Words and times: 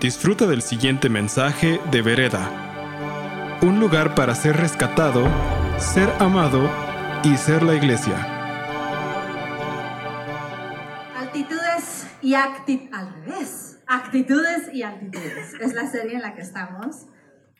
Disfruta 0.00 0.46
del 0.46 0.60
siguiente 0.60 1.08
mensaje 1.08 1.80
de 1.90 2.02
Vereda. 2.02 3.58
Un 3.62 3.78
lugar 3.78 4.14
para 4.14 4.34
ser 4.34 4.56
rescatado, 4.56 5.24
ser 5.78 6.10
amado 6.18 6.68
y 7.22 7.36
ser 7.36 7.62
la 7.62 7.74
iglesia. 7.74 8.14
Altitudes 11.16 12.06
y 12.20 12.34
actitudes. 12.34 12.92
Al 12.92 13.14
revés. 13.14 13.78
Actitudes 13.86 14.74
y 14.74 14.82
altitudes. 14.82 15.54
Es 15.60 15.72
la 15.72 15.88
serie 15.88 16.16
en 16.16 16.22
la 16.22 16.34
que 16.34 16.42
estamos. 16.42 17.06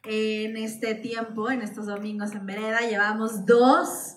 En 0.04 0.56
este 0.56 0.96
tiempo, 0.96 1.50
en 1.50 1.62
estos 1.62 1.86
domingos 1.86 2.32
en 2.32 2.44
Vereda, 2.44 2.80
llevamos 2.80 3.46
dos, 3.46 4.16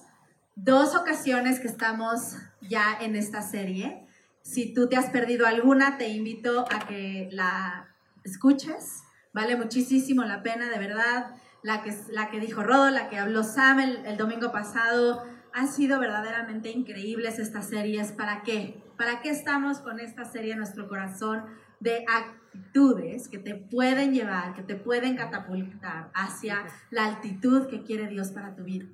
dos 0.55 0.95
ocasiones 0.95 1.59
que 1.59 1.67
estamos 1.67 2.35
ya 2.61 2.97
en 2.99 3.15
esta 3.15 3.41
serie. 3.41 4.05
Si 4.41 4.73
tú 4.73 4.89
te 4.89 4.97
has 4.97 5.11
perdido 5.11 5.45
alguna, 5.45 5.97
te 5.97 6.09
invito 6.09 6.65
a 6.71 6.79
que 6.87 7.29
la 7.31 7.93
escuches. 8.29 9.03
Vale 9.33 9.55
muchísimo 9.55 10.23
la 10.23 10.41
pena, 10.41 10.69
de 10.69 10.79
verdad. 10.79 11.35
La 11.63 11.81
que, 11.81 11.93
la 12.11 12.29
que 12.29 12.39
dijo 12.39 12.63
Rodo, 12.63 12.89
la 12.89 13.09
que 13.09 13.17
habló 13.17 13.43
Sam 13.43 13.79
el, 13.79 14.17
domingo 14.17 14.51
pasado, 14.51 15.23
han 15.53 15.67
sido 15.67 15.99
verdaderamente 15.99 16.71
increíbles 16.71 17.39
estas 17.39 17.67
series. 17.67 18.11
¿Para 18.11 18.43
qué? 18.43 18.83
¿Para 18.97 19.21
qué 19.21 19.29
estamos 19.29 19.79
con 19.79 19.99
esta 19.99 20.25
serie 20.25 20.53
en 20.53 20.59
nuestro 20.59 20.87
corazón 20.87 21.45
de 21.79 22.05
actitudes 22.07 23.27
que 23.27 23.37
te 23.37 23.55
pueden 23.55 24.13
llevar, 24.13 24.53
que 24.53 24.63
te 24.63 24.75
pueden 24.75 25.17
catapultar 25.17 26.09
hacia 26.13 26.65
la 26.89 27.05
altitud 27.05 27.67
que 27.67 27.83
quiere 27.83 28.07
Dios 28.07 28.31
para 28.31 28.55
tu 28.55 28.63
vida? 28.63 28.85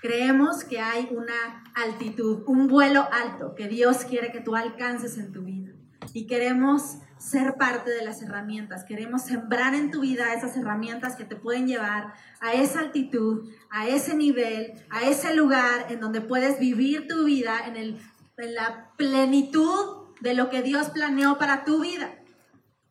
Creemos 0.00 0.64
que 0.64 0.80
hay 0.80 1.08
una 1.10 1.64
altitud, 1.74 2.42
un 2.46 2.68
vuelo 2.68 3.08
alto 3.10 3.54
que 3.54 3.68
Dios 3.68 4.04
quiere 4.04 4.30
que 4.30 4.40
tú 4.40 4.54
alcances 4.54 5.18
en 5.18 5.32
tu 5.32 5.42
vida. 5.42 5.72
Y 6.12 6.26
queremos 6.26 6.98
ser 7.18 7.54
parte 7.54 7.90
de 7.90 8.04
las 8.04 8.22
herramientas, 8.22 8.84
queremos 8.84 9.22
sembrar 9.22 9.74
en 9.74 9.90
tu 9.90 10.00
vida 10.00 10.32
esas 10.34 10.56
herramientas 10.56 11.16
que 11.16 11.24
te 11.24 11.36
pueden 11.36 11.66
llevar 11.66 12.14
a 12.40 12.54
esa 12.54 12.80
altitud, 12.80 13.50
a 13.70 13.88
ese 13.88 14.14
nivel, 14.14 14.72
a 14.90 15.02
ese 15.02 15.34
lugar 15.34 15.86
en 15.90 16.00
donde 16.00 16.20
puedes 16.20 16.58
vivir 16.58 17.08
tu 17.08 17.24
vida 17.24 17.66
en, 17.66 17.76
el, 17.76 18.00
en 18.36 18.54
la 18.54 18.92
plenitud 18.96 20.14
de 20.20 20.34
lo 20.34 20.48
que 20.48 20.62
Dios 20.62 20.90
planeó 20.90 21.38
para 21.38 21.64
tu 21.64 21.80
vida. 21.80 22.10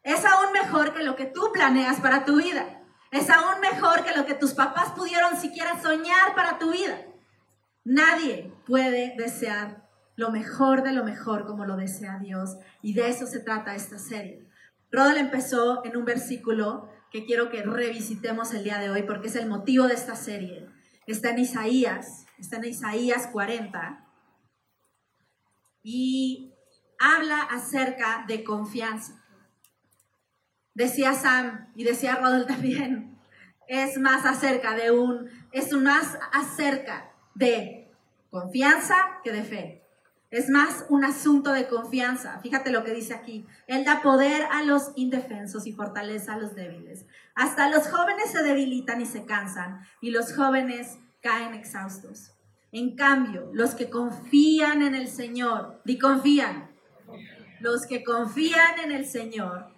Es 0.04 0.24
aún 0.26 0.52
mejor 0.54 0.94
que 0.94 1.04
lo 1.04 1.16
que 1.16 1.26
tú 1.26 1.52
planeas 1.54 2.00
para 2.00 2.26
tu 2.26 2.38
vida. 2.38 2.82
Es 3.12 3.30
aún 3.30 3.60
mejor 3.62 4.04
que 4.04 4.16
lo 4.16 4.26
que 4.26 4.34
tus 4.34 4.54
papás 4.54 4.92
pudieron 4.92 5.38
siquiera 5.38 5.82
soñar 5.82 6.36
para 6.36 6.60
tu 6.60 6.72
vida. 6.72 6.98
Nadie 7.84 8.54
puede 8.66 9.16
desear 9.18 9.87
lo 10.18 10.32
mejor 10.32 10.84
de 10.84 10.92
lo 10.92 11.06
mejor 11.06 11.46
como 11.46 11.64
lo 11.64 11.78
desea 11.78 12.20
Dios. 12.20 12.58
Y 12.82 12.94
de 12.94 13.08
eso 13.08 13.26
se 13.26 13.40
trata 13.40 13.76
esta 13.76 13.98
serie. 13.98 14.46
Rodel 14.92 15.18
empezó 15.18 15.86
en 15.86 15.96
un 15.96 16.04
versículo 16.04 16.90
que 17.12 17.26
quiero 17.26 17.50
que 17.50 17.64
revisitemos 17.64 18.54
el 18.54 18.64
día 18.64 18.80
de 18.80 18.90
hoy 18.90 19.04
porque 19.04 19.28
es 19.28 19.36
el 19.36 19.48
motivo 19.48 19.88
de 19.88 19.94
esta 19.94 20.16
serie. 20.16 20.68
Está 21.06 21.30
en 21.30 21.40
Isaías, 21.40 22.26
está 22.38 22.58
en 22.58 22.66
Isaías 22.66 23.28
40 23.28 24.06
y 25.84 26.52
habla 27.00 27.44
acerca 27.44 28.26
de 28.28 28.44
confianza. 28.44 29.24
Decía 30.74 31.14
Sam 31.14 31.72
y 31.76 31.84
decía 31.84 32.16
Rodel 32.16 32.46
también, 32.48 33.20
es 33.68 33.98
más 34.00 34.26
acerca 34.26 34.74
de 34.76 34.92
un, 34.92 35.30
es 35.52 35.72
más 35.74 36.18
acerca 36.34 37.12
de 37.36 37.94
confianza 38.30 38.96
que 39.24 39.32
de 39.32 39.44
fe. 39.44 39.87
Es 40.30 40.50
más 40.50 40.86
un 40.90 41.06
asunto 41.06 41.54
de 41.54 41.68
confianza. 41.68 42.40
Fíjate 42.42 42.70
lo 42.70 42.84
que 42.84 42.94
dice 42.94 43.14
aquí. 43.14 43.46
Él 43.66 43.86
da 43.86 44.02
poder 44.02 44.44
a 44.52 44.62
los 44.64 44.92
indefensos 44.96 45.66
y 45.66 45.72
fortaleza 45.72 46.34
a 46.34 46.38
los 46.38 46.54
débiles. 46.54 47.06
Hasta 47.34 47.70
los 47.70 47.88
jóvenes 47.88 48.32
se 48.32 48.44
debilitan 48.44 49.00
y 49.00 49.06
se 49.06 49.26
cansan 49.26 49.80
y 50.02 50.12
los 50.12 50.36
jóvenes 50.36 50.98
caen 51.22 51.54
exhaustos. 51.54 52.34
En 52.74 52.98
cambio, 52.98 53.50
los 53.54 53.74
que 53.74 53.90
confían 53.90 54.82
en 54.82 54.96
el 54.96 55.08
Señor, 55.08 55.82
di 55.86 55.98
confían, 55.98 56.72
los 57.62 57.88
que 57.88 58.04
confían 58.04 58.80
en 58.84 58.92
el 58.92 59.06
Señor 59.06 59.70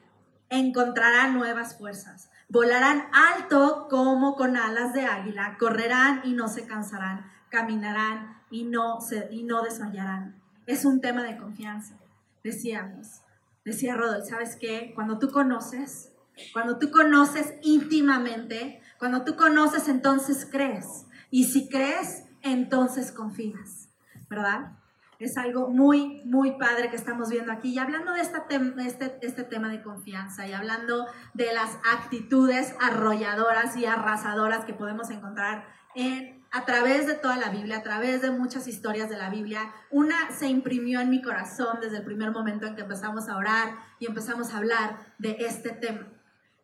encontrarán 0.50 1.36
nuevas 1.36 1.78
fuerzas. 1.78 2.32
Volarán 2.50 3.04
alto 3.14 3.88
como 3.88 4.36
con 4.36 4.58
alas 4.58 4.94
de 4.94 5.06
águila, 5.06 5.58
correrán 5.60 6.22
y 6.24 6.34
no 6.34 6.48
se 6.48 6.66
cansarán, 6.66 7.32
caminarán 7.50 8.42
y 8.50 8.64
no, 8.64 9.00
se, 9.00 9.28
y 9.30 9.44
no 9.44 9.62
desmayarán 9.62 10.39
es 10.70 10.86
un 10.86 11.02
tema 11.02 11.24
de 11.24 11.36
confianza. 11.36 11.96
Decíamos, 12.44 13.22
decía 13.66 13.96
Rodolfo, 13.96 14.30
¿sabes 14.30 14.56
qué? 14.56 14.92
Cuando 14.94 15.18
tú 15.18 15.32
conoces, 15.32 16.12
cuando 16.54 16.78
tú 16.78 16.92
conoces 16.92 17.56
íntimamente, 17.64 18.80
cuando 19.00 19.24
tú 19.24 19.36
conoces, 19.36 19.88
entonces 19.88 20.48
crees. 20.50 21.08
Y 21.32 21.46
si 21.46 21.70
crees, 21.70 22.26
entonces 22.44 23.12
confías, 23.12 23.90
¿verdad? 24.30 24.74
Es 25.18 25.38
algo 25.38 25.70
muy, 25.70 26.22
muy 26.26 26.52
padre 26.60 26.92
que 26.92 26.96
estamos 26.96 27.32
viendo 27.32 27.52
aquí. 27.52 27.70
Y 27.70 27.80
hablando 27.80 28.14
de 28.14 28.22
este, 28.22 28.38
este, 28.78 29.18
este 29.22 29.44
tema 29.44 29.70
de 29.70 29.82
confianza 29.82 30.48
y 30.48 30.54
hablando 30.54 31.08
de 31.34 31.52
las 31.52 31.80
actitudes 31.92 32.76
arrolladoras 32.80 33.76
y 33.76 33.88
arrasadoras 33.88 34.66
que 34.66 34.76
podemos 34.76 35.10
encontrar 35.10 35.66
en 35.96 36.39
a 36.52 36.66
través 36.66 37.06
de 37.06 37.16
toda 37.16 37.38
la 37.38 37.50
Biblia, 37.50 37.78
a 37.78 37.84
través 37.84 38.22
de 38.22 38.32
muchas 38.32 38.68
historias 38.68 39.10
de 39.10 39.18
la 39.18 39.30
Biblia. 39.30 39.74
Una 39.92 40.32
se 40.32 40.48
imprimió 40.48 41.00
en 41.00 41.10
mi 41.10 41.22
corazón 41.22 41.80
desde 41.82 41.98
el 41.98 42.04
primer 42.04 42.32
momento 42.32 42.66
en 42.66 42.76
que 42.76 42.82
empezamos 42.82 43.30
a 43.30 43.38
orar 43.38 43.76
y 44.00 44.08
empezamos 44.08 44.54
a 44.54 44.58
hablar 44.58 45.14
de 45.18 45.38
este 45.40 45.72
tema. 45.72 46.08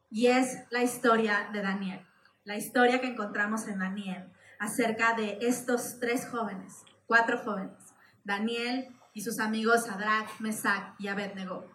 Y 0.09 0.27
es 0.27 0.63
la 0.71 0.81
historia 0.81 1.49
de 1.51 1.61
Daniel, 1.61 2.05
la 2.43 2.57
historia 2.57 3.01
que 3.01 3.07
encontramos 3.07 3.67
en 3.67 3.79
Daniel 3.79 4.31
acerca 4.59 5.13
de 5.13 5.37
estos 5.41 5.99
tres 5.99 6.27
jóvenes, 6.29 6.83
cuatro 7.05 7.37
jóvenes, 7.39 7.93
Daniel 8.23 8.87
y 9.13 9.21
sus 9.21 9.39
amigos 9.39 9.85
Sadrach, 9.85 10.39
Mesach 10.39 10.95
y 10.99 11.07
Abednego. 11.07 11.69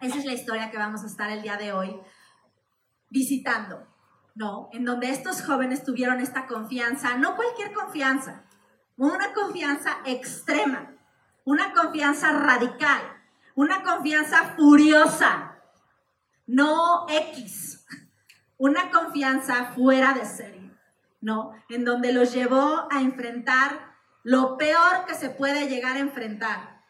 Esa 0.00 0.18
es 0.18 0.24
la 0.24 0.34
historia 0.34 0.70
que 0.70 0.78
vamos 0.78 1.02
a 1.02 1.06
estar 1.06 1.30
el 1.30 1.42
día 1.42 1.56
de 1.56 1.72
hoy 1.72 1.96
visitando. 3.10 3.86
¿No? 4.36 4.68
En 4.72 4.84
donde 4.84 5.10
estos 5.10 5.42
jóvenes 5.42 5.82
tuvieron 5.82 6.20
esta 6.20 6.46
confianza, 6.46 7.16
no 7.16 7.34
cualquier 7.36 7.72
confianza, 7.72 8.44
una 8.96 9.32
confianza 9.32 9.96
extrema, 10.04 10.94
una 11.44 11.72
confianza 11.72 12.32
radical, 12.32 13.00
una 13.54 13.82
confianza 13.82 14.54
furiosa, 14.56 15.56
no 16.46 17.06
X, 17.08 17.86
una 18.58 18.90
confianza 18.90 19.72
fuera 19.74 20.12
de 20.12 20.26
serie, 20.26 20.70
¿no? 21.22 21.54
En 21.70 21.86
donde 21.86 22.12
los 22.12 22.32
llevó 22.34 22.86
a 22.90 23.00
enfrentar 23.00 23.96
lo 24.22 24.58
peor 24.58 25.06
que 25.06 25.14
se 25.14 25.30
puede 25.30 25.68
llegar 25.68 25.96
a 25.96 26.00
enfrentar. 26.00 26.82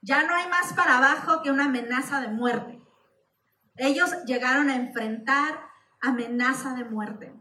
Ya 0.00 0.22
no 0.22 0.34
hay 0.34 0.48
más 0.48 0.72
para 0.72 0.96
abajo 0.96 1.42
que 1.42 1.50
una 1.50 1.66
amenaza 1.66 2.20
de 2.22 2.28
muerte. 2.28 2.80
Ellos 3.76 4.10
llegaron 4.24 4.70
a 4.70 4.76
enfrentar 4.76 5.67
amenaza 6.00 6.74
de 6.74 6.84
muerte 6.84 7.32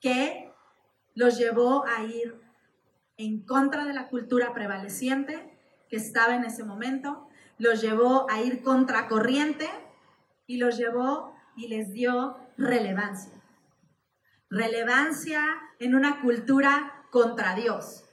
que 0.00 0.52
los 1.14 1.38
llevó 1.38 1.86
a 1.86 2.04
ir 2.04 2.40
en 3.16 3.44
contra 3.44 3.84
de 3.84 3.94
la 3.94 4.08
cultura 4.08 4.52
prevaleciente 4.52 5.58
que 5.88 5.96
estaba 5.96 6.34
en 6.34 6.44
ese 6.44 6.64
momento, 6.64 7.28
los 7.58 7.80
llevó 7.80 8.30
a 8.30 8.40
ir 8.40 8.62
contra 8.62 9.08
corriente 9.08 9.68
y 10.46 10.58
los 10.58 10.76
llevó 10.76 11.34
y 11.56 11.68
les 11.68 11.92
dio 11.92 12.36
relevancia. 12.56 13.32
Relevancia 14.50 15.42
en 15.78 15.94
una 15.94 16.20
cultura 16.20 17.04
contra 17.10 17.54
Dios. 17.54 18.04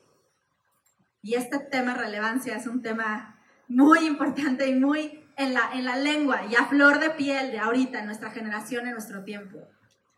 Y 1.22 1.36
este 1.36 1.60
tema 1.60 1.94
relevancia 1.94 2.56
es 2.56 2.68
un 2.68 2.82
tema 2.82 3.40
muy 3.68 4.06
importante 4.06 4.68
y 4.68 4.76
muy 4.76 5.26
en 5.36 5.54
la, 5.54 5.72
en 5.74 5.86
la 5.86 5.96
lengua 5.98 6.46
y 6.46 6.56
a 6.56 6.66
flor 6.66 7.00
de 7.00 7.10
piel 7.12 7.52
de 7.52 7.60
ahorita, 7.60 8.00
en 8.00 8.06
nuestra 8.06 8.32
generación, 8.32 8.88
en 8.88 8.94
nuestro 8.94 9.24
tiempo. 9.24 9.60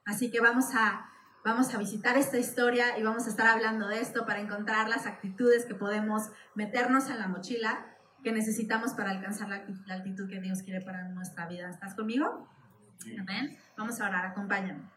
Así 0.05 0.31
que 0.31 0.39
vamos 0.39 0.73
a, 0.75 1.09
vamos 1.43 1.73
a 1.73 1.77
visitar 1.77 2.17
esta 2.17 2.37
historia 2.37 2.97
y 2.97 3.03
vamos 3.03 3.25
a 3.25 3.29
estar 3.29 3.47
hablando 3.47 3.87
de 3.87 4.01
esto 4.01 4.25
para 4.25 4.39
encontrar 4.39 4.87
las 4.87 5.05
actitudes 5.05 5.65
que 5.65 5.75
podemos 5.75 6.29
meternos 6.53 7.09
en 7.09 7.19
la 7.19 7.27
mochila 7.27 7.85
que 8.23 8.31
necesitamos 8.31 8.93
para 8.93 9.11
alcanzar 9.11 9.49
la, 9.49 9.65
la 9.85 9.95
altitud 9.95 10.27
que 10.27 10.41
Dios 10.41 10.63
quiere 10.63 10.81
para 10.81 11.07
nuestra 11.09 11.47
vida. 11.47 11.69
¿Estás 11.69 11.93
conmigo? 11.95 12.49
Amén. 13.19 13.57
Vamos 13.77 13.99
a 14.01 14.07
orar, 14.07 14.25
acompáñame. 14.25 14.95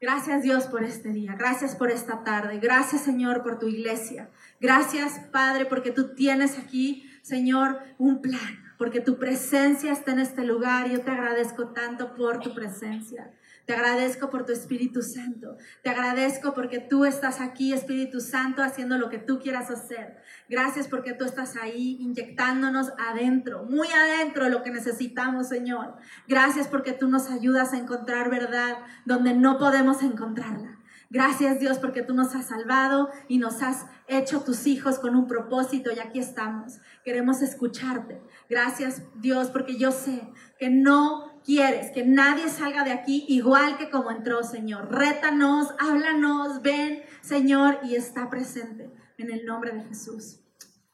Gracias 0.00 0.42
Dios 0.42 0.66
por 0.68 0.84
este 0.84 1.08
día, 1.08 1.34
gracias 1.36 1.74
por 1.74 1.90
esta 1.90 2.22
tarde, 2.22 2.60
gracias 2.60 3.02
Señor 3.02 3.42
por 3.42 3.58
tu 3.58 3.66
iglesia, 3.66 4.30
gracias 4.60 5.18
Padre 5.32 5.66
porque 5.66 5.90
tú 5.90 6.14
tienes 6.14 6.56
aquí, 6.56 7.10
Señor, 7.22 7.80
un 7.98 8.22
plan, 8.22 8.62
porque 8.78 9.00
tu 9.00 9.18
presencia 9.18 9.90
está 9.90 10.12
en 10.12 10.20
este 10.20 10.44
lugar 10.44 10.88
yo 10.88 11.00
te 11.00 11.10
agradezco 11.10 11.72
tanto 11.72 12.14
por 12.14 12.38
tu 12.38 12.54
presencia. 12.54 13.32
Te 13.68 13.74
agradezco 13.74 14.30
por 14.30 14.46
tu 14.46 14.52
Espíritu 14.52 15.02
Santo. 15.02 15.58
Te 15.82 15.90
agradezco 15.90 16.54
porque 16.54 16.78
tú 16.78 17.04
estás 17.04 17.38
aquí, 17.38 17.74
Espíritu 17.74 18.18
Santo, 18.18 18.62
haciendo 18.62 18.96
lo 18.96 19.10
que 19.10 19.18
tú 19.18 19.40
quieras 19.40 19.70
hacer. 19.70 20.16
Gracias 20.48 20.88
porque 20.88 21.12
tú 21.12 21.26
estás 21.26 21.54
ahí 21.54 21.98
inyectándonos 22.00 22.94
adentro, 22.96 23.64
muy 23.64 23.88
adentro 23.88 24.44
de 24.44 24.50
lo 24.50 24.62
que 24.62 24.70
necesitamos, 24.70 25.48
Señor. 25.48 25.96
Gracias 26.26 26.66
porque 26.66 26.92
tú 26.92 27.08
nos 27.08 27.30
ayudas 27.30 27.74
a 27.74 27.76
encontrar 27.76 28.30
verdad 28.30 28.78
donde 29.04 29.34
no 29.34 29.58
podemos 29.58 30.02
encontrarla. 30.02 30.78
Gracias 31.10 31.58
Dios 31.58 31.78
porque 31.78 32.02
tú 32.02 32.14
nos 32.14 32.34
has 32.34 32.46
salvado 32.46 33.10
y 33.28 33.38
nos 33.38 33.62
has 33.62 33.86
hecho 34.08 34.40
tus 34.40 34.66
hijos 34.66 34.98
con 34.98 35.16
un 35.16 35.26
propósito 35.26 35.90
y 35.90 35.98
aquí 35.98 36.18
estamos. 36.18 36.80
Queremos 37.02 37.40
escucharte. 37.40 38.20
Gracias 38.48 39.02
Dios 39.14 39.48
porque 39.48 39.76
yo 39.76 39.90
sé 39.90 40.26
que 40.58 40.68
no 40.68 41.27
quieres 41.44 41.90
que 41.92 42.04
nadie 42.04 42.48
salga 42.48 42.84
de 42.84 42.92
aquí 42.92 43.24
igual 43.28 43.76
que 43.78 43.90
como 43.90 44.10
entró, 44.10 44.42
Señor. 44.42 44.92
Rétanos, 44.92 45.68
háblanos, 45.78 46.62
ven, 46.62 47.02
Señor, 47.20 47.80
y 47.82 47.94
está 47.94 48.30
presente 48.30 48.90
en 49.16 49.30
el 49.30 49.44
nombre 49.44 49.72
de 49.72 49.84
Jesús. 49.84 50.40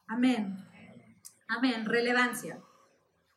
Amén. 0.07 0.57
Amén. 1.47 1.85
Relevancia. 1.85 2.59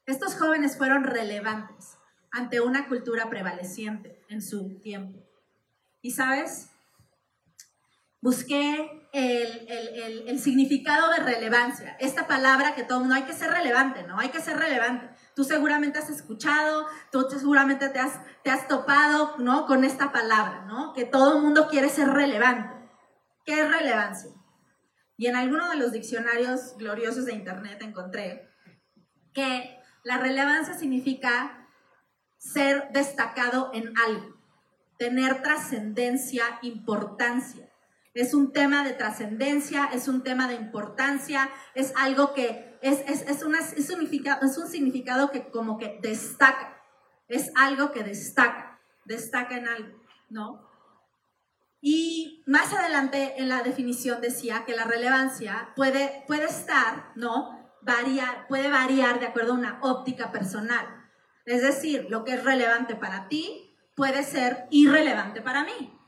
Estos 0.07 0.37
jóvenes 0.37 0.79
fueron 0.79 1.05
relevantes 1.05 1.99
ante 2.31 2.61
una 2.61 2.89
cultura 2.89 3.29
prevaleciente 3.29 4.25
en 4.29 4.43
su 4.43 4.79
tiempo. 4.81 5.19
Y 6.01 6.13
sabes, 6.13 6.71
busqué 8.21 9.09
el, 9.13 10.39
significado 10.39 11.11
de 11.13 11.21
relevancia. 11.21 11.97
Esta 12.01 12.27
palabra 12.27 12.75
que 12.75 12.85
todo 12.85 13.01
mundo 13.01 13.15
hay 13.15 13.25
que 13.25 13.33
ser 13.33 13.51
relevante, 13.51 14.03
¿no? 14.05 14.19
Hay 14.19 14.29
que 14.29 14.41
ser 14.41 14.57
relevante. 14.57 15.09
Tú 15.39 15.45
seguramente 15.45 16.01
has 16.01 16.11
escuchado, 16.11 16.89
tú 17.13 17.25
seguramente 17.31 17.89
te 17.91 18.01
has, 18.01 18.19
te 18.43 18.51
has 18.51 18.67
topado, 18.67 19.37
¿no? 19.39 19.67
Con 19.67 19.85
esta 19.85 20.11
palabra, 20.11 20.65
¿no? 20.65 20.93
Que 20.95 21.05
todo 21.05 21.37
el 21.37 21.43
mundo 21.43 21.69
quiere 21.69 21.91
ser 21.91 22.09
relevante. 22.09 22.75
¿Qué 23.45 23.61
es 23.61 23.71
relevancia? 23.71 24.33
Y 25.17 25.29
en 25.29 25.37
alguno 25.37 25.71
de 25.71 25.77
los 25.77 25.93
diccionarios 25.93 26.77
gloriosos 26.77 27.25
de 27.25 27.35
Internet 27.35 27.81
encontré 27.83 28.51
que 29.33 29.79
la 30.03 30.19
relevancia 30.19 30.75
significa 30.75 31.69
ser 32.39 32.89
destacado 32.91 33.71
en 33.73 33.97
algo, 33.97 34.41
tener 34.99 35.41
trascendencia, 35.45 36.43
importancia. 36.63 37.71
Es 38.13 38.35
un 38.35 38.53
tema 38.53 38.83
de 38.83 38.93
trascendencia, 38.93 39.89
es 39.93 40.09
un 40.09 40.25
tema 40.25 40.49
de 40.49 40.55
importancia, 40.55 41.49
es 41.77 41.93
algo 41.95 42.35
que 42.35 42.68
es, 42.83 43.01
es, 43.07 43.23
es, 43.29 43.43
una, 43.43 43.61
es, 43.61 43.87
significado, 43.87 44.47
es 44.47 44.57
un 44.59 44.69
significado 44.69 45.31
que 45.31 45.51
como 45.51 45.79
que 45.79 45.99
destaca, 46.03 46.83
es 47.29 47.51
algo 47.55 47.93
que 47.93 48.05
destaca, 48.05 48.81
destaca 49.05 49.57
en 49.57 49.69
algo, 49.69 49.99
¿no? 50.31 50.69
Y 51.81 52.43
más 52.47 52.73
adelante 52.73 53.35
en 53.39 53.49
la 53.49 53.63
definición 53.63 54.21
decía 54.21 54.65
que 54.65 54.75
la 54.75 54.85
relevancia 54.85 55.73
puede, 55.77 56.25
puede 56.27 56.47
estar, 56.47 57.13
¿no? 57.15 57.57
Variar, 57.83 58.49
puede 58.49 58.69
variar 58.69 59.21
de 59.21 59.27
acuerdo 59.27 59.53
a 59.53 59.59
una 59.59 59.79
óptica 59.83 60.33
personal. 60.33 60.87
Es 61.45 61.63
decir, 61.63 62.07
lo 62.11 62.25
que 62.25 62.35
es 62.35 62.45
relevante 62.45 62.97
para 62.97 63.29
ti 63.29 63.77
puede 63.95 64.25
ser 64.25 64.67
irrelevante 64.71 65.41
para 65.41 65.65
mí 65.65 65.99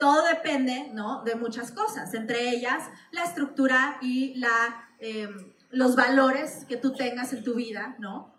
todo 0.00 0.26
depende 0.26 0.90
¿no? 0.94 1.22
de 1.24 1.36
muchas 1.36 1.70
cosas, 1.70 2.14
entre 2.14 2.48
ellas 2.48 2.82
la 3.12 3.22
estructura 3.22 3.98
y 4.00 4.34
la, 4.36 4.88
em, 4.98 5.52
los 5.70 5.96
valores 5.96 6.64
que 6.68 6.76
tú 6.76 6.92
tengas 6.92 7.32
en 7.32 7.44
tu 7.44 7.54
vida, 7.54 7.96
¿no? 7.98 8.34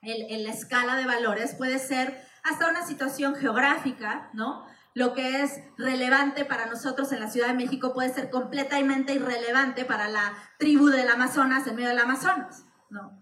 En, 0.00 0.42
la 0.42 0.50
escala 0.50 0.96
de 0.96 1.06
valores 1.06 1.54
puede 1.54 1.78
ser 1.78 2.26
hasta 2.42 2.68
una 2.68 2.84
situación 2.84 3.36
geográfica, 3.36 4.30
¿no? 4.32 4.66
Lo 4.94 5.14
que 5.14 5.42
es 5.42 5.60
relevante 5.78 6.44
para 6.44 6.66
nosotros 6.66 7.12
en 7.12 7.20
la 7.20 7.30
Ciudad 7.30 7.48
de 7.48 7.54
México 7.54 7.94
puede 7.94 8.12
ser 8.12 8.30
completamente 8.30 9.14
irrelevante 9.14 9.84
para 9.84 10.08
la 10.08 10.34
tribu 10.58 10.88
del 10.88 11.08
Amazonas 11.08 11.66
en 11.66 11.76
medio 11.76 11.88
del 11.90 12.00
Amazonas, 12.00 12.64
¿no? 12.90 13.20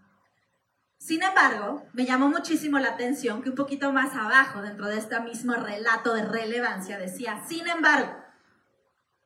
Sin 0.97 1.23
embargo, 1.23 1.87
me 1.95 2.05
llamó 2.05 2.29
muchísimo 2.29 2.79
la 2.79 2.91
atención 2.91 3.43
que 3.43 3.51
un 3.51 3.55
poquito 3.55 3.93
más 3.93 4.15
abajo, 4.15 4.61
dentro 4.61 4.87
de 4.87 4.99
este 4.99 5.19
mismo 5.21 5.55
relato 5.55 6.13
de 6.13 6.25
relevancia, 6.25 6.99
decía, 6.99 7.43
sin 7.47 7.67
embargo, 7.69 8.15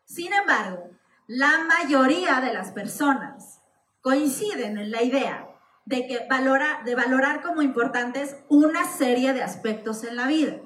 sin 0.04 0.32
embargo, 0.32 0.90
la 1.26 1.64
mayoría 1.64 2.40
de 2.40 2.52
las 2.52 2.70
personas 2.72 3.63
coinciden 4.04 4.76
en 4.76 4.90
la 4.90 5.02
idea 5.02 5.48
de 5.86 6.06
que 6.06 6.26
valora, 6.28 6.82
de 6.84 6.94
valorar 6.94 7.40
como 7.40 7.62
importantes 7.62 8.36
una 8.50 8.84
serie 8.84 9.32
de 9.32 9.42
aspectos 9.42 10.04
en 10.04 10.16
la 10.16 10.28
vida. 10.28 10.60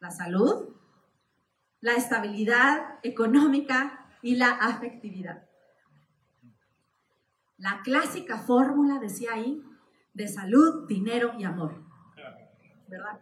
La 0.00 0.10
salud, 0.10 0.68
la 1.80 1.94
estabilidad 1.94 2.98
económica 3.02 4.06
y 4.20 4.36
la 4.36 4.50
afectividad. 4.50 5.48
La 7.56 7.80
clásica 7.82 8.36
fórmula, 8.36 8.98
decía 8.98 9.30
ahí, 9.32 9.64
de 10.12 10.28
salud, 10.28 10.86
dinero 10.86 11.32
y 11.38 11.44
amor. 11.44 11.82
¿Verdad? 12.86 13.18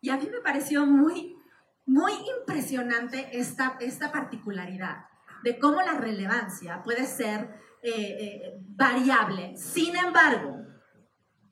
Y 0.00 0.08
a 0.08 0.16
mí 0.16 0.30
me 0.32 0.40
pareció 0.40 0.86
muy, 0.86 1.36
muy 1.84 2.12
impresionante 2.38 3.38
esta, 3.38 3.76
esta 3.80 4.10
particularidad 4.10 5.08
de 5.44 5.58
cómo 5.58 5.82
la 5.82 5.92
relevancia 5.92 6.82
puede 6.82 7.04
ser 7.04 7.60
eh, 7.82 7.90
eh, 7.90 8.58
variable. 8.60 9.56
Sin 9.56 9.96
embargo, 9.96 10.58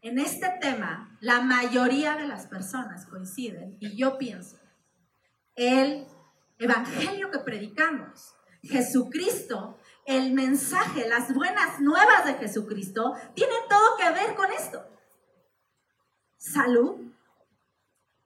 en 0.00 0.18
este 0.18 0.48
tema, 0.60 1.16
la 1.20 1.40
mayoría 1.40 2.16
de 2.16 2.26
las 2.26 2.46
personas 2.46 3.06
coinciden 3.06 3.76
y 3.80 3.96
yo 3.96 4.16
pienso, 4.16 4.58
el 5.56 6.06
evangelio 6.58 7.30
que 7.30 7.40
predicamos, 7.40 8.34
Jesucristo 8.62 9.78
el 10.10 10.32
mensaje, 10.32 11.08
las 11.08 11.32
buenas 11.32 11.80
nuevas 11.80 12.24
de 12.24 12.34
Jesucristo, 12.34 13.14
tienen 13.34 13.60
todo 13.68 13.96
que 13.96 14.10
ver 14.10 14.34
con 14.34 14.50
esto. 14.50 14.84
Salud, 16.36 16.96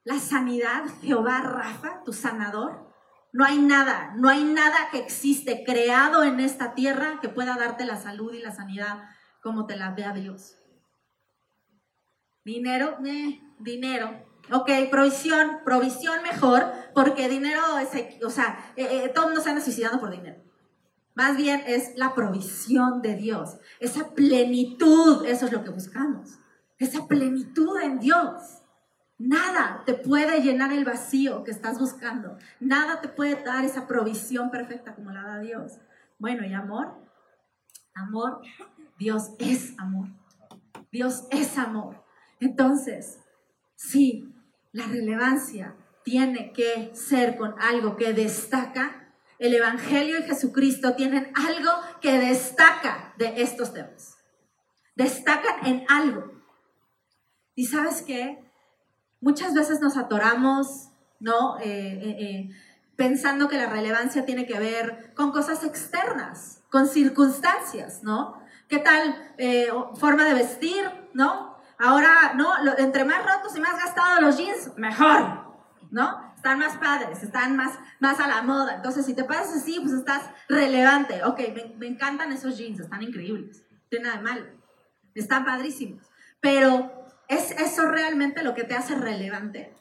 la 0.04 0.18
sanidad, 0.18 0.84
Jehová 1.02 1.42
Rafa, 1.42 2.02
tu 2.04 2.12
sanador. 2.12 2.94
No 3.34 3.44
hay 3.44 3.58
nada, 3.58 4.12
no 4.14 4.28
hay 4.28 4.44
nada 4.44 4.76
que 4.92 4.98
existe 4.98 5.64
creado 5.66 6.22
en 6.22 6.38
esta 6.38 6.72
tierra 6.75 7.19
que 7.20 7.28
pueda 7.28 7.56
darte 7.56 7.84
la 7.84 8.00
salud 8.00 8.32
y 8.32 8.38
la 8.38 8.54
sanidad 8.54 9.08
como 9.42 9.66
te 9.66 9.75
la 9.75 9.90
vea 9.90 10.12
Dios. 10.12 10.56
Dinero, 12.44 12.96
eh, 13.04 13.42
dinero. 13.58 14.25
Ok, 14.52 14.70
provisión, 14.88 15.62
provisión 15.64 16.22
mejor, 16.22 16.70
porque 16.94 17.28
dinero 17.28 17.60
es, 17.78 18.22
o 18.25 18.31
sea, 18.31 18.72
eh, 18.76 19.02
eh, 19.04 19.08
todo 19.12 19.25
el 19.25 19.31
mundo 19.31 19.42
se 19.42 19.50
anda 19.50 19.60
suicidando 19.60 19.98
por 19.98 20.12
dinero. 20.12 20.40
Más 21.16 21.37
bien 21.37 21.64
es 21.66 21.90
la 21.96 22.14
provisión 22.14 23.02
de 23.02 23.16
Dios, 23.16 23.56
esa 23.80 24.14
plenitud, 24.14 25.26
eso 25.26 25.46
es 25.46 25.52
lo 25.52 25.64
que 25.64 25.70
buscamos, 25.70 26.38
esa 26.78 27.08
plenitud 27.08 27.80
en 27.80 27.98
Dios. 27.98 28.63
Nada 29.18 29.83
te 29.87 29.94
puede 29.94 30.40
llenar 30.42 30.73
el 30.73 30.85
vacío 30.85 31.44
que 31.44 31.52
estás 31.52 31.78
buscando, 31.78 32.37
nada 32.59 33.00
te 33.00 33.09
puede 33.09 33.42
dar 33.42 33.64
esa 33.64 33.87
provisión 33.87 34.50
perfecta 34.50 34.94
como 34.94 35.12
la 35.12 35.23
da 35.23 35.38
Dios. 35.38 35.78
Bueno, 36.18 36.44
¿y 36.44 36.52
amor? 36.52 36.94
Amor, 37.94 38.42
Dios 38.99 39.30
es 39.38 39.78
amor. 39.78 40.09
Dios 40.90 41.26
es 41.30 41.59
amor. 41.59 42.04
Entonces, 42.40 43.21
sí, 43.76 44.35
la 44.73 44.87
relevancia 44.87 45.76
tiene 46.04 46.52
que 46.52 46.90
ser 46.94 47.37
con 47.37 47.54
algo 47.61 47.97
que 47.97 48.12
destaca 48.12 49.12
el 49.38 49.54
Evangelio 49.54 50.18
y 50.18 50.23
Jesucristo 50.23 50.94
tienen 50.94 51.33
algo 51.35 51.71
que 52.00 52.18
destaca 52.18 53.14
de 53.18 53.42
estos 53.42 53.73
temas. 53.73 54.16
Destacan 54.94 55.66
en 55.66 55.85
algo. 55.88 56.33
Y 57.54 57.66
sabes 57.66 58.02
qué? 58.02 58.43
Muchas 59.21 59.54
veces 59.54 59.80
nos 59.80 59.97
atoramos, 59.97 60.90
¿no? 61.21 61.59
Eh, 61.59 61.64
eh, 61.64 62.16
eh, 62.21 62.50
pensando 62.97 63.49
que 63.49 63.56
la 63.56 63.68
relevancia 63.68 64.25
tiene 64.25 64.47
que 64.47 64.59
ver 64.59 65.12
con 65.14 65.33
cosas 65.33 65.64
externas, 65.64 66.62
con 66.71 66.87
circunstancias, 66.87 68.02
¿no? 68.02 68.40
¿Qué 68.68 68.78
tal 68.78 69.35
forma 69.97 70.25
de 70.25 70.35
vestir, 70.35 70.85
¿no? 71.12 71.56
Ahora, 71.78 72.35
¿no? 72.35 72.50
entre 72.78 73.04
más 73.04 73.25
rotos 73.25 73.56
y 73.56 73.61
más 73.61 73.76
gastados 73.76 74.23
los 74.23 74.38
jeans, 74.38 74.73
mejor, 74.76 75.54
¿no? 75.90 76.25
están 76.44 76.59
más 76.59 76.76
padres, 76.76 77.23
están 77.23 77.56
más, 77.56 77.78
más 78.00 78.21
a 78.21 78.28
la 78.28 78.42
moda. 78.42 78.75
Entonces, 78.75 79.06
si 79.06 79.14
te 79.14 79.25
pasas 79.25 79.62
así, 79.62 79.80
pues 79.80 79.94
estás 79.94 80.28
relevante. 80.47 81.25
Ok, 81.25 81.40
me, 81.78 81.87
encantan 81.87 82.33
esos 82.33 82.59
jeans, 82.59 82.80
están 82.80 83.02
increíbles. 83.02 83.64
No 83.71 83.78
tiene 83.88 84.04
nada 84.04 84.18
de 84.18 84.23
malo. 84.23 84.47
Están 85.14 85.47
padrísimos. 85.47 86.04
Pero, 86.40 87.03
¿es 87.28 87.50
eso 87.52 87.87
realmente 87.87 88.43
lo 88.43 88.54
que 88.54 88.64
te 88.64 88.75
hace 88.75 88.95
relevante? 88.95 89.75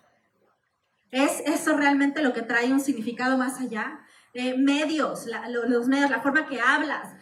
¿Es 1.11 1.41
eso 1.45 1.77
realmente 1.77 2.23
lo 2.23 2.33
que 2.33 2.41
trae 2.41 2.71
un 2.71 2.79
significado 2.79 3.37
más 3.37 3.59
allá? 3.59 3.99
Eh, 4.33 4.57
medios, 4.57 5.27
los 5.47 5.87
medios, 5.87 6.09
la 6.09 6.21
forma 6.21 6.47
que 6.47 6.59
hablas. 6.59 7.13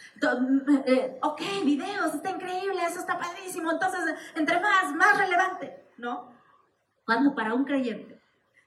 Eh, 0.86 1.20
ok, 1.22 1.42
videos, 1.66 2.16
está 2.16 2.30
increíble, 2.30 2.80
eso 2.90 3.01
está 3.01 3.20
padrísimo. 3.20 3.70
Entonces, 3.70 4.00
entre 4.36 4.62
más, 4.62 4.96
más 4.96 5.18
relevante, 5.18 5.90
¿no? 5.98 6.32
Cuando 7.06 7.36
para 7.36 7.54
un 7.54 7.66
creyente, 7.66 8.22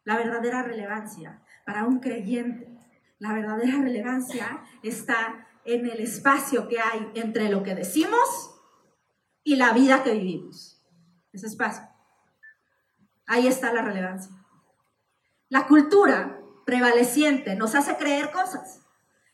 la 0.05 0.19
verdadera 0.19 0.63
relevancia, 0.63 1.41
para 1.65 1.85
un 1.85 2.01
creyente, 2.01 2.69
la 3.19 3.33
verdadera 3.33 3.79
relevancia 3.79 4.63
está 4.83 5.49
en 5.65 5.87
el 5.89 6.01
espacio 6.01 6.69
que 6.69 6.81
hay 6.81 7.11
entre 7.15 7.49
lo 7.49 7.63
que 7.63 7.75
decimos 7.75 8.61
y 9.43 9.57
la 9.57 9.73
vida 9.73 10.03
que 10.03 10.13
vivimos. 10.13 10.74
Ese 11.35 11.49
espacio. 11.49 11.83
Ahí 13.27 13.49
está 13.49 13.73
la 13.73 13.83
relevancia. 13.83 14.33
La 15.49 15.67
cultura 15.67 16.39
prevaleciente 16.65 17.57
nos 17.57 17.75
hace 17.75 17.97
creer 17.97 18.31
cosas. 18.31 18.81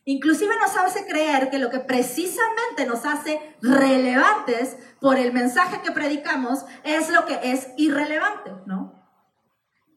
Inclusive 0.06 0.54
nos 0.58 0.76
hace 0.76 1.06
creer 1.06 1.50
que 1.50 1.58
lo 1.58 1.68
que 1.70 1.80
precisamente 1.80 2.86
nos 2.86 3.04
hace 3.04 3.54
relevantes 3.60 4.78
por 5.00 5.18
el 5.18 5.32
mensaje 5.32 5.82
que 5.82 5.92
predicamos 5.92 6.64
es 6.84 7.10
lo 7.10 7.26
que 7.26 7.38
es 7.42 7.68
irrelevante, 7.76 8.50
¿no? 8.64 8.94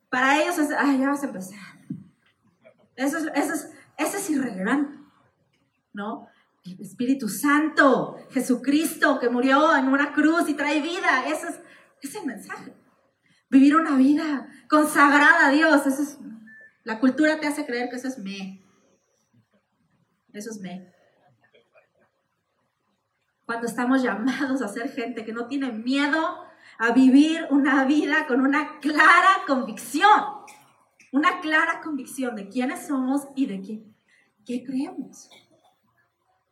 Para 0.10 0.41
ellos 0.41 0.57
es, 0.57 0.72
ay, 0.77 1.00
ya 1.00 1.10
vas 1.10 1.24
a 1.24 1.27
empezar. 1.27 1.57
Eso 2.95 3.17
es, 3.17 3.31
eso 3.33 3.53
es, 3.53 3.69
eso 3.98 4.17
es 4.17 4.29
irrelevante, 4.29 5.00
¿no? 5.93 6.27
El 6.65 6.79
Espíritu 6.81 7.29
Santo, 7.29 8.17
Jesucristo 8.31 9.19
que 9.19 9.29
murió 9.29 9.75
en 9.75 9.88
una 9.88 10.13
cruz 10.13 10.48
y 10.50 10.53
trae 10.53 10.81
vida, 10.81 11.25
ese 11.27 11.48
es, 11.48 11.60
es 12.07 12.15
el 12.15 12.25
mensaje. 12.25 12.74
Vivir 13.50 13.75
una 13.75 13.95
vida 13.95 14.50
consagrada 14.69 15.48
a 15.48 15.51
Dios, 15.51 15.86
eso 15.86 16.01
es, 16.01 16.17
la 16.83 17.00
cultura 17.00 17.39
te 17.39 17.48
hace 17.48 17.65
creer 17.65 17.89
que 17.89 17.98
eso 17.98 18.07
es 18.07 18.17
me. 18.17 18.62
Eso 20.31 20.50
es 20.50 20.60
me. 20.60 20.91
Cuando 23.45 23.67
estamos 23.67 24.01
llamados 24.01 24.62
a 24.62 24.67
ser 24.67 24.89
gente 24.89 25.25
que 25.25 25.33
no 25.33 25.48
tiene 25.48 25.72
miedo 25.72 26.45
a 26.79 26.91
vivir 26.91 27.45
una 27.50 27.86
vida 27.86 28.25
con 28.27 28.41
una 28.41 28.79
clara 28.79 29.43
convicción, 29.45 30.22
una 31.12 31.39
clara 31.39 31.81
convicción 31.81 32.36
de 32.36 32.50
quiénes 32.50 32.88
somos 32.88 33.27
y 33.36 33.45
de 33.45 33.62
qué, 33.62 33.83
qué 34.45 34.63
creemos, 34.63 35.29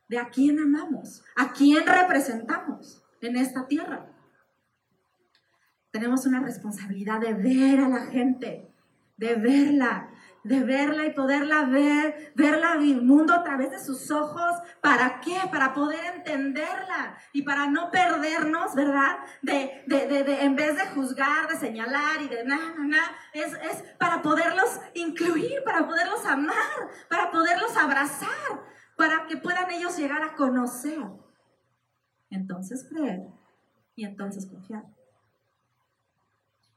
de 0.08 0.18
a 0.18 0.30
quién 0.30 0.60
amamos, 0.60 1.24
a 1.34 1.52
quién 1.52 1.84
representamos 1.86 3.02
en 3.20 3.36
esta 3.36 3.66
tierra. 3.66 4.11
Tenemos 5.92 6.24
una 6.24 6.40
responsabilidad 6.40 7.20
de 7.20 7.34
ver 7.34 7.80
a 7.80 7.88
la 7.88 8.06
gente, 8.06 8.66
de 9.18 9.34
verla, 9.34 10.08
de 10.42 10.60
verla 10.60 11.04
y 11.04 11.12
poderla 11.12 11.64
ver, 11.64 12.32
verla 12.34 12.72
el 12.80 13.02
mundo 13.02 13.34
a 13.34 13.44
través 13.44 13.70
de 13.70 13.78
sus 13.78 14.10
ojos. 14.10 14.54
¿Para 14.80 15.20
qué? 15.20 15.36
Para 15.50 15.74
poder 15.74 16.00
entenderla 16.16 17.18
y 17.34 17.42
para 17.42 17.66
no 17.66 17.90
perdernos, 17.90 18.74
¿verdad? 18.74 19.18
De, 19.42 19.84
de, 19.86 20.06
de, 20.08 20.42
en 20.42 20.56
vez 20.56 20.76
de 20.76 20.86
juzgar, 20.94 21.46
de 21.48 21.56
señalar 21.56 22.22
y 22.22 22.28
de 22.28 22.42
nada, 22.44 22.74
nada, 22.78 23.12
es, 23.34 23.52
es 23.52 23.84
para 23.98 24.22
poderlos 24.22 24.80
incluir, 24.94 25.62
para 25.62 25.86
poderlos 25.86 26.24
amar, 26.24 26.88
para 27.10 27.30
poderlos 27.30 27.76
abrazar, 27.76 28.62
para 28.96 29.26
que 29.26 29.36
puedan 29.36 29.70
ellos 29.70 29.98
llegar 29.98 30.22
a 30.22 30.34
conocer. 30.34 31.04
Entonces 32.30 32.86
creer 32.88 33.28
y 33.94 34.06
entonces 34.06 34.46
confiar. 34.46 34.84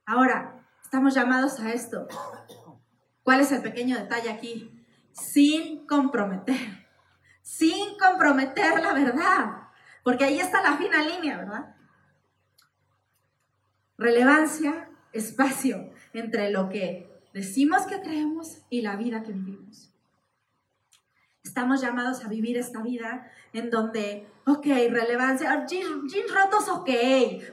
Ahora, 0.07 0.63
estamos 0.83 1.15
llamados 1.15 1.59
a 1.59 1.73
esto. 1.73 2.07
¿Cuál 3.23 3.41
es 3.41 3.51
el 3.51 3.63
pequeño 3.63 3.97
detalle 3.97 4.29
aquí? 4.29 4.71
Sin 5.11 5.87
comprometer, 5.87 6.85
sin 7.41 7.97
comprometer 7.97 8.83
la 8.83 8.93
verdad, 8.93 9.69
porque 10.03 10.25
ahí 10.25 10.39
está 10.39 10.61
la 10.61 10.77
fina 10.77 11.03
línea, 11.03 11.37
¿verdad? 11.37 11.75
Relevancia, 13.97 14.89
espacio 15.11 15.89
entre 16.13 16.51
lo 16.51 16.69
que 16.69 17.09
decimos 17.33 17.87
que 17.87 18.01
creemos 18.01 18.59
y 18.69 18.81
la 18.81 18.97
vida 18.97 19.23
que 19.23 19.31
vivimos. 19.31 19.94
Estamos 21.45 21.79
llamados 21.79 22.25
a 22.25 22.27
vivir 22.27 22.57
esta 22.57 22.81
vida 22.81 23.31
en 23.53 23.69
donde, 23.69 24.27
ok, 24.47 24.65
relevancia, 24.89 25.63
jeans 25.67 26.33
rotos, 26.33 26.67
ok, 26.67 26.89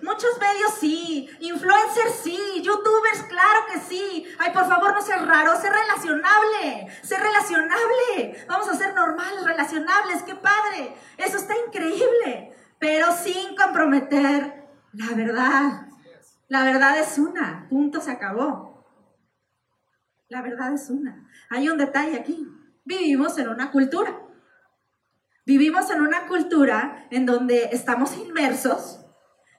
muchos 0.02 0.40
medios 0.40 0.74
sí, 0.80 1.28
influencers 1.40 2.14
sí, 2.24 2.38
youtubers, 2.62 3.22
claro 3.28 3.60
que 3.70 3.78
sí. 3.80 4.26
Ay, 4.38 4.50
por 4.52 4.66
favor, 4.66 4.94
no 4.94 5.02
seas 5.02 5.24
raro, 5.26 5.54
sé 5.60 5.68
relacionable, 5.68 6.88
sé 7.02 7.18
relacionable. 7.18 8.44
Vamos 8.48 8.66
a 8.70 8.74
ser 8.74 8.94
normales, 8.94 9.44
relacionables, 9.44 10.22
qué 10.22 10.36
padre. 10.36 10.94
Eso 11.18 11.36
está 11.36 11.54
increíble, 11.66 12.54
pero 12.78 13.12
sin 13.12 13.54
comprometer 13.54 14.68
la 14.94 15.14
verdad. 15.14 15.86
La 16.48 16.64
verdad 16.64 16.98
es 16.98 17.18
una, 17.18 17.66
punto, 17.68 18.00
se 18.00 18.10
acabó. 18.10 18.86
La 20.28 20.40
verdad 20.40 20.72
es 20.72 20.88
una. 20.88 21.28
Hay 21.50 21.68
un 21.68 21.76
detalle 21.76 22.16
aquí 22.16 22.48
vivimos 22.84 23.38
en 23.38 23.48
una 23.48 23.70
cultura. 23.70 24.18
Vivimos 25.44 25.90
en 25.90 26.00
una 26.00 26.26
cultura 26.26 27.06
en 27.10 27.26
donde 27.26 27.70
estamos 27.72 28.16
inmersos 28.16 29.00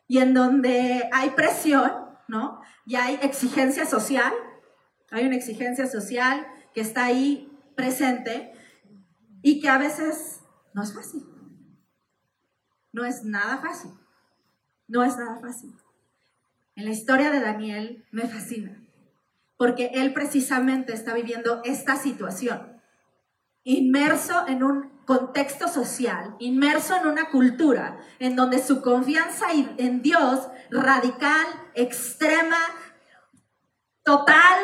y 0.08 0.20
en 0.20 0.34
donde 0.34 1.10
hay 1.12 1.32
presión, 1.32 1.92
¿no? 2.28 2.62
Y 2.86 2.96
hay 2.96 3.20
exigencia 3.22 3.86
social. 3.86 4.34
Hay 5.12 5.26
una 5.26 5.36
exigencia 5.36 5.88
social 5.88 6.48
que 6.74 6.82
está 6.82 7.06
ahí 7.06 7.52
presente 7.76 8.54
y 9.42 9.60
que 9.60 9.70
a 9.70 9.78
veces 9.78 10.42
no 10.74 10.84
es 10.84 10.94
fácil. 10.94 11.24
No 12.94 13.04
es 13.04 13.24
nada 13.24 13.58
fácil. 13.58 13.92
No 14.88 15.04
es 15.04 15.18
nada 15.18 15.40
fácil. 15.40 15.74
En 16.76 16.86
la 16.86 16.92
historia 16.92 17.30
de 17.30 17.40
Daniel 17.40 18.06
me 18.12 18.24
fascina, 18.24 18.82
porque 19.58 19.92
él 19.94 20.14
precisamente 20.14 20.94
está 20.94 21.14
viviendo 21.14 21.62
esta 21.64 21.96
situación 21.98 22.73
inmerso 23.64 24.48
en 24.48 24.64
un 24.64 24.94
contexto 25.06 25.68
social, 25.68 26.36
inmerso 26.40 26.96
en 26.96 27.08
una 27.08 27.30
cultura 27.30 27.98
en 28.20 28.36
donde 28.36 28.60
su 28.60 28.82
confianza 28.82 29.48
en 29.78 30.02
Dios 30.02 30.48
radical, 30.70 31.46
extrema, 31.74 32.60
total, 34.04 34.60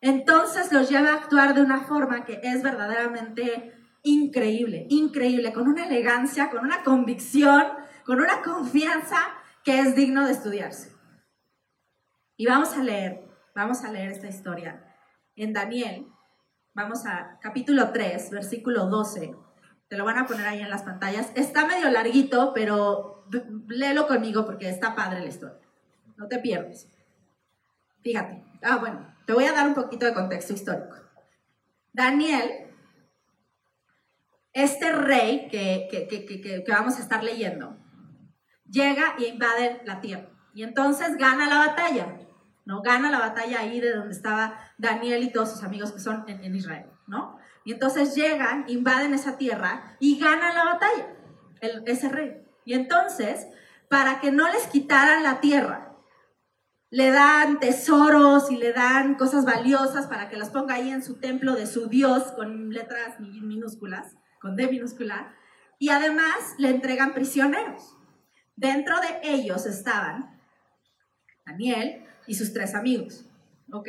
entonces 0.00 0.72
los 0.72 0.88
lleva 0.88 1.10
a 1.10 1.14
actuar 1.14 1.54
de 1.54 1.62
una 1.62 1.82
forma 1.82 2.24
que 2.24 2.40
es 2.42 2.62
verdaderamente 2.62 3.74
increíble, 4.02 4.86
increíble, 4.88 5.52
con 5.52 5.68
una 5.68 5.86
elegancia, 5.86 6.50
con 6.50 6.64
una 6.64 6.82
convicción, 6.82 7.64
con 8.04 8.20
una 8.20 8.42
confianza 8.42 9.16
que 9.64 9.80
es 9.80 9.96
digno 9.96 10.24
de 10.24 10.32
estudiarse. 10.32 10.94
Y 12.36 12.46
vamos 12.46 12.72
a 12.74 12.82
leer, 12.82 13.24
vamos 13.54 13.82
a 13.82 13.90
leer 13.90 14.12
esta 14.12 14.28
historia 14.28 14.84
en 15.34 15.52
Daniel 15.52 16.06
Vamos 16.78 17.06
a 17.06 17.40
capítulo 17.40 17.90
3, 17.90 18.30
versículo 18.30 18.86
12. 18.86 19.34
Te 19.88 19.96
lo 19.96 20.04
van 20.04 20.16
a 20.16 20.26
poner 20.28 20.46
ahí 20.46 20.60
en 20.60 20.70
las 20.70 20.84
pantallas. 20.84 21.32
Está 21.34 21.66
medio 21.66 21.90
larguito, 21.90 22.52
pero 22.54 23.26
léelo 23.66 24.06
conmigo 24.06 24.46
porque 24.46 24.68
está 24.68 24.94
padre 24.94 25.18
la 25.18 25.26
historia. 25.26 25.58
No 26.16 26.28
te 26.28 26.38
pierdes. 26.38 26.86
Fíjate. 28.04 28.44
Ah, 28.62 28.76
bueno, 28.76 29.12
te 29.26 29.32
voy 29.32 29.46
a 29.46 29.52
dar 29.54 29.66
un 29.66 29.74
poquito 29.74 30.06
de 30.06 30.14
contexto 30.14 30.52
histórico. 30.52 30.94
Daniel, 31.92 32.70
este 34.52 34.92
rey 34.92 35.48
que, 35.50 35.88
que, 35.90 36.06
que, 36.06 36.40
que 36.40 36.64
vamos 36.68 36.96
a 36.98 37.02
estar 37.02 37.24
leyendo, 37.24 37.76
llega 38.70 39.16
y 39.18 39.24
invade 39.24 39.82
la 39.84 40.00
tierra. 40.00 40.28
Y 40.54 40.62
entonces 40.62 41.16
gana 41.16 41.48
la 41.48 41.58
batalla. 41.58 42.20
¿No? 42.68 42.82
Gana 42.82 43.10
la 43.10 43.18
batalla 43.18 43.60
ahí 43.60 43.80
de 43.80 43.94
donde 43.94 44.12
estaba 44.12 44.60
Daniel 44.76 45.22
y 45.22 45.32
todos 45.32 45.52
sus 45.52 45.64
amigos 45.64 45.90
que 45.90 46.00
son 46.00 46.24
en, 46.28 46.54
Israel, 46.54 46.84
¿no? 47.06 47.38
Y 47.64 47.72
entonces 47.72 48.14
llegan, 48.14 48.66
invaden 48.68 49.14
esa 49.14 49.38
tierra 49.38 49.96
y 49.98 50.18
ganan 50.18 50.54
la 50.54 50.64
batalla, 50.64 51.06
ese 51.86 52.10
rey. 52.10 52.42
Y 52.66 52.74
entonces, 52.74 53.46
para 53.88 54.20
que 54.20 54.32
no 54.32 54.52
les 54.52 54.66
quitaran 54.66 55.22
la 55.22 55.40
tierra, 55.40 55.96
le 56.90 57.10
dan 57.10 57.58
tesoros 57.58 58.50
y 58.50 58.58
le 58.58 58.74
dan 58.74 59.14
cosas 59.14 59.46
valiosas 59.46 60.06
para 60.06 60.28
que 60.28 60.36
las 60.36 60.50
ponga 60.50 60.74
ahí 60.74 60.90
en 60.90 61.02
su 61.02 61.20
templo 61.20 61.54
de 61.54 61.66
su 61.66 61.88
Dios 61.88 62.32
con 62.32 62.68
letras 62.68 63.18
minúsculas, 63.18 64.14
con 64.42 64.56
D 64.56 64.68
minúscula, 64.68 65.34
y 65.78 65.88
además 65.88 66.36
le 66.58 66.68
entregan 66.68 67.14
prisioneros. 67.14 67.96
Dentro 68.56 69.00
de 69.00 69.20
ellos 69.22 69.64
estaban 69.64 70.38
Daniel, 71.46 72.04
y 72.28 72.34
sus 72.34 72.52
tres 72.52 72.74
amigos, 72.74 73.24
¿ok? 73.72 73.88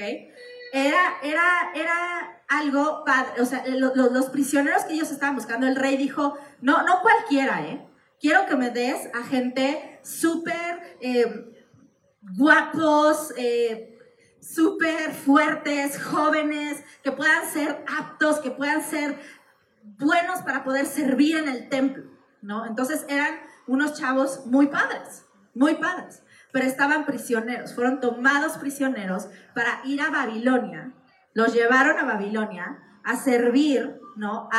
Era, 0.72 1.18
era, 1.22 1.72
era 1.76 2.44
algo 2.48 3.04
padre, 3.06 3.42
o 3.42 3.46
sea, 3.46 3.64
los, 3.68 4.30
prisioneros 4.30 4.86
que 4.86 4.94
ellos 4.94 5.12
estaban 5.12 5.36
buscando, 5.36 5.68
el 5.68 5.76
rey 5.76 5.98
dijo, 5.98 6.36
no, 6.62 6.84
no 6.84 7.02
cualquiera, 7.02 7.62
¿eh? 7.62 7.86
Quiero 8.20 8.46
que 8.48 8.56
me 8.56 8.70
des 8.70 9.10
a 9.14 9.24
gente 9.24 10.00
súper 10.04 10.98
eh, 11.00 11.54
guapos, 12.38 13.34
eh, 13.38 13.98
súper 14.42 15.14
fuertes, 15.14 16.02
jóvenes, 16.02 16.84
que 17.04 17.12
puedan 17.12 17.50
ser 17.50 17.84
aptos, 17.88 18.40
que 18.40 18.52
puedan 18.52 18.84
ser 18.84 19.18
buenos 19.84 20.42
para 20.42 20.64
poder 20.64 20.86
servir 20.86 21.38
en 21.38 21.48
el 21.48 21.70
templo, 21.70 22.04
¿no? 22.42 22.66
Entonces 22.66 23.06
eran 23.08 23.40
unos 23.68 23.98
chavos 23.98 24.46
muy 24.46 24.68
padres, 24.68 25.26
muy 25.54 25.76
padres. 25.76 26.24
Pero 26.52 26.66
estaban 26.66 27.06
prisioneros, 27.06 27.74
fueron 27.74 28.00
tomados 28.00 28.58
prisioneros 28.58 29.30
para 29.54 29.82
ir 29.86 30.02
a 30.02 30.10
Babilonia. 30.10 30.94
Los 31.34 31.54
llevaron 31.54 31.98
a 31.98 32.06
Babilonia 32.06 32.80
a 33.04 33.16
servir, 33.16 34.00
¿no? 34.16 34.50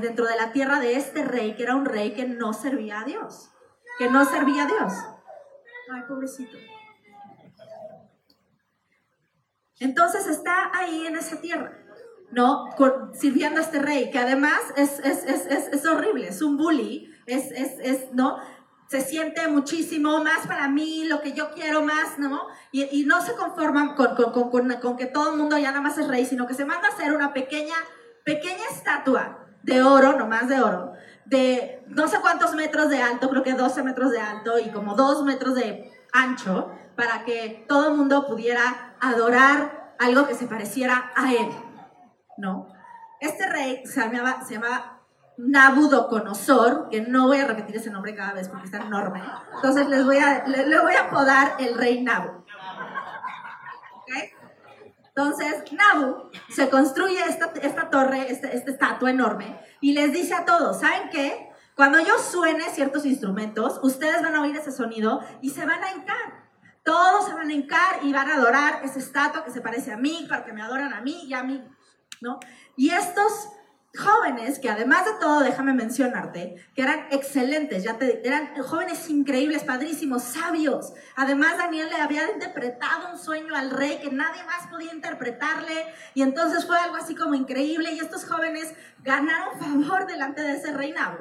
dentro 0.00 0.26
de 0.26 0.36
la 0.36 0.52
tierra 0.52 0.80
de 0.80 0.96
este 0.96 1.24
rey, 1.24 1.54
que 1.56 1.64
era 1.64 1.74
un 1.74 1.84
rey 1.84 2.14
que 2.14 2.26
no 2.26 2.52
servía 2.52 3.00
a 3.00 3.04
Dios, 3.04 3.50
que 3.98 4.10
no 4.10 4.24
servía 4.24 4.64
a 4.64 4.66
Dios. 4.66 4.92
Ay, 5.92 6.02
pobrecito. 6.08 6.56
Entonces 9.80 10.26
está 10.28 10.70
ahí 10.72 11.06
en 11.06 11.16
esa 11.16 11.40
tierra, 11.40 11.76
¿no? 12.30 12.70
sirviendo 13.12 13.60
a 13.60 13.64
este 13.64 13.80
rey, 13.80 14.10
que 14.10 14.18
además 14.18 14.60
es, 14.76 15.00
es, 15.00 15.24
es, 15.24 15.46
es 15.46 15.86
horrible, 15.86 16.28
es 16.28 16.40
un 16.42 16.56
bully, 16.56 17.12
es, 17.26 18.12
¿no? 18.12 18.38
Se 18.88 19.00
siente 19.00 19.48
muchísimo 19.48 20.22
más 20.22 20.46
para 20.46 20.68
mí, 20.68 21.04
lo 21.04 21.20
que 21.20 21.32
yo 21.32 21.50
quiero 21.52 21.82
más, 21.82 22.18
¿no? 22.18 22.46
Y, 22.70 22.84
y 23.00 23.04
no 23.04 23.20
se 23.22 23.34
conforman 23.34 23.94
con, 23.94 24.14
con, 24.14 24.50
con, 24.50 24.70
con, 24.80 24.96
que 24.96 25.06
todo 25.06 25.32
el 25.32 25.38
mundo 25.38 25.56
ya 25.58 25.70
nada 25.70 25.80
más 25.80 25.98
es 25.98 26.06
rey, 26.08 26.26
sino 26.26 26.46
que 26.46 26.54
se 26.54 26.64
manda 26.64 26.88
a 26.88 26.92
hacer 26.92 27.14
una 27.14 27.32
pequeña, 27.32 27.74
pequeña 28.24 28.64
estatua 28.70 29.38
de 29.62 29.82
oro, 29.82 30.12
no 30.18 30.26
más 30.26 30.48
de 30.48 30.60
oro, 30.60 30.92
de 31.24 31.82
no 31.88 32.06
sé 32.08 32.18
cuántos 32.20 32.54
metros 32.54 32.90
de 32.90 33.00
alto, 33.02 33.30
creo 33.30 33.42
que 33.42 33.54
12 33.54 33.82
metros 33.82 34.10
de 34.10 34.20
alto 34.20 34.58
y 34.58 34.70
como 34.70 34.94
2 34.94 35.24
metros 35.24 35.54
de 35.54 35.90
ancho, 36.12 36.70
para 36.96 37.24
que 37.24 37.64
todo 37.68 37.88
el 37.88 37.96
mundo 37.96 38.26
pudiera 38.26 38.94
adorar 39.00 39.94
algo 39.98 40.26
que 40.26 40.34
se 40.34 40.46
pareciera 40.46 41.12
a 41.16 41.32
él, 41.32 41.48
¿no? 42.36 42.68
Este 43.20 43.48
rey 43.48 43.82
se 43.86 44.00
llamaba, 44.00 44.44
se 44.44 44.54
llamaba 44.54 44.93
Nabucodonosor, 45.36 46.88
que 46.90 47.00
no 47.00 47.26
voy 47.26 47.38
a 47.38 47.46
repetir 47.46 47.76
ese 47.76 47.90
nombre 47.90 48.14
cada 48.14 48.34
vez 48.34 48.48
porque 48.48 48.66
está 48.66 48.78
enorme. 48.78 49.22
Entonces 49.54 49.88
les 49.88 50.04
voy 50.04 50.18
a, 50.18 50.46
le, 50.46 50.78
voy 50.80 50.94
a 50.94 51.06
apodar 51.06 51.56
el 51.58 51.76
rey 51.76 52.02
Nabu. 52.02 52.44
Entonces, 55.16 55.62
Nabu 55.70 56.28
se 56.48 56.68
construye 56.68 57.20
esta, 57.28 57.52
esta 57.62 57.88
torre, 57.88 58.32
esta, 58.32 58.48
esta 58.48 58.72
estatua 58.72 59.10
enorme, 59.10 59.60
y 59.80 59.92
les 59.92 60.12
dice 60.12 60.34
a 60.34 60.44
todos, 60.44 60.80
¿saben 60.80 61.08
qué? 61.10 61.50
Cuando 61.76 62.00
yo 62.00 62.18
suene 62.18 62.64
ciertos 62.70 63.06
instrumentos, 63.06 63.78
ustedes 63.82 64.22
van 64.22 64.34
a 64.34 64.42
oír 64.42 64.56
ese 64.56 64.72
sonido 64.72 65.20
y 65.40 65.50
se 65.50 65.64
van 65.64 65.82
a 65.84 65.92
hincar. 65.92 66.44
Todos 66.84 67.26
se 67.26 67.34
van 67.34 67.48
a 67.48 67.52
hincar 67.52 68.00
y 68.02 68.12
van 68.12 68.28
a 68.28 68.34
adorar 68.34 68.84
esa 68.84 68.98
estatua 68.98 69.44
que 69.44 69.52
se 69.52 69.60
parece 69.60 69.92
a 69.92 69.96
mí, 69.96 70.26
para 70.28 70.44
que 70.44 70.52
me 70.52 70.62
adoran 70.62 70.92
a 70.92 71.00
mí 71.00 71.24
y 71.26 71.34
a 71.34 71.44
mí, 71.44 71.64
¿no? 72.20 72.40
Y 72.76 72.90
estos 72.90 73.50
jóvenes, 73.96 74.58
que 74.58 74.68
además 74.68 75.04
de 75.04 75.12
todo, 75.20 75.40
déjame 75.40 75.72
mencionarte, 75.72 76.56
que 76.74 76.82
eran 76.82 77.06
excelentes, 77.10 77.84
ya 77.84 77.96
te, 77.96 78.26
eran 78.26 78.54
jóvenes 78.62 79.08
increíbles, 79.08 79.62
padrísimos, 79.62 80.22
sabios. 80.22 80.92
Además, 81.14 81.56
Daniel 81.58 81.88
le 81.88 82.00
había 82.00 82.30
interpretado 82.32 83.12
un 83.12 83.18
sueño 83.18 83.54
al 83.54 83.70
rey 83.70 83.98
que 84.02 84.10
nadie 84.10 84.42
más 84.44 84.66
podía 84.68 84.92
interpretarle, 84.92 85.86
y 86.14 86.22
entonces 86.22 86.66
fue 86.66 86.76
algo 86.76 86.96
así 86.96 87.14
como 87.14 87.34
increíble, 87.34 87.92
y 87.92 88.00
estos 88.00 88.24
jóvenes 88.24 88.74
ganaron 89.02 89.58
favor 89.58 90.06
delante 90.06 90.42
de 90.42 90.56
ese 90.56 90.72
reinado. 90.72 91.18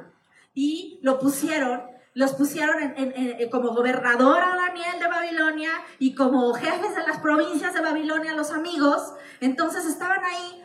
Y 0.56 1.00
lo 1.02 1.20
pusieron 1.20 1.94
los 2.16 2.34
pusieron 2.34 2.94
en, 2.96 3.50
como 3.50 3.74
gobernador 3.74 4.40
a 4.40 4.56
Daniel 4.56 5.00
de 5.00 5.08
Babilonia 5.08 5.72
y 5.98 6.14
como 6.14 6.54
jefes 6.54 6.96
de 6.96 7.08
las 7.08 7.18
provincias 7.20 7.74
de 7.74 7.82
Babilonia, 7.82 8.36
los 8.36 8.52
amigos. 8.52 9.14
Entonces 9.40 9.88
estaban 9.88 10.24
ahí 10.24 10.63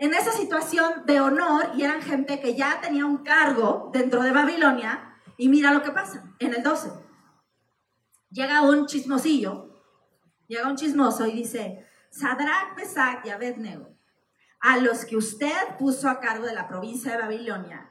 en 0.00 0.14
esa 0.14 0.32
situación 0.32 1.04
de 1.04 1.20
honor 1.20 1.72
y 1.76 1.82
eran 1.82 2.00
gente 2.00 2.40
que 2.40 2.54
ya 2.56 2.80
tenía 2.80 3.04
un 3.04 3.18
cargo 3.18 3.90
dentro 3.92 4.22
de 4.22 4.32
Babilonia. 4.32 5.14
Y 5.36 5.48
mira 5.48 5.72
lo 5.72 5.82
que 5.82 5.92
pasa 5.92 6.24
en 6.38 6.54
el 6.54 6.62
12. 6.62 6.90
Llega 8.30 8.62
un 8.62 8.86
chismosillo, 8.86 9.84
llega 10.48 10.68
un 10.68 10.76
chismoso 10.76 11.26
y 11.26 11.32
dice, 11.32 11.86
Sadrach, 12.10 12.74
Pesach 12.76 13.24
y 13.24 13.28
Abednego, 13.28 13.94
a 14.60 14.78
los 14.78 15.04
que 15.04 15.16
usted 15.16 15.76
puso 15.78 16.08
a 16.08 16.18
cargo 16.18 16.46
de 16.46 16.54
la 16.54 16.66
provincia 16.66 17.12
de 17.12 17.18
Babilonia, 17.18 17.90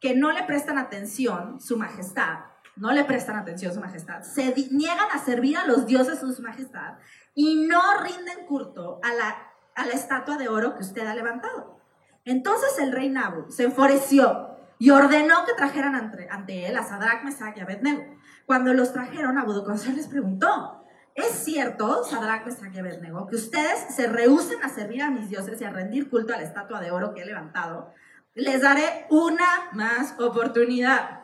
que 0.00 0.14
no 0.14 0.32
le 0.32 0.42
prestan 0.44 0.76
atención, 0.76 1.60
su 1.60 1.78
majestad, 1.78 2.40
no 2.76 2.92
le 2.92 3.04
prestan 3.04 3.36
atención, 3.36 3.72
su 3.72 3.80
majestad, 3.80 4.22
se 4.22 4.54
niegan 4.70 5.10
a 5.12 5.18
servir 5.18 5.56
a 5.56 5.66
los 5.66 5.86
dioses 5.86 6.18
su 6.18 6.42
majestad 6.42 6.98
y 7.34 7.66
no 7.66 8.02
rinden 8.02 8.46
culto 8.46 9.00
a 9.02 9.14
la, 9.14 9.51
a 9.74 9.86
la 9.86 9.92
estatua 9.92 10.36
de 10.36 10.48
oro 10.48 10.74
que 10.74 10.82
usted 10.82 11.06
ha 11.06 11.14
levantado. 11.14 11.80
Entonces 12.24 12.78
el 12.78 12.92
rey 12.92 13.08
Nabu 13.08 13.50
se 13.50 13.64
enfureció 13.64 14.56
y 14.78 14.90
ordenó 14.90 15.44
que 15.44 15.54
trajeran 15.54 15.94
ante, 15.94 16.28
ante 16.30 16.66
él 16.66 16.76
a 16.76 16.84
Sadrach, 16.84 17.24
Mesach 17.24 17.56
y 17.56 17.60
Abednego. 17.60 18.04
Cuando 18.46 18.74
los 18.74 18.92
trajeron, 18.92 19.34
Nabucodonosor 19.34 19.94
les 19.94 20.08
preguntó, 20.08 20.84
¿es 21.14 21.30
cierto, 21.30 22.04
Sadrach, 22.04 22.44
Mesach 22.44 22.74
y 22.74 22.78
Abednego, 22.78 23.26
que 23.26 23.36
ustedes 23.36 23.94
se 23.94 24.06
rehúsen 24.06 24.62
a 24.62 24.68
servir 24.68 25.02
a 25.02 25.10
mis 25.10 25.28
dioses 25.28 25.60
y 25.60 25.64
a 25.64 25.70
rendir 25.70 26.10
culto 26.10 26.34
a 26.34 26.38
la 26.38 26.44
estatua 26.44 26.80
de 26.80 26.90
oro 26.90 27.14
que 27.14 27.22
he 27.22 27.26
levantado? 27.26 27.92
les 28.34 28.62
daré 28.62 29.06
una 29.10 29.70
más 29.72 30.18
oportunidad 30.18 31.20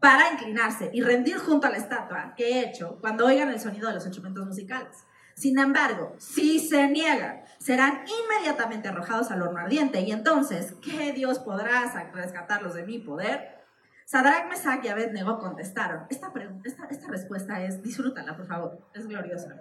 para 0.00 0.32
inclinarse 0.32 0.90
y 0.92 1.02
rendir 1.02 1.38
junto 1.38 1.66
a 1.66 1.70
la 1.70 1.76
estatua 1.76 2.34
que 2.36 2.46
he 2.46 2.68
hecho 2.68 2.98
cuando 3.00 3.26
oigan 3.26 3.50
el 3.50 3.60
sonido 3.60 3.88
de 3.88 3.94
los 3.94 4.04
instrumentos 4.06 4.46
musicales. 4.46 5.04
Sin 5.34 5.58
embargo, 5.58 6.14
si 6.18 6.58
se 6.60 6.88
niegan, 6.88 7.42
serán 7.66 8.04
inmediatamente 8.06 8.86
arrojados 8.86 9.32
al 9.32 9.42
horno 9.42 9.58
ardiente. 9.58 10.00
Y 10.02 10.12
entonces, 10.12 10.76
¿qué 10.80 11.12
Dios 11.12 11.40
podrá 11.40 11.82
rescatarlos 12.12 12.74
de 12.74 12.84
mi 12.84 13.00
poder? 13.00 13.56
Sadrach, 14.04 14.48
Mesach 14.48 14.84
y 14.84 14.88
Abednego 14.88 15.40
contestaron. 15.40 16.06
Esta, 16.08 16.32
esta, 16.62 16.86
esta 16.88 17.08
respuesta 17.08 17.60
es, 17.60 17.82
disfrútala, 17.82 18.36
por 18.36 18.46
favor, 18.46 18.88
es 18.94 19.08
gloriosa. 19.08 19.56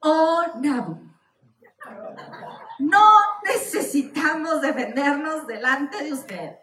Oh, 0.00 0.44
Nabu, 0.60 1.00
no 2.78 3.08
necesitamos 3.46 4.60
defendernos 4.60 5.46
delante 5.46 6.04
de 6.04 6.12
usted. 6.12 6.56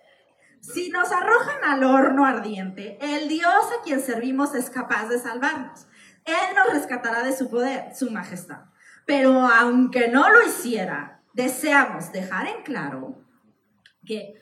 Si 0.62 0.92
nos 0.92 1.12
arrojan 1.12 1.64
al 1.64 1.84
horno 1.86 2.24
ardiente, 2.24 3.00
el 3.02 3.30
Dios 3.30 3.66
a 3.80 3.82
quien 3.84 4.00
servimos 4.00 4.54
es 4.54 4.70
capaz 4.70 5.08
de 5.08 5.18
salvarnos. 5.18 5.88
Él 6.24 6.56
nos 6.56 6.72
rescatará 6.72 7.24
de 7.24 7.36
su 7.36 7.50
poder, 7.50 7.96
su 7.96 8.12
majestad. 8.12 8.66
Pero 9.06 9.48
aunque 9.48 10.08
no 10.08 10.30
lo 10.30 10.42
hiciera, 10.44 11.22
deseamos 11.34 12.12
dejar 12.12 12.48
en 12.48 12.64
claro 12.64 13.18
que 14.06 14.36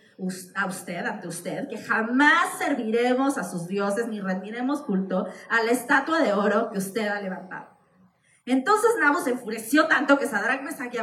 a 0.55 0.65
usted, 0.67 1.05
ante 1.05 1.27
usted, 1.27 1.67
que 1.67 1.77
jamás 1.77 2.57
serviremos 2.59 3.37
a 3.37 3.43
sus 3.43 3.67
dioses 3.67 4.07
ni 4.07 4.19
rendiremos 4.19 4.81
culto 4.83 5.27
a 5.49 5.63
la 5.63 5.71
estatua 5.71 6.19
de 6.21 6.33
oro 6.33 6.69
que 6.71 6.77
usted 6.77 7.07
ha 7.07 7.21
levantado. 7.21 7.69
Entonces 8.45 8.91
Nabu 8.99 9.19
se 9.19 9.31
enfureció 9.31 9.87
tanto 9.87 10.17
que 10.17 10.27
Sadrach, 10.27 10.61
Mesach 10.61 10.93
y 10.93 10.97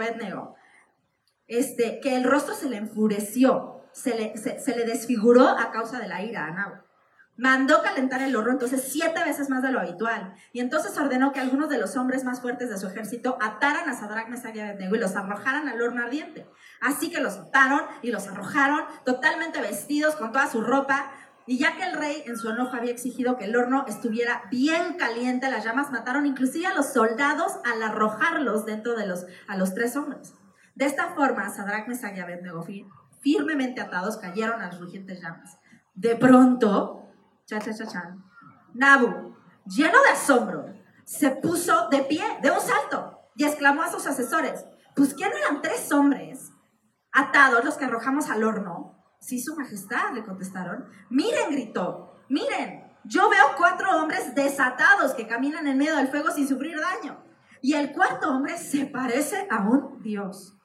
este, 1.48 2.00
que 2.00 2.16
el 2.16 2.24
rostro 2.24 2.54
se 2.54 2.68
le 2.68 2.76
enfureció, 2.76 3.82
se 3.92 4.14
le, 4.14 4.36
se, 4.36 4.76
le 4.76 4.84
desfiguró 4.84 5.48
a 5.48 5.70
causa 5.70 5.98
de 5.98 6.08
la 6.08 6.22
ira 6.22 6.46
a 6.46 6.50
Nabu. 6.50 6.76
Mandó 7.38 7.83
calentar 7.83 8.20
el 8.20 8.35
horno 8.35 8.51
entonces 8.51 8.83
siete 8.90 9.22
veces 9.22 9.48
más 9.48 9.62
de 9.62 9.70
lo 9.70 9.79
habitual. 9.79 10.35
Y 10.53 10.59
entonces 10.59 10.98
ordenó 10.98 11.33
que 11.33 11.38
algunos 11.38 11.68
de 11.68 11.79
los 11.79 11.96
hombres 11.96 12.24
más 12.24 12.40
fuertes 12.40 12.68
de 12.68 12.77
su 12.77 12.88
ejército 12.88 13.38
ataran 13.40 13.88
a 13.88 13.94
Sadrach, 13.94 14.29
Mesach 14.29 14.57
y 14.57 14.61
Abednego 14.61 14.96
y 14.96 14.98
los 14.98 15.14
arrojaran 15.14 15.68
al 15.68 15.81
horno 15.81 16.03
ardiente. 16.03 16.48
Así 16.81 17.11
que 17.11 17.20
los 17.20 17.37
ataron 17.37 17.83
y 18.03 18.11
los 18.11 18.27
arrojaron 18.27 18.81
totalmente 19.05 19.61
vestidos 19.61 20.16
con 20.16 20.33
toda 20.33 20.51
su 20.51 20.62
ropa 20.62 21.12
y 21.46 21.59
ya 21.59 21.77
que 21.77 21.85
el 21.85 21.92
rey 21.92 22.24
en 22.27 22.37
su 22.37 22.51
enojo 22.51 22.77
había 22.77 22.90
exigido 22.90 23.38
que 23.38 23.44
el 23.44 23.57
horno 23.57 23.85
estuviera 23.87 24.42
bien 24.51 24.94
caliente, 24.98 25.48
las 25.48 25.64
llamas 25.64 25.92
mataron 25.92 26.27
inclusive 26.27 26.66
a 26.66 26.74
los 26.74 26.92
soldados 26.92 27.53
al 27.64 27.81
arrojarlos 27.85 28.66
dentro 28.66 28.96
de 28.96 29.07
los, 29.07 29.27
a 29.46 29.57
los 29.57 29.74
tres 29.74 29.94
hombres. 29.94 30.35
De 30.74 30.87
esta 30.87 31.14
forma, 31.14 31.48
Sadrach, 31.51 31.87
Mesach 31.87 32.16
y 32.16 32.20
Abednego, 32.20 32.66
firmemente 33.20 33.81
atados, 33.81 34.18
cayeron 34.18 34.61
a 34.61 34.66
las 34.66 34.81
rugientes 34.81 35.22
llamas. 35.22 35.57
De 35.94 36.16
pronto, 36.16 37.07
cha, 37.48 37.58
cha, 37.58 37.72
cha, 37.72 37.87
cha, 37.87 38.16
Nabu, 38.74 39.34
lleno 39.64 40.02
de 40.02 40.11
asombro, 40.11 40.66
se 41.04 41.30
puso 41.30 41.88
de 41.88 42.02
pie, 42.02 42.22
de 42.42 42.50
un 42.50 42.61
salto, 42.61 43.18
y 43.37 43.44
exclamó 43.44 43.82
a 43.82 43.90
sus 43.90 44.06
asesores, 44.06 44.66
pues 44.94 45.14
¿quién 45.14 45.30
eran 45.32 45.62
tres 45.62 45.90
hombres 45.90 46.52
atados 47.11 47.64
los 47.64 47.78
que 47.78 47.87
arrojamos 47.87 48.28
al 48.28 48.44
horno? 48.44 49.02
Sí, 49.18 49.40
su 49.40 49.56
majestad, 49.56 50.12
le 50.12 50.24
contestaron. 50.24 50.90
Miren, 51.08 51.50
gritó, 51.50 52.20
miren, 52.28 52.92
yo 53.04 53.30
veo 53.30 53.56
cuatro 53.56 53.96
hombres 53.96 54.34
desatados 54.34 55.14
que 55.14 55.26
caminan 55.26 55.66
en 55.66 55.78
medio 55.78 55.96
del 55.96 56.08
fuego 56.08 56.30
sin 56.30 56.46
sufrir 56.46 56.78
daño. 56.78 57.24
Y 57.62 57.74
el 57.74 57.92
cuarto 57.92 58.28
hombre 58.28 58.58
se 58.58 58.84
parece 58.84 59.48
a 59.50 59.61
un 59.61 60.02
dios. 60.02 60.57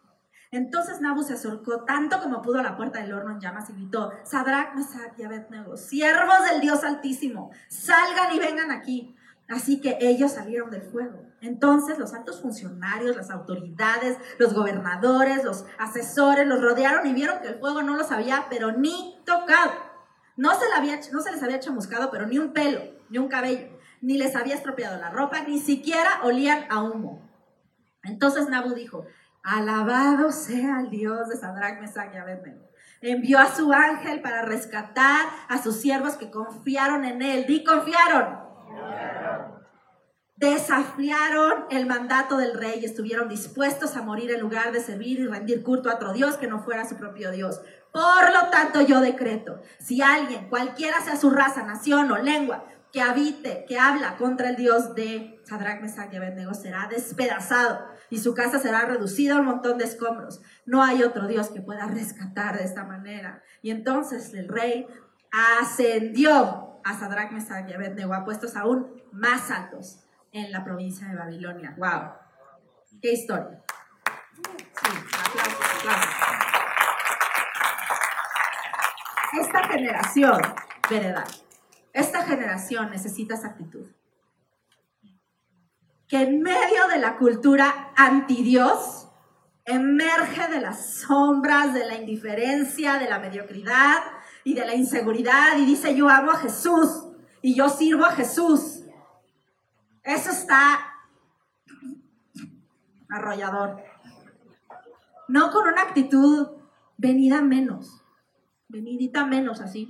Entonces 0.54 1.02
Nabu 1.02 1.24
se 1.24 1.34
acercó 1.34 1.84
tanto 1.84 2.20
como 2.22 2.44
pudo 2.44 2.60
a 2.60 2.64
la 2.64 2.78
puerta 2.78 3.00
del 3.00 3.12
horno 3.12 3.32
en 3.32 3.40
llamas 3.40 3.72
y 3.72 3.74
gritó, 3.74 4.12
Sadrach, 4.24 4.76
Mesach 4.76 5.18
y 5.18 5.24
Abednego, 5.24 5.76
siervos 5.78 6.48
del 6.48 6.62
Dios 6.62 6.84
Altísimo, 6.84 7.50
salgan 7.70 8.36
y 8.36 8.38
vengan 8.40 8.70
aquí. 8.70 9.16
Así 9.50 9.82
que 9.82 9.98
ellos 10.00 10.34
salieron 10.34 10.70
del 10.70 10.84
fuego. 10.84 11.26
Entonces 11.42 11.98
los 11.98 12.14
altos 12.14 12.40
funcionarios, 12.40 13.16
las 13.16 13.32
autoridades, 13.32 14.20
los 14.38 14.54
gobernadores, 14.54 15.44
los 15.44 15.66
asesores 15.80 16.46
los 16.46 16.62
rodearon 16.62 17.08
y 17.08 17.14
vieron 17.14 17.40
que 17.42 17.48
el 17.48 17.60
fuego 17.60 17.82
no 17.82 17.98
los 17.98 18.12
había, 18.12 18.46
pero 18.52 18.74
ni 18.74 19.20
tocado. 19.26 19.72
No 20.38 20.52
se, 20.54 20.66
había, 20.78 21.00
no 21.12 21.22
se 21.22 21.32
les 21.32 21.42
había 21.42 21.60
chamuscado, 21.62 22.12
pero 22.12 22.28
ni 22.28 22.38
un 22.38 22.54
pelo, 22.54 22.80
ni 23.10 23.18
un 23.18 23.28
cabello. 23.28 23.70
ni 24.02 24.20
les 24.20 24.36
había 24.36 24.54
estropeado 24.54 25.02
la 25.02 25.10
ropa, 25.10 25.42
ni 25.48 25.58
siquiera 25.58 26.22
olían 26.22 26.66
a 26.70 26.84
humo. 26.84 27.28
Entonces 28.04 28.50
Nabu 28.50 28.74
dijo, 28.76 29.06
alabado 29.44 30.32
sea 30.32 30.80
el 30.80 30.90
Dios 30.90 31.28
de 31.28 31.36
Sadrach, 31.36 31.80
Mesach 31.80 32.14
y 32.14 32.18
Abednego. 32.18 32.70
Envió 33.02 33.40
a 33.40 33.54
su 33.54 33.74
ángel 33.74 34.22
para 34.22 34.44
rescatar 34.44 35.28
a 35.50 35.62
sus 35.62 35.76
siervos 35.76 36.14
que 36.14 36.32
confiaron 36.32 37.04
en 37.04 37.22
él. 37.22 37.46
Di, 37.46 37.64
confiaron. 37.64 38.42
Desafiaron 40.36 41.66
el 41.70 41.86
mandato 41.86 42.38
del 42.38 42.54
rey 42.54 42.80
y 42.82 42.86
estuvieron 42.86 43.28
dispuestos 43.28 43.96
a 43.98 44.02
morir 44.02 44.32
en 44.32 44.40
lugar 44.40 44.72
de 44.72 44.80
servir 44.80 45.20
y 45.20 45.28
rendir 45.28 45.64
culto 45.64 45.90
a 45.90 45.96
otro 45.96 46.14
Dios 46.14 46.38
que 46.38 46.48
no 46.48 46.64
fuera 46.64 46.88
su 46.88 46.96
propio 46.96 47.32
Dios. 47.32 47.62
Por 47.92 48.34
lo 48.34 48.50
tanto, 48.50 48.82
yo 48.82 49.02
decreto, 49.02 49.62
si 49.80 50.02
alguien, 50.02 50.50
cualquiera 50.50 51.02
sea 51.02 51.16
su 51.16 51.30
raza, 51.30 51.64
nación 51.64 52.12
o 52.12 52.18
lengua, 52.18 52.66
que 52.94 53.02
habite, 53.02 53.66
que 53.68 53.80
habla 53.80 54.18
contra 54.18 54.50
el 54.50 54.56
Dios 54.56 54.94
de 54.94 55.42
Sadrach, 55.46 55.82
Mesach 55.82 56.14
y 56.14 56.18
Abednego 56.18 56.54
será 56.54 56.88
despedazado 56.88 57.88
y 58.12 58.20
su 58.20 58.36
casa 58.36 58.60
será 58.60 58.86
reducida 58.86 59.36
a 59.36 59.40
un 59.40 59.48
montón 59.48 59.80
de 59.80 59.86
escombros. 59.86 60.44
No 60.68 60.84
hay 60.84 61.02
otro 61.02 61.28
Dios 61.28 61.50
que 61.50 61.60
pueda 61.60 61.88
rescatar 61.88 62.56
de 62.56 62.64
esta 62.64 62.84
manera. 62.84 63.42
Y 63.64 63.72
entonces 63.72 64.32
el 64.36 64.48
rey 64.48 64.86
ascendió 65.32 66.82
a 66.86 66.94
Sadrach, 66.94 67.32
Mesach 67.32 67.68
y 67.68 67.74
Abednego 67.74 68.14
a 68.14 68.24
puestos 68.24 68.56
aún 68.56 69.02
más 69.12 69.50
altos 69.50 70.04
en 70.32 70.52
la 70.52 70.64
provincia 70.64 71.08
de 71.08 71.16
Babilonia. 71.16 71.74
¡Wow! 71.80 72.12
¡Qué 73.02 73.14
historia! 73.14 73.64
Sí, 74.36 74.92
aplausos, 75.20 75.80
aplausos. 75.80 76.14
Esta 79.34 79.64
generación, 79.68 80.42
veredad, 80.88 81.26
esta 81.94 82.24
generación 82.24 82.90
necesita 82.90 83.36
esa 83.36 83.50
actitud. 83.50 83.86
Que 86.08 86.24
en 86.24 86.42
medio 86.42 86.88
de 86.92 87.00
la 87.00 87.18
cultura 87.18 87.94
anti-Dios, 87.96 89.08
emerge 89.66 90.48
de 90.50 90.60
las 90.60 90.96
sombras, 90.96 91.74
de 91.74 91.86
la 91.86 91.96
indiferencia, 91.96 92.98
de 92.98 93.10
la 93.10 93.20
mediocridad 93.20 93.98
y 94.44 94.54
de 94.54 94.66
la 94.66 94.76
inseguridad 94.76 95.58
y 95.58 95.66
dice, 95.66 95.96
yo 95.96 96.10
amo 96.10 96.32
a 96.32 96.38
Jesús 96.38 97.08
y 97.42 97.56
yo 97.56 97.70
sirvo 97.70 98.06
a 98.06 98.12
Jesús. 98.12 98.82
Eso 100.04 100.32
está 100.32 100.80
arrollador. 103.10 103.82
No 105.28 105.52
con 105.52 105.68
una 105.68 105.84
actitud 105.84 106.48
venida 106.98 107.42
menos, 107.42 108.04
venidita 108.68 109.26
menos 109.26 109.62
así, 109.62 109.88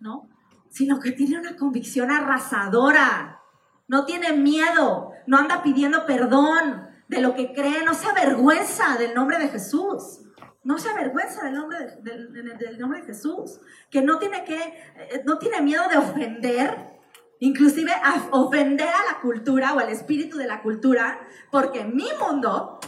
¿no? 0.00 0.28
Sino 0.70 1.00
que 1.00 1.12
tiene 1.12 1.38
una 1.38 1.56
convicción 1.56 2.10
arrasadora. 2.10 3.42
No 3.86 4.04
tiene 4.04 4.32
miedo, 4.32 5.12
no 5.26 5.38
anda 5.38 5.62
pidiendo 5.62 6.06
perdón 6.06 6.88
de 7.08 7.20
lo 7.20 7.34
que 7.34 7.52
cree, 7.52 7.84
no 7.84 7.94
se 7.94 8.06
avergüenza 8.06 8.96
del 8.98 9.14
nombre 9.14 9.38
de 9.38 9.48
Jesús. 9.48 10.20
No 10.62 10.78
se 10.78 10.90
avergüenza 10.90 11.44
del 11.44 11.54
nombre 11.54 11.78
de, 12.02 12.54
del 12.58 12.78
nombre 12.78 13.00
de 13.00 13.06
Jesús. 13.06 13.60
Que 13.90 14.02
no 14.02 14.18
tiene, 14.18 14.44
que, 14.44 14.58
eh, 14.58 15.22
no 15.24 15.38
tiene 15.38 15.62
miedo 15.62 15.88
de 15.88 15.96
ofender, 15.96 17.00
inclusive 17.40 17.92
a 17.92 18.28
ofender 18.32 18.88
a 18.88 19.12
la 19.12 19.20
cultura 19.20 19.72
o 19.72 19.78
al 19.78 19.88
espíritu 19.88 20.36
de 20.36 20.46
la 20.46 20.60
cultura, 20.60 21.26
porque 21.50 21.84
mi 21.84 22.08
mundo, 22.20 22.78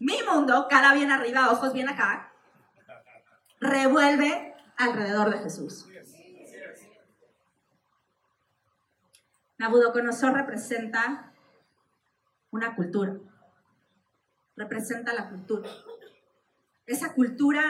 mi 0.00 0.18
mundo, 0.28 0.66
cara 0.68 0.94
bien 0.94 1.12
arriba, 1.12 1.52
ojos 1.52 1.72
bien 1.72 1.88
acá, 1.88 2.32
revuelve 3.60 4.54
alrededor 4.76 5.30
de 5.30 5.38
Jesús. 5.38 5.86
Nabucodonosor 9.58 10.34
representa 10.34 11.32
una 12.50 12.74
cultura, 12.74 13.14
representa 14.56 15.14
la 15.14 15.28
cultura. 15.28 15.70
Esa 16.86 17.14
cultura 17.14 17.62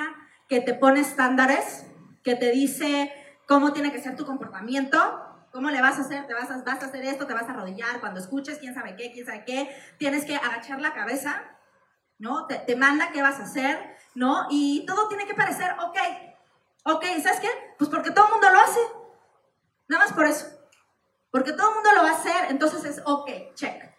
que 0.49 0.61
te 0.61 0.75
pone 0.75 1.01
estándares, 1.01 1.87
que 2.23 2.35
te 2.35 2.51
dice 2.51 3.13
cómo 3.47 3.73
tiene 3.73 3.93
que 3.93 4.01
ser 4.01 4.17
tu 4.17 4.27
comportamiento, 4.27 4.99
cómo 5.53 5.71
le 5.71 5.81
vas 5.81 5.99
a 5.99 6.03
hacer, 6.03 6.27
te 6.27 6.35
vas 6.35 6.51
a, 6.51 6.57
hacer 6.57 7.05
esto, 7.05 7.27
te 7.27 7.35
vas 7.35 7.49
a 7.49 7.53
arrodillar, 7.53 8.01
cuando 8.01 8.21
escuches 8.21 8.59
quién 8.59 8.75
sabe 8.75 8.97
qué, 8.97 9.13
quién 9.13 9.25
sabe 9.25 9.45
qué, 9.45 9.75
tienes 9.97 10.25
que 10.25 10.37
agachar 10.37 10.81
la 10.81 10.93
cabeza, 10.93 11.43
¿no? 12.19 12.47
Te, 12.47 12.59
te 12.59 12.77
manda 12.77 13.13
qué 13.13 13.23
vas 13.23 13.39
a 13.41 13.45
hacer, 13.45 13.97
¿no? 14.15 14.49
Y 14.51 14.85
todo 14.87 15.09
tiene 15.09 15.27
que 15.27 15.35
parecer, 15.35 15.71
ok, 15.81 15.99
ok, 16.85 17.05
¿sabes 17.23 17.41
qué? 17.41 17.49
Pues 17.79 17.89
porque 17.89 18.11
todo 18.11 18.27
el 18.27 18.33
mundo 18.33 18.51
lo 18.51 18.61
hace, 18.61 18.81
nada 19.89 20.05
más 20.05 20.13
por 20.13 20.27
eso. 20.27 20.56
Porque 21.37 21.53
todo 21.53 21.69
el 21.69 21.75
mundo 21.75 21.91
lo 21.95 22.03
va 22.03 22.13
a 22.13 22.15
hacer, 22.15 22.51
entonces 22.51 22.83
es, 22.87 23.03
ok, 23.05 23.29
check. 23.53 23.95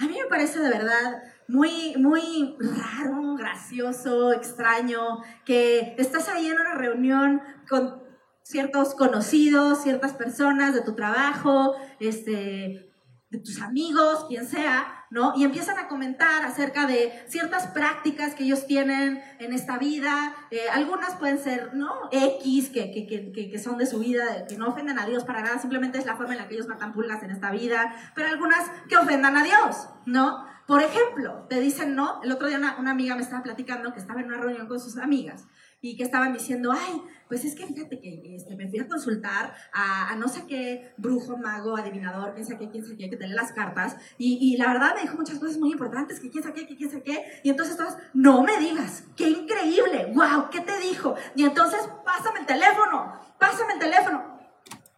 A 0.00 0.06
mí 0.06 0.18
me 0.20 0.26
parece 0.26 0.58
de 0.58 0.68
verdad 0.68 1.22
muy, 1.46 1.94
muy 1.96 2.56
raro, 2.58 3.36
gracioso, 3.36 4.32
extraño, 4.32 5.22
que 5.44 5.94
estás 5.96 6.28
ahí 6.28 6.48
en 6.48 6.58
una 6.58 6.74
reunión 6.74 7.40
con 7.68 8.02
ciertos 8.42 8.96
conocidos, 8.96 9.84
ciertas 9.84 10.14
personas 10.14 10.74
de 10.74 10.80
tu 10.80 10.96
trabajo, 10.96 11.76
este, 12.00 12.92
de 13.34 13.40
tus 13.40 13.60
amigos, 13.60 14.26
quien 14.28 14.46
sea, 14.46 15.06
¿no? 15.10 15.34
Y 15.36 15.44
empiezan 15.44 15.78
a 15.78 15.88
comentar 15.88 16.44
acerca 16.44 16.86
de 16.86 17.12
ciertas 17.28 17.66
prácticas 17.68 18.34
que 18.34 18.44
ellos 18.44 18.66
tienen 18.66 19.22
en 19.38 19.52
esta 19.52 19.76
vida. 19.78 20.34
Eh, 20.50 20.60
algunas 20.72 21.14
pueden 21.16 21.38
ser, 21.38 21.74
¿no? 21.74 21.92
X, 22.12 22.70
que, 22.70 22.90
que, 22.92 23.06
que, 23.06 23.50
que, 23.50 23.58
son 23.58 23.76
de 23.76 23.86
su 23.86 23.98
vida, 23.98 24.46
que 24.48 24.56
no 24.56 24.68
ofenden 24.68 24.98
a 24.98 25.06
Dios 25.06 25.24
para 25.24 25.42
nada, 25.42 25.58
simplemente 25.58 25.98
es 25.98 26.06
la 26.06 26.16
forma 26.16 26.34
en 26.34 26.40
la 26.40 26.48
que 26.48 26.54
ellos 26.54 26.68
matan 26.68 26.92
pulgas 26.92 27.22
en 27.22 27.30
esta 27.30 27.50
vida. 27.50 27.94
Pero 28.14 28.28
algunas 28.28 28.70
que 28.88 28.96
ofendan 28.96 29.36
a 29.36 29.42
Dios, 29.42 29.88
¿no? 30.06 30.46
Por 30.66 30.82
ejemplo, 30.82 31.46
te 31.50 31.60
dicen, 31.60 31.94
¿no? 31.94 32.22
El 32.22 32.32
otro 32.32 32.48
día 32.48 32.56
una, 32.56 32.76
una 32.78 32.92
amiga 32.92 33.16
me 33.16 33.22
estaba 33.22 33.42
platicando 33.42 33.92
que 33.92 34.00
estaba 34.00 34.20
en 34.20 34.26
una 34.26 34.38
reunión 34.38 34.66
con 34.66 34.80
sus 34.80 34.96
amigas 34.96 35.46
y 35.84 35.96
que 35.96 36.02
estaban 36.02 36.32
diciendo, 36.32 36.72
ay, 36.72 37.02
pues 37.28 37.44
es 37.44 37.54
que 37.54 37.66
fíjate 37.66 38.00
que 38.00 38.36
este, 38.36 38.56
me 38.56 38.68
fui 38.68 38.78
a 38.78 38.88
consultar 38.88 39.54
a, 39.70 40.16
no 40.16 40.28
sé 40.28 40.46
qué 40.46 40.94
brujo, 40.96 41.36
mago, 41.36 41.76
adivinador, 41.76 42.32
quién 42.32 42.46
sabe 42.46 42.60
qué, 42.60 42.70
quién 42.70 42.84
sabe 42.84 42.96
qué, 42.96 43.10
que 43.10 43.18
te 43.18 43.26
lee 43.26 43.34
las 43.34 43.52
cartas, 43.52 43.94
y, 44.16 44.38
y, 44.40 44.56
la 44.56 44.68
verdad 44.68 44.94
me 44.94 45.02
dijo 45.02 45.16
muchas 45.16 45.38
cosas 45.38 45.58
muy 45.58 45.72
importantes, 45.72 46.20
que 46.20 46.30
quién 46.30 46.42
sabe 46.42 46.54
qué, 46.54 46.66
que 46.66 46.76
quién 46.76 46.88
sabe 46.88 47.02
qué, 47.02 47.40
y 47.42 47.50
entonces 47.50 47.76
todas, 47.76 47.98
no 48.14 48.42
me 48.42 48.56
digas, 48.56 49.04
qué 49.14 49.28
increíble, 49.28 50.10
wow, 50.14 50.48
¿qué 50.50 50.60
te 50.60 50.78
dijo? 50.80 51.16
Y 51.36 51.44
entonces, 51.44 51.80
pásame 52.02 52.40
el 52.40 52.46
teléfono, 52.46 53.20
pásame 53.38 53.74
el 53.74 53.78
teléfono. 53.78 54.38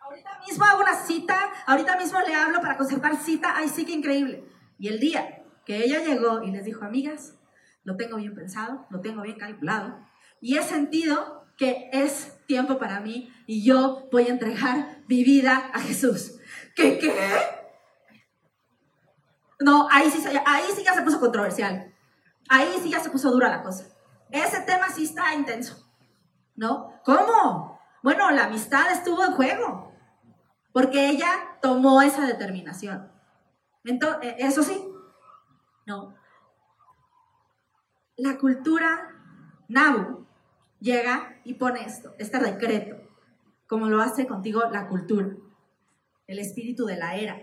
Ahorita 0.00 0.30
mismo 0.46 0.64
hago 0.66 0.82
una 0.82 0.94
cita, 0.94 1.36
ahorita 1.66 1.96
mismo 1.96 2.20
le 2.20 2.32
hablo 2.32 2.60
para 2.60 2.76
concertar 2.76 3.16
cita, 3.16 3.54
ay, 3.56 3.68
sí, 3.68 3.84
qué 3.84 3.92
increíble. 3.92 4.44
Y 4.78 4.86
el 4.86 5.00
día 5.00 5.42
que 5.64 5.78
ella 5.84 6.04
llegó 6.04 6.44
y 6.44 6.52
les 6.52 6.64
dijo, 6.64 6.84
amigas, 6.84 7.34
lo 7.82 7.96
tengo 7.96 8.18
bien 8.18 8.36
pensado, 8.36 8.86
lo 8.90 9.00
tengo 9.00 9.22
bien 9.22 9.36
calculado, 9.36 10.05
y 10.40 10.56
he 10.56 10.62
sentido 10.62 11.46
que 11.56 11.88
es 11.92 12.36
tiempo 12.46 12.78
para 12.78 13.00
mí 13.00 13.32
y 13.46 13.64
yo 13.64 14.08
voy 14.12 14.26
a 14.26 14.30
entregar 14.30 15.02
mi 15.08 15.24
vida 15.24 15.70
a 15.72 15.80
Jesús. 15.80 16.38
¿Qué 16.74 16.98
qué? 16.98 17.12
No, 19.60 19.88
ahí 19.90 20.10
sí, 20.10 20.22
ahí 20.44 20.64
sí 20.74 20.82
ya 20.84 20.94
se 20.94 21.02
puso 21.02 21.18
controversial. 21.18 21.94
Ahí 22.48 22.78
sí 22.82 22.90
ya 22.90 23.00
se 23.00 23.10
puso 23.10 23.30
dura 23.30 23.48
la 23.48 23.62
cosa. 23.62 23.86
Ese 24.30 24.60
tema 24.60 24.88
sí 24.90 25.04
está 25.04 25.34
intenso. 25.34 25.82
¿No? 26.54 27.00
¿Cómo? 27.04 27.80
Bueno, 28.02 28.30
la 28.30 28.44
amistad 28.44 28.90
estuvo 28.92 29.24
en 29.24 29.32
juego. 29.32 29.92
Porque 30.72 31.08
ella 31.08 31.58
tomó 31.62 32.02
esa 32.02 32.26
determinación. 32.26 33.10
Entonces, 33.84 34.32
eh, 34.32 34.36
eso 34.40 34.62
sí. 34.62 34.86
No. 35.86 36.14
La 38.16 38.36
cultura 38.38 39.10
Nabu 39.68 40.25
llega 40.86 41.40
y 41.44 41.54
pone 41.54 41.84
esto, 41.84 42.14
este 42.18 42.38
decreto, 42.38 42.96
como 43.66 43.88
lo 43.88 44.00
hace 44.00 44.26
contigo 44.26 44.62
la 44.70 44.86
cultura, 44.86 45.36
el 46.26 46.38
espíritu 46.38 46.86
de 46.86 46.96
la 46.96 47.16
era, 47.16 47.36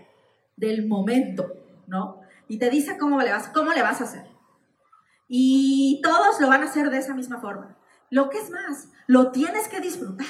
del 0.56 0.88
momento, 0.88 1.46
¿no? 1.86 2.20
Y 2.48 2.58
te 2.58 2.70
dice 2.70 2.98
cómo 2.98 3.20
le 3.20 3.30
vas, 3.30 3.48
cómo 3.50 3.72
le 3.72 3.82
vas 3.82 4.00
a 4.00 4.04
hacer. 4.04 4.26
Y 5.28 6.00
todos 6.02 6.40
lo 6.40 6.48
van 6.48 6.62
a 6.62 6.66
hacer 6.66 6.90
de 6.90 6.98
esa 6.98 7.14
misma 7.14 7.40
forma. 7.40 7.76
Lo 8.10 8.30
que 8.30 8.38
es 8.38 8.50
más, 8.50 8.88
lo 9.06 9.30
tienes 9.30 9.68
que 9.68 9.80
disfrutar. 9.80 10.26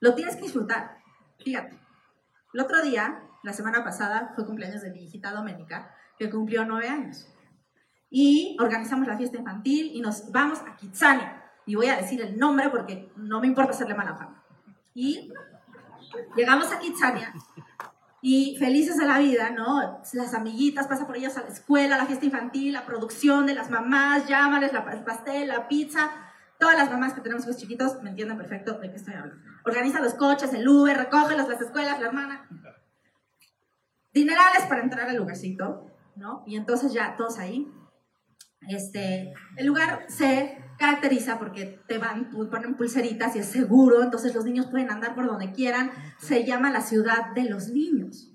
Lo 0.00 0.14
tienes 0.14 0.36
que 0.36 0.42
disfrutar. 0.42 0.98
Fíjate, 1.42 1.78
el 2.54 2.60
otro 2.60 2.82
día, 2.82 3.22
la 3.42 3.52
semana 3.52 3.82
pasada, 3.84 4.32
fue 4.34 4.46
cumpleaños 4.46 4.82
de 4.82 4.90
mi 4.90 5.04
hijita 5.04 5.32
Doménica, 5.32 5.94
que 6.18 6.30
cumplió 6.30 6.64
nueve 6.64 6.88
años. 6.88 7.26
Y 8.10 8.56
organizamos 8.60 9.06
la 9.06 9.16
fiesta 9.16 9.38
infantil 9.38 9.90
y 9.92 10.00
nos 10.00 10.30
vamos 10.32 10.60
a 10.60 10.76
Kitsania 10.76 11.37
y 11.68 11.74
voy 11.74 11.88
a 11.88 11.98
decir 11.98 12.22
el 12.22 12.38
nombre 12.38 12.70
porque 12.70 13.12
no 13.14 13.40
me 13.40 13.46
importa 13.46 13.72
hacerle 13.72 13.94
mala 13.94 14.14
fama. 14.14 14.42
Y 14.94 15.30
llegamos 16.34 16.72
a 16.72 16.78
Kitsania 16.78 17.34
y 18.22 18.56
felices 18.58 18.96
de 18.96 19.04
la 19.04 19.18
vida, 19.18 19.50
¿no? 19.50 20.00
Las 20.14 20.32
amiguitas 20.32 20.86
pasan 20.86 21.06
por 21.06 21.18
ellas 21.18 21.36
a 21.36 21.42
la 21.42 21.48
escuela, 21.48 21.98
la 21.98 22.06
fiesta 22.06 22.24
infantil, 22.24 22.72
la 22.72 22.86
producción 22.86 23.44
de 23.44 23.54
las 23.54 23.68
mamás, 23.68 24.26
llámales, 24.26 24.72
la, 24.72 24.80
el 24.92 25.04
pastel, 25.04 25.48
la 25.48 25.68
pizza. 25.68 26.10
Todas 26.58 26.78
las 26.78 26.90
mamás 26.90 27.12
que 27.12 27.20
tenemos 27.20 27.44
hijos 27.44 27.58
chiquitos 27.58 28.02
me 28.02 28.10
entienden 28.10 28.38
perfecto 28.38 28.78
de 28.78 28.90
qué 28.90 28.96
estoy 28.96 29.12
hablando. 29.12 29.36
Organiza 29.66 30.00
los 30.00 30.14
coches, 30.14 30.54
el 30.54 30.66
Uber, 30.66 30.96
recógelos, 30.96 31.46
las 31.46 31.60
escuelas, 31.60 32.00
la 32.00 32.06
hermana. 32.06 32.48
dinerales 34.14 34.64
para 34.70 34.82
entrar 34.82 35.10
al 35.10 35.16
lugarcito, 35.18 35.86
¿no? 36.16 36.44
Y 36.46 36.56
entonces 36.56 36.94
ya 36.94 37.14
todos 37.14 37.38
ahí. 37.38 37.70
Este, 38.68 39.34
el 39.56 39.66
lugar 39.66 40.06
se 40.08 40.66
caracteriza 40.78 41.38
porque 41.38 41.80
te 41.86 41.98
van, 41.98 42.30
ponen 42.30 42.74
pulseritas 42.74 43.34
y 43.36 43.40
es 43.40 43.46
seguro, 43.46 44.02
entonces 44.02 44.34
los 44.34 44.44
niños 44.44 44.66
pueden 44.66 44.90
andar 44.90 45.14
por 45.14 45.26
donde 45.26 45.52
quieran. 45.52 45.90
Se 46.18 46.44
llama 46.44 46.70
la 46.70 46.80
ciudad 46.80 47.32
de 47.34 47.50
los 47.50 47.68
niños. 47.68 48.32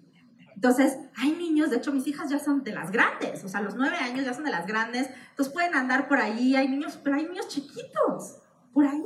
Entonces, 0.54 0.98
hay 1.18 1.32
niños, 1.32 1.72
de 1.72 1.78
hecho 1.78 1.92
mis 1.92 2.08
hijas 2.08 2.30
ya 2.30 2.40
son 2.40 2.64
de 2.64 2.72
las 2.72 2.92
grandes, 2.92 3.44
o 3.44 3.50
sea, 3.50 3.60
los 3.60 3.76
nueve 3.76 3.98
años 3.98 4.24
ya 4.24 4.34
son 4.34 4.46
de 4.46 4.52
las 4.52 4.66
grandes, 4.66 5.10
entonces 5.32 5.54
pueden 5.54 5.76
andar 5.76 6.08
por 6.08 6.20
ahí, 6.20 6.56
hay 6.56 6.70
niños, 6.70 6.98
pero 7.04 7.18
hay 7.18 7.26
niños 7.26 7.50
chiquitos, 7.50 8.38
por 8.72 8.86
ahí, 8.86 9.04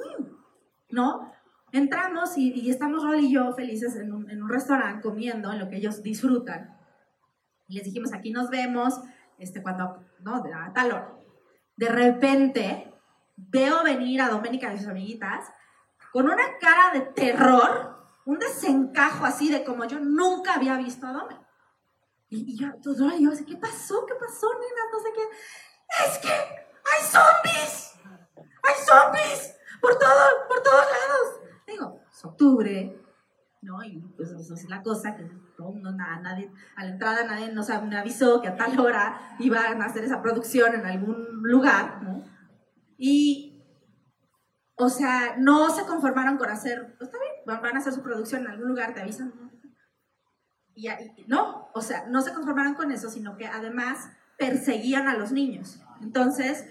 ¿no? 0.91 1.31
Entramos 1.71 2.37
y, 2.37 2.69
estamos 2.69 3.03
Rol 3.03 3.19
y 3.21 3.31
yo 3.31 3.53
felices 3.53 3.95
en 3.95 4.13
un, 4.13 4.29
en 4.29 4.43
un, 4.43 4.49
restaurante 4.49 5.01
comiendo 5.01 5.51
en 5.51 5.59
lo 5.59 5.67
que 5.67 5.77
ellos 5.77 6.03
disfrutan. 6.03 6.77
Y 7.67 7.75
les 7.75 7.85
dijimos, 7.85 8.13
aquí 8.13 8.31
nos 8.31 8.49
vemos, 8.49 9.01
este, 9.37 9.61
cuando, 9.61 10.05
¿no? 10.19 10.41
De 10.41 10.53
a 10.53 10.71
tal 10.73 10.91
hora. 10.91 11.13
De 11.75 11.89
repente, 11.89 12.93
veo 13.37 13.83
venir 13.83 14.21
a 14.21 14.29
Doménica 14.29 14.73
y 14.73 14.77
sus 14.77 14.87
amiguitas 14.87 15.45
con 16.11 16.25
una 16.25 16.57
cara 16.59 16.91
de 16.91 17.01
terror, 17.01 17.95
un 18.25 18.39
desencajo 18.39 19.25
así 19.25 19.49
de 19.49 19.63
como 19.63 19.85
yo 19.85 19.99
nunca 19.99 20.55
había 20.55 20.75
visto 20.77 21.07
a 21.07 21.13
Doménica. 21.13 21.47
Y, 22.29 22.57
yo, 22.57 22.73
todo 22.83 23.09
yo 23.17 23.31
¿qué 23.45 23.55
pasó? 23.55 24.05
¿Qué 24.05 24.15
pasó, 24.15 24.47
nena? 24.53 24.81
No 24.91 24.99
sé 24.99 25.13
qué. 25.15 25.23
Es 26.05 26.17
que 26.17 26.27
hay 26.27 27.03
zombies. 27.03 27.93
Hay 28.35 28.75
zombies 28.85 29.55
por, 29.79 29.97
todo, 29.97 30.47
por 30.49 30.61
todos 30.61 30.85
lados. 30.85 31.39
Digo, 31.65 32.01
es 32.11 32.25
octubre, 32.25 33.01
¿no? 33.61 33.81
Y 33.83 33.99
pues 34.17 34.31
eso 34.31 34.55
es 34.55 34.69
la 34.69 34.81
cosa, 34.81 35.15
que 35.15 35.23
no, 35.23 35.71
no, 35.71 35.91
nada, 35.91 36.19
nadie, 36.19 36.51
a 36.75 36.83
la 36.83 36.91
entrada 36.91 37.23
nadie 37.23 37.51
nos 37.51 37.69
avisó 37.69 38.41
que 38.41 38.49
a 38.49 38.55
tal 38.57 38.77
hora 38.79 39.35
iban 39.39 39.81
a 39.81 39.85
hacer 39.85 40.03
esa 40.03 40.21
producción 40.21 40.75
en 40.75 40.85
algún 40.85 41.41
lugar, 41.43 42.01
¿no? 42.03 42.23
Y, 42.97 43.63
o 44.75 44.89
sea, 44.89 45.35
no 45.37 45.69
se 45.69 45.85
conformaron 45.85 46.37
con 46.37 46.49
hacer, 46.49 46.95
pues, 46.97 47.09
está 47.09 47.19
bien, 47.19 47.61
van 47.61 47.75
a 47.75 47.79
hacer 47.79 47.93
su 47.93 48.01
producción 48.01 48.41
en 48.41 48.51
algún 48.51 48.69
lugar, 48.69 48.93
te 48.93 49.01
avisan, 49.01 49.33
¿no? 49.35 49.47
Y, 50.73 50.87
no, 51.27 51.69
o 51.73 51.81
sea, 51.81 52.05
no 52.07 52.21
se 52.21 52.33
conformaron 52.33 52.75
con 52.75 52.91
eso, 52.91 53.09
sino 53.09 53.35
que 53.35 53.47
además 53.47 54.09
perseguían 54.37 55.07
a 55.07 55.17
los 55.17 55.31
niños. 55.31 55.81
Entonces, 56.01 56.65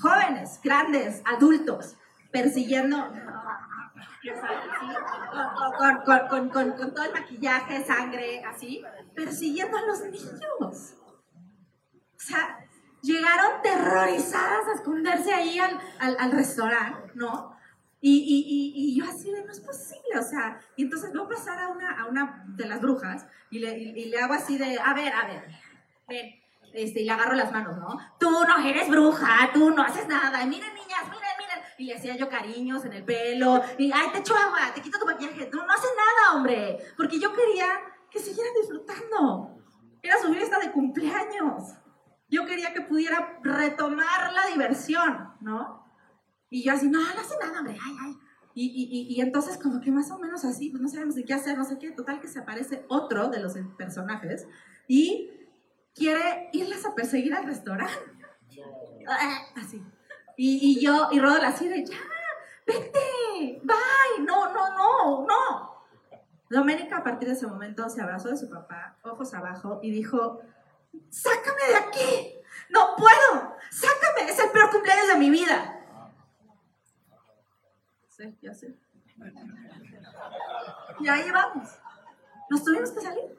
jóvenes, 0.00 0.58
grandes, 0.64 1.22
adultos, 1.26 1.96
persiguiendo, 2.30 3.12
con, 6.06 6.48
con, 6.48 6.48
con, 6.48 6.94
todo 6.94 7.04
el 7.04 7.12
maquillaje, 7.12 7.84
sangre, 7.84 8.42
así, 8.44 8.82
persiguiendo 9.14 9.76
a 9.76 9.82
los 9.82 10.00
niños. 10.00 10.40
O 10.60 10.72
sea, 12.16 12.58
llegaron 13.02 13.60
terrorizadas 13.62 14.68
a 14.68 14.74
esconderse 14.74 15.34
ahí 15.34 15.58
al, 15.58 15.78
al, 15.98 16.16
al 16.18 16.32
restaurante, 16.32 17.10
¿no? 17.14 17.52
Y, 18.04 18.18
y, 18.18 18.72
y, 18.74 18.98
yo 18.98 19.04
así 19.04 19.30
de, 19.30 19.44
no 19.44 19.52
es 19.52 19.60
posible, 19.60 20.18
o 20.18 20.22
sea, 20.24 20.60
y 20.74 20.82
entonces 20.82 21.12
a 21.14 21.28
pasar 21.28 21.56
a 21.60 21.68
una, 21.68 22.00
a 22.00 22.06
una 22.06 22.44
de 22.48 22.66
las 22.66 22.80
brujas 22.80 23.24
y 23.48 23.60
le, 23.60 23.78
y, 23.78 24.06
le 24.06 24.18
hago 24.18 24.34
así 24.34 24.58
de, 24.58 24.76
a 24.76 24.92
ver, 24.92 25.12
a 25.12 25.24
ver, 25.28 25.44
ven, 26.08 26.34
este, 26.74 27.02
y 27.02 27.04
le 27.04 27.12
agarro 27.12 27.34
las 27.34 27.52
manos, 27.52 27.78
¿no? 27.78 27.96
Tú 28.18 28.28
no 28.28 28.58
eres 28.58 28.88
bruja, 28.88 29.50
tú 29.54 29.70
no 29.70 29.84
haces 29.84 30.08
nada, 30.08 30.44
miren 30.46 30.74
niñas, 30.74 31.04
miren, 31.04 31.30
miren, 31.38 31.64
y 31.78 31.84
le 31.84 31.94
hacía 31.94 32.16
yo 32.16 32.28
cariños 32.28 32.84
en 32.84 32.94
el 32.94 33.04
pelo, 33.04 33.62
y, 33.78 33.92
ay, 33.92 34.08
te 34.12 34.18
echo 34.18 34.34
agua, 34.36 34.74
te 34.74 34.80
quito 34.80 34.98
tu 34.98 35.06
maquillaje, 35.06 35.46
tú 35.46 35.58
no 35.58 35.72
haces 35.72 35.90
nada, 35.96 36.36
hombre, 36.36 36.78
porque 36.96 37.20
yo 37.20 37.32
quería 37.32 37.68
que 38.10 38.18
siguieran 38.18 38.52
disfrutando, 38.60 39.62
era 40.02 40.20
su 40.20 40.34
fiesta 40.34 40.58
de 40.58 40.72
cumpleaños, 40.72 41.76
yo 42.32 42.46
quería 42.46 42.72
que 42.72 42.80
pudiera 42.80 43.38
retomar 43.42 44.32
la 44.32 44.46
diversión, 44.46 45.34
¿no? 45.40 45.86
Y 46.48 46.64
yo 46.64 46.72
así, 46.72 46.88
no, 46.88 46.98
no 46.98 47.20
hace 47.20 47.36
nada, 47.38 47.60
hombre, 47.60 47.76
ay, 47.80 47.96
ay. 48.00 48.16
Y, 48.54 48.66
y, 48.66 49.14
y, 49.14 49.20
entonces 49.20 49.56
como 49.56 49.80
que 49.80 49.90
más 49.90 50.10
o 50.10 50.18
menos 50.18 50.44
así, 50.44 50.70
pues 50.70 50.82
no 50.82 50.88
sabemos 50.88 51.14
de 51.14 51.24
qué 51.24 51.32
hacer, 51.32 51.56
no 51.56 51.64
sé 51.64 51.78
qué, 51.78 51.90
total 51.90 52.20
que 52.20 52.28
se 52.28 52.38
aparece 52.38 52.84
otro 52.88 53.28
de 53.28 53.40
los 53.40 53.54
personajes 53.78 54.46
y 54.86 55.30
quiere 55.94 56.50
irles 56.52 56.84
a 56.84 56.94
perseguir 56.94 57.34
al 57.34 57.46
restaurante. 57.46 57.94
Así. 59.56 59.82
Y, 60.36 60.58
y 60.62 60.84
yo, 60.84 61.08
y 61.12 61.18
Rodolfo 61.18 61.46
así 61.46 61.68
de, 61.68 61.84
ya, 61.84 61.96
vete, 62.66 63.60
bye, 63.62 64.24
no, 64.24 64.52
no, 64.52 64.74
no, 64.76 65.26
no. 65.26 65.72
Doménica 66.48 66.98
a 66.98 67.04
partir 67.04 67.28
de 67.28 67.34
ese 67.34 67.46
momento 67.46 67.88
se 67.88 68.00
abrazó 68.00 68.28
de 68.28 68.36
su 68.36 68.48
papá, 68.48 68.98
ojos 69.02 69.32
abajo, 69.34 69.80
y 69.82 69.90
dijo, 69.90 70.40
sácame 71.10 71.66
de 71.68 71.76
aquí, 71.76 72.36
no 72.70 72.96
puedo, 72.96 73.56
sácame, 73.70 74.30
es 74.30 74.38
el 74.38 74.50
peor 74.50 74.70
cumpleaños 74.70 75.08
de 75.08 75.16
mi 75.16 75.30
vida 75.30 75.78
ya 78.40 78.54
sé. 78.54 78.74
Y 81.00 81.08
ahí 81.08 81.30
vamos. 81.30 81.68
Nos 82.50 82.64
tuvimos 82.64 82.90
que 82.92 83.00
salir. 83.00 83.38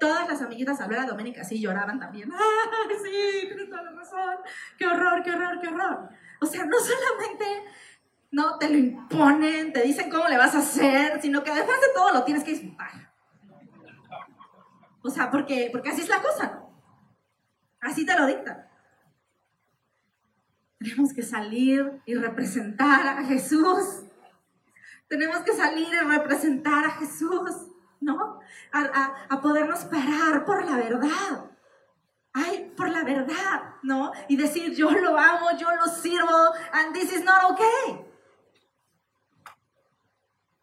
Todas 0.00 0.28
las 0.28 0.42
amiguitas 0.42 0.86
ver 0.88 0.98
a 0.98 1.06
Doménica 1.06 1.42
así 1.42 1.60
lloraban 1.60 1.98
también. 1.98 2.30
¡Ay, 2.32 2.96
sí! 3.02 3.46
Tienes 3.48 3.68
toda 3.68 3.82
la 3.82 3.90
razón. 3.92 4.36
¡Qué 4.76 4.86
horror, 4.86 5.22
qué 5.24 5.32
horror, 5.32 5.60
qué 5.60 5.68
horror! 5.68 6.08
O 6.40 6.46
sea, 6.46 6.64
no 6.64 6.76
solamente 6.78 7.64
no 8.30 8.58
te 8.58 8.68
lo 8.68 8.76
imponen, 8.76 9.72
te 9.72 9.82
dicen 9.82 10.08
cómo 10.08 10.28
le 10.28 10.36
vas 10.36 10.54
a 10.54 10.58
hacer, 10.58 11.20
sino 11.20 11.42
que 11.42 11.50
además 11.50 11.80
de 11.80 11.88
todo 11.94 12.12
lo 12.12 12.24
tienes 12.24 12.44
que 12.44 12.52
disfrutar. 12.52 13.12
O 15.02 15.10
sea, 15.10 15.30
porque, 15.30 15.68
porque 15.72 15.90
así 15.90 16.02
es 16.02 16.08
la 16.08 16.22
cosa, 16.22 16.52
¿no? 16.54 16.68
Así 17.80 18.04
te 18.04 18.18
lo 18.18 18.26
dictan. 18.26 18.66
Tenemos 20.78 21.12
que 21.12 21.22
salir 21.22 22.00
y 22.06 22.14
representar 22.14 23.06
a 23.06 23.24
Jesús. 23.24 24.04
Tenemos 25.08 25.38
que 25.38 25.52
salir 25.52 25.88
y 25.88 26.06
representar 26.06 26.84
a 26.84 26.90
Jesús, 26.90 27.50
¿no? 28.00 28.40
A, 28.72 29.14
a, 29.28 29.40
podernos 29.40 29.84
parar 29.86 30.44
por 30.44 30.64
la 30.64 30.76
verdad. 30.76 31.50
Ay, 32.32 32.72
por 32.76 32.90
la 32.90 33.02
verdad, 33.04 33.74
¿no? 33.82 34.12
Y 34.28 34.36
decir, 34.36 34.74
yo 34.74 34.90
lo 34.90 35.18
amo, 35.18 35.46
yo 35.58 35.74
lo 35.74 35.86
sirvo, 35.86 36.52
and 36.72 36.92
this 36.92 37.12
is 37.12 37.24
not 37.24 37.50
okay. 37.50 38.04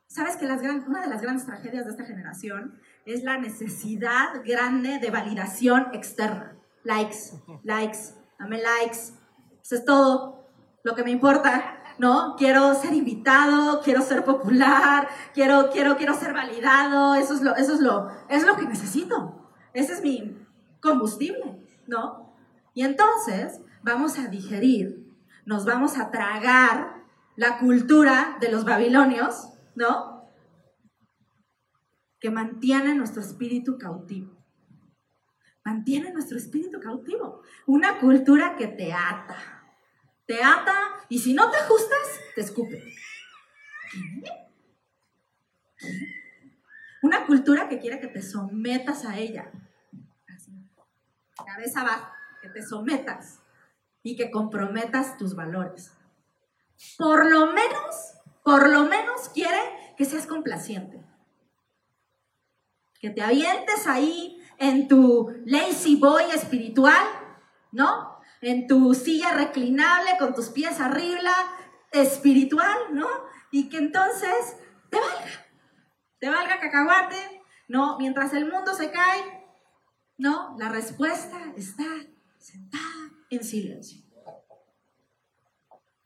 ¿Sabes 0.07 0.37
que 0.37 0.45
las 0.45 0.61
una 0.61 1.01
de 1.01 1.07
las 1.07 1.21
grandes 1.21 1.45
tragedias 1.45 1.85
de 1.85 1.91
esta 1.91 2.05
generación 2.05 2.79
es 3.05 3.23
la 3.23 3.37
necesidad 3.37 4.41
grande 4.43 4.99
de 4.99 5.09
validación 5.09 5.87
externa? 5.93 6.55
Likes, 6.83 7.33
likes, 7.63 8.15
dame 8.37 8.61
likes, 8.61 9.13
eso 9.61 9.75
es 9.75 9.85
todo 9.85 10.45
lo 10.83 10.93
que 10.93 11.03
me 11.03 11.09
importa, 11.09 11.81
¿no? 11.97 12.35
Quiero 12.37 12.75
ser 12.75 12.93
invitado, 12.93 13.81
quiero 13.81 14.01
ser 14.01 14.23
popular, 14.23 15.07
quiero, 15.33 15.71
quiero, 15.71 15.97
quiero 15.97 16.13
ser 16.13 16.33
validado, 16.33 17.15
eso 17.15 17.33
es 17.33 17.41
lo, 17.41 17.55
eso 17.55 17.73
es 17.73 17.79
lo, 17.79 18.09
es 18.29 18.45
lo 18.45 18.55
que 18.55 18.67
necesito. 18.67 19.51
Ese 19.73 19.93
es 19.93 20.01
mi 20.03 20.37
combustible, 20.81 21.59
¿no? 21.87 22.35
Y 22.75 22.83
entonces 22.83 23.59
vamos 23.81 24.19
a 24.19 24.27
digerir, 24.27 25.11
nos 25.45 25.65
vamos 25.65 25.97
a 25.97 26.11
tragar 26.11 27.03
la 27.35 27.57
cultura 27.57 28.37
de 28.39 28.51
los 28.51 28.65
babilonios, 28.65 29.49
¿no? 29.75 30.14
Que 32.25 32.31
mantiene 32.31 32.95
nuestro 32.95 33.21
espíritu 33.21 33.77
cautivo. 33.77 34.35
Mantiene 35.63 36.11
nuestro 36.11 36.39
espíritu 36.39 36.79
cautivo. 36.79 37.43
Una 37.67 37.99
cultura 37.99 38.55
que 38.55 38.65
te 38.65 38.91
ata, 38.93 39.37
te 40.25 40.43
ata 40.43 40.75
y 41.07 41.19
si 41.19 41.35
no 41.35 41.51
te 41.51 41.57
ajustas, 41.57 42.19
te 42.33 42.41
escupe. 42.41 42.83
Una 47.03 47.27
cultura 47.27 47.69
que 47.69 47.77
quiere 47.77 47.99
que 47.99 48.07
te 48.07 48.23
sometas 48.23 49.05
a 49.05 49.19
ella. 49.19 49.51
Cabeza 51.45 51.81
abajo, 51.81 52.11
que 52.41 52.49
te 52.49 52.63
sometas 52.63 53.39
y 54.01 54.15
que 54.15 54.31
comprometas 54.31 55.19
tus 55.19 55.35
valores. 55.35 55.91
Por 56.97 57.29
lo 57.29 57.53
menos, 57.53 58.15
por 58.43 58.67
lo 58.71 58.85
menos 58.85 59.29
quiere 59.29 59.59
que 59.95 60.05
seas 60.05 60.25
complaciente. 60.25 61.05
Que 62.99 63.09
te 63.09 63.21
avientes 63.21 63.87
ahí 63.87 64.41
en 64.57 64.87
tu 64.87 65.31
lazy 65.45 65.97
boy 65.97 66.23
espiritual, 66.33 67.03
¿no? 67.71 68.15
en 68.45 68.67
tu 68.67 68.93
silla 68.93 69.33
reclinable 69.33 70.11
con 70.19 70.35
tus 70.35 70.49
pies 70.49 70.79
arriba, 70.79 71.33
espiritual, 71.91 72.77
¿no? 72.91 73.07
Y 73.51 73.69
que 73.69 73.77
entonces 73.77 74.57
te 74.89 74.99
valga, 74.99 75.45
te 76.19 76.29
valga 76.29 76.59
cacahuate, 76.59 77.41
¿no? 77.67 77.97
Mientras 77.97 78.33
el 78.33 78.51
mundo 78.51 78.75
se 78.75 78.91
cae, 78.91 79.45
¿no? 80.17 80.55
La 80.59 80.69
respuesta 80.69 81.53
está 81.55 81.85
sentada 82.37 83.11
en 83.31 83.43
silencio. 83.43 84.03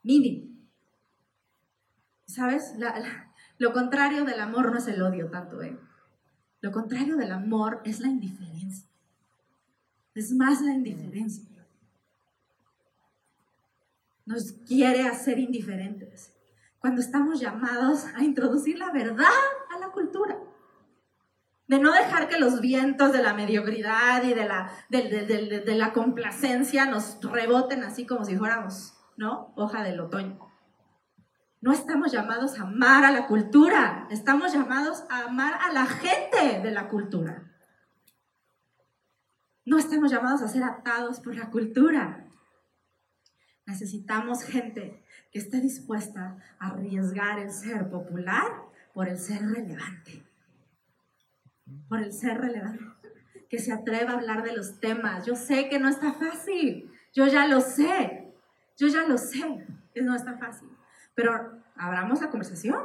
Mínimo. 0.04 0.56
¿Sabes? 2.25 2.73
lo 3.58 3.73
contrario 3.73 4.23
del 4.23 4.39
amor 4.39 4.71
no 4.71 4.78
es 4.78 4.88
el 4.88 5.02
odio 5.02 5.30
tanto, 5.30 5.62
¿eh? 5.62 5.78
Lo 6.62 6.72
contrario 6.72 7.15
del 7.15 7.32
amor 7.32 7.82
es 7.86 8.00
la 8.00 8.08
indiferencia. 8.08 8.88
Es 10.13 10.32
más 10.34 10.62
la 10.62 10.74
indiferencia. 10.74 11.45
Nos 14.26 14.52
quiere 14.67 15.08
hacer 15.08 15.39
indiferentes. 15.39 16.34
Cuando 16.80 17.02
estamos 17.02 17.39
llamados 17.39 18.06
a 18.15 18.24
introducir 18.24 18.78
la 18.78 18.91
verdad 18.91 19.28
a 19.74 19.80
la 19.80 19.89
cultura. 19.89 20.38
De 21.67 21.80
no 21.80 21.93
dejar 21.93 22.28
que 22.28 22.39
los 22.39 22.62
vientos 22.62 23.13
de 23.13 23.22
la 23.22 23.34
mediocridad 23.34 24.24
y 24.24 24.34
de 24.34 24.45
la, 24.45 24.72
de, 24.89 25.76
la 25.76 25.93
complacencia 25.93 26.86
nos 26.86 27.22
reboten 27.22 27.84
así 27.84 28.06
como 28.06 28.26
si 28.26 28.36
fuéramos, 28.36 28.93
¿no? 29.17 29.54
Hoja 29.56 29.84
del 29.84 30.00
otoño. 30.00 30.48
No 31.62 31.74
estamos 31.74 32.12
llamados 32.12 32.58
a 32.58 32.63
amar 32.63 33.04
a 33.04 33.12
la 33.12 33.28
cultura, 33.28 34.08
estamos 34.10 34.54
llamados 34.54 35.04
a 35.10 35.26
amar 35.26 35.60
a 35.62 35.74
la 35.74 35.86
gente 35.86 36.62
de 36.62 36.72
la 36.72 36.88
cultura. 36.88 37.43
No 39.65 39.78
estamos 39.78 40.10
llamados 40.10 40.41
a 40.41 40.48
ser 40.48 40.63
atados 40.63 41.19
por 41.19 41.36
la 41.36 41.50
cultura. 41.52 42.26
Necesitamos 43.65 44.43
gente 44.43 45.04
que 45.32 45.39
esté 45.39 45.60
dispuesta 45.60 46.38
a 46.60 46.67
arriesgar 46.69 47.39
el 47.39 47.52
ser 47.52 47.89
popular 47.89 48.48
por 48.93 49.10
el 49.10 49.19
ser 49.19 49.41
relevante. 49.41 50.26
Por 51.89 52.00
el 52.00 52.13
ser 52.13 52.39
relevante. 52.39 52.86
Que 53.50 53.60
se 53.60 53.74
atreva 53.74 54.12
a 54.12 54.15
hablar 54.15 54.43
de 54.43 54.56
los 54.56 54.80
temas. 54.80 55.26
Yo 55.26 55.36
sé 55.36 55.69
que 55.69 55.78
no 55.78 55.89
está 55.89 56.13
fácil. 56.13 56.89
Yo 57.13 57.28
ya 57.28 57.48
lo 57.48 57.60
sé. 57.60 58.34
Yo 58.78 58.88
ya 58.88 59.04
lo 59.04 59.17
sé. 59.17 59.67
Que 59.93 60.02
no 60.02 60.15
está 60.15 60.38
fácil. 60.38 60.69
Pero 61.19 61.51
abramos 61.75 62.21
la 62.21 62.29
conversación. 62.29 62.79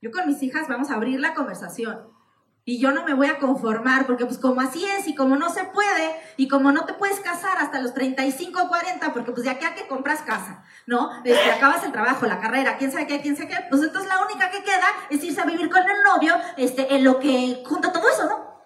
Yo 0.00 0.12
con 0.12 0.28
mis 0.28 0.40
hijas 0.44 0.68
vamos 0.68 0.88
a 0.88 0.94
abrir 0.94 1.18
la 1.18 1.34
conversación. 1.34 1.98
Y 2.64 2.78
yo 2.78 2.92
no 2.92 3.04
me 3.04 3.12
voy 3.12 3.26
a 3.26 3.40
conformar, 3.40 4.06
porque 4.06 4.24
pues 4.24 4.38
como 4.38 4.60
así 4.60 4.84
es, 4.84 5.08
y 5.08 5.16
como 5.16 5.34
no 5.34 5.50
se 5.50 5.64
puede, 5.64 6.14
y 6.36 6.46
como 6.46 6.70
no 6.70 6.84
te 6.84 6.94
puedes 6.94 7.18
casar 7.18 7.58
hasta 7.58 7.80
los 7.80 7.92
35 7.92 8.62
o 8.62 8.68
40, 8.68 9.12
porque 9.12 9.32
pues 9.32 9.42
de 9.42 9.50
aquí 9.50 9.64
a 9.64 9.74
que 9.74 9.88
compras 9.88 10.22
casa, 10.22 10.62
¿no? 10.86 11.10
Desde 11.24 11.50
acabas 11.50 11.82
el 11.82 11.90
trabajo, 11.90 12.24
la 12.26 12.38
carrera, 12.38 12.76
quién 12.76 12.92
sabe 12.92 13.08
qué, 13.08 13.20
quién 13.20 13.36
sabe 13.36 13.48
qué, 13.48 13.56
pues 13.68 13.82
entonces 13.82 14.08
la 14.08 14.24
única 14.24 14.48
que 14.52 14.62
queda 14.62 14.86
es 15.10 15.24
irse 15.24 15.40
a 15.40 15.44
vivir 15.44 15.68
con 15.70 15.82
el 15.82 16.02
novio, 16.04 16.34
este, 16.56 16.94
en 16.94 17.02
lo 17.02 17.18
que 17.18 17.64
junta 17.66 17.92
todo 17.92 18.08
eso, 18.08 18.28
¿no? 18.28 18.62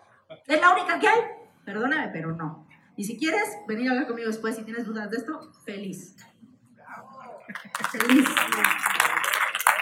Es 0.46 0.60
la 0.60 0.74
única 0.74 0.98
que 0.98 1.08
hay. 1.08 1.20
Perdóname, 1.64 2.10
pero 2.12 2.32
no. 2.32 2.68
Y 2.98 3.04
si 3.04 3.18
quieres 3.18 3.56
venir 3.66 3.88
a 3.88 3.92
hablar 3.92 4.08
conmigo 4.08 4.28
después, 4.28 4.56
si 4.56 4.62
tienes 4.64 4.84
dudas 4.84 5.08
de 5.08 5.16
esto, 5.16 5.52
feliz. 5.64 6.16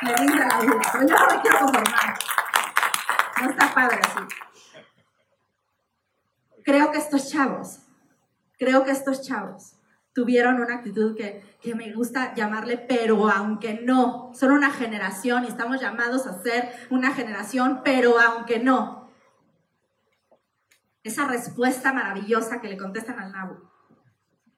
Me 0.02 0.16
rinda 0.16 0.46
la. 0.46 0.58
Pero 0.92 1.06
yo 1.06 1.14
no 1.16 1.26
me 1.26 1.42
quiero 1.42 1.58
conformar. 1.58 2.18
No 3.40 3.50
está 3.50 3.74
padre 3.74 4.00
así. 4.02 4.20
Creo 6.64 6.90
que 6.92 6.98
estos 6.98 7.30
chavos, 7.30 7.80
creo 8.58 8.84
que 8.84 8.90
estos 8.90 9.22
chavos 9.22 9.74
tuvieron 10.12 10.60
una 10.60 10.76
actitud 10.76 11.16
que, 11.16 11.42
que, 11.62 11.74
me 11.74 11.92
gusta 11.92 12.34
llamarle, 12.34 12.76
pero 12.76 13.30
aunque 13.30 13.80
no, 13.82 14.30
son 14.34 14.52
una 14.52 14.70
generación 14.70 15.44
y 15.44 15.48
estamos 15.48 15.80
llamados 15.80 16.26
a 16.26 16.42
ser 16.42 16.70
una 16.90 17.12
generación, 17.12 17.80
pero 17.84 18.20
aunque 18.20 18.58
no. 18.58 19.08
Esa 21.02 21.26
respuesta 21.26 21.92
maravillosa 21.92 22.60
que 22.60 22.68
le 22.68 22.76
contestan 22.76 23.18
al 23.18 23.32
Nabu. 23.32 23.56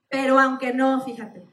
Pero 0.09 0.40
aunque 0.40 0.75
no, 0.75 1.01
fíjate, 1.01 1.46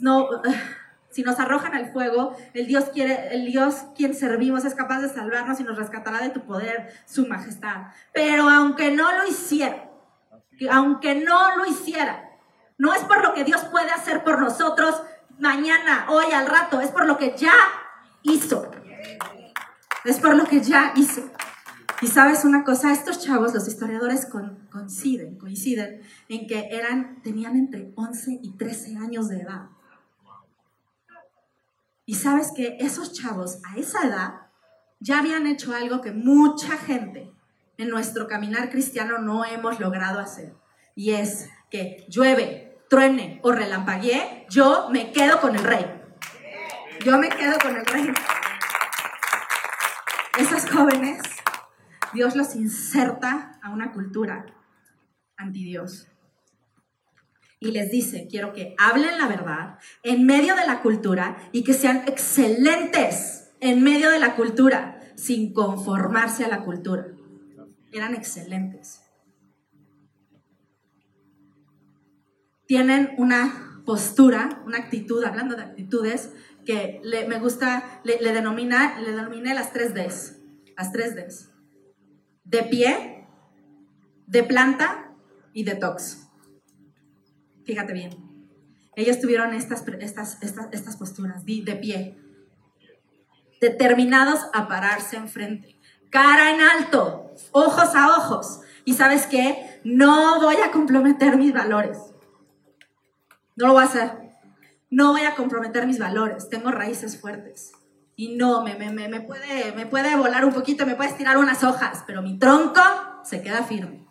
si 1.10 1.22
nos 1.22 1.38
arrojan 1.38 1.74
al 1.74 1.92
fuego, 1.92 2.36
el 2.54 2.66
Dios, 2.66 2.86
quiere, 2.92 3.34
el 3.34 3.46
Dios 3.46 3.84
quien 3.96 4.14
servimos 4.14 4.64
es 4.64 4.74
capaz 4.74 5.00
de 5.00 5.08
salvarnos 5.08 5.60
y 5.60 5.64
nos 5.64 5.76
rescatará 5.76 6.20
de 6.20 6.30
tu 6.30 6.40
poder, 6.44 6.92
su 7.06 7.26
majestad. 7.26 7.88
Pero 8.12 8.48
aunque 8.48 8.90
no 8.90 9.10
lo 9.16 9.26
hiciera, 9.26 9.90
aunque 10.70 11.14
no 11.14 11.56
lo 11.56 11.66
hiciera, 11.66 12.30
no 12.78 12.94
es 12.94 13.02
por 13.04 13.22
lo 13.22 13.34
que 13.34 13.44
Dios 13.44 13.64
puede 13.64 13.90
hacer 13.90 14.24
por 14.24 14.40
nosotros 14.40 15.02
mañana, 15.38 16.06
hoy, 16.08 16.32
al 16.32 16.46
rato, 16.46 16.80
es 16.80 16.90
por 16.90 17.06
lo 17.06 17.18
que 17.18 17.36
ya 17.36 17.52
hizo. 18.22 18.70
Es 20.04 20.18
por 20.18 20.34
lo 20.34 20.44
que 20.44 20.60
ya 20.60 20.92
hizo. 20.96 21.30
Y 22.00 22.08
sabes 22.08 22.44
una 22.44 22.64
cosa, 22.64 22.92
estos 22.92 23.20
chavos, 23.20 23.54
los 23.54 23.68
historiadores 23.68 24.28
coinciden, 24.70 25.38
coinciden 25.38 26.00
en 26.28 26.48
que 26.48 26.68
eran, 26.72 27.22
tenían 27.22 27.56
entre 27.56 27.92
11 27.94 28.40
y 28.42 28.56
13 28.56 28.96
años 28.96 29.28
de 29.28 29.42
edad. 29.42 29.68
Y 32.04 32.14
sabes 32.14 32.52
que 32.54 32.76
esos 32.80 33.12
chavos 33.12 33.60
a 33.64 33.76
esa 33.76 34.06
edad 34.06 34.34
ya 35.00 35.18
habían 35.18 35.46
hecho 35.46 35.74
algo 35.74 36.00
que 36.00 36.12
mucha 36.12 36.76
gente 36.76 37.32
en 37.78 37.88
nuestro 37.88 38.26
caminar 38.28 38.70
cristiano 38.70 39.18
no 39.18 39.44
hemos 39.44 39.80
logrado 39.80 40.18
hacer. 40.18 40.54
Y 40.94 41.12
es 41.12 41.48
que 41.70 42.04
llueve, 42.08 42.78
truene 42.88 43.40
o 43.42 43.52
relampaguee, 43.52 44.46
yo 44.50 44.88
me 44.90 45.12
quedo 45.12 45.40
con 45.40 45.56
el 45.56 45.62
rey. 45.62 45.86
Yo 47.04 47.18
me 47.18 47.28
quedo 47.28 47.58
con 47.58 47.76
el 47.76 47.86
rey. 47.86 48.12
Esos 50.38 50.70
jóvenes, 50.70 51.22
Dios 52.12 52.36
los 52.36 52.54
inserta 52.54 53.58
a 53.62 53.70
una 53.70 53.92
cultura 53.92 54.46
anti 55.36 55.64
Dios 55.64 56.11
y 57.62 57.70
les 57.70 57.90
dice, 57.90 58.26
quiero 58.28 58.52
que 58.52 58.74
hablen 58.76 59.18
la 59.18 59.28
verdad 59.28 59.78
en 60.02 60.26
medio 60.26 60.56
de 60.56 60.66
la 60.66 60.82
cultura 60.82 61.36
y 61.52 61.62
que 61.62 61.74
sean 61.74 62.02
excelentes 62.08 63.52
en 63.60 63.84
medio 63.84 64.10
de 64.10 64.18
la 64.18 64.34
cultura, 64.34 65.00
sin 65.14 65.52
conformarse 65.52 66.44
a 66.44 66.48
la 66.48 66.64
cultura. 66.64 67.06
Eran 67.92 68.14
excelentes. 68.14 69.02
Tienen 72.66 73.10
una 73.16 73.80
postura, 73.86 74.62
una 74.66 74.78
actitud, 74.78 75.22
hablando 75.22 75.54
de 75.54 75.62
actitudes, 75.62 76.32
que 76.64 77.00
me 77.28 77.38
gusta, 77.38 78.00
le, 78.02 78.18
denomina, 78.18 78.98
le 79.00 79.12
denominé 79.12 79.54
las 79.54 79.72
tres 79.72 79.94
Ds, 79.94 80.38
las 80.76 80.90
tres 80.90 81.14
Ds. 81.14 81.50
De 82.44 82.64
pie, 82.64 83.28
de 84.26 84.42
planta 84.42 85.14
y 85.52 85.62
de 85.62 85.76
tox. 85.76 86.21
Fíjate 87.64 87.92
bien. 87.92 88.32
Ellos 88.94 89.20
tuvieron 89.20 89.54
estas, 89.54 89.84
estas, 90.00 90.38
estas, 90.42 90.96
posturas 90.96 91.44
de 91.46 91.76
pie, 91.80 92.18
determinados 93.60 94.40
a 94.52 94.68
pararse 94.68 95.16
enfrente, 95.16 95.78
cara 96.10 96.50
en 96.50 96.60
alto, 96.60 97.32
ojos 97.52 97.94
a 97.94 98.16
ojos. 98.18 98.60
Y 98.84 98.94
sabes 98.94 99.26
qué? 99.26 99.80
No 99.84 100.40
voy 100.40 100.56
a 100.56 100.70
comprometer 100.72 101.36
mis 101.36 101.54
valores. 101.54 101.98
No 103.56 103.68
lo 103.68 103.72
voy 103.74 103.82
a 103.82 103.86
hacer. 103.86 104.12
No 104.90 105.12
voy 105.12 105.22
a 105.22 105.34
comprometer 105.36 105.86
mis 105.86 105.98
valores. 105.98 106.48
Tengo 106.48 106.70
raíces 106.70 107.18
fuertes. 107.18 107.72
Y 108.16 108.36
no, 108.36 108.62
me, 108.62 108.74
me, 108.74 108.90
me, 108.90 109.20
puede, 109.20 109.72
me 109.72 109.86
puede 109.86 110.16
volar 110.16 110.44
un 110.44 110.52
poquito, 110.52 110.84
me 110.84 110.94
puede 110.94 111.10
estirar 111.10 111.38
unas 111.38 111.64
hojas, 111.64 112.04
pero 112.06 112.20
mi 112.20 112.38
tronco 112.38 112.82
se 113.24 113.40
queda 113.40 113.62
firme. 113.62 114.06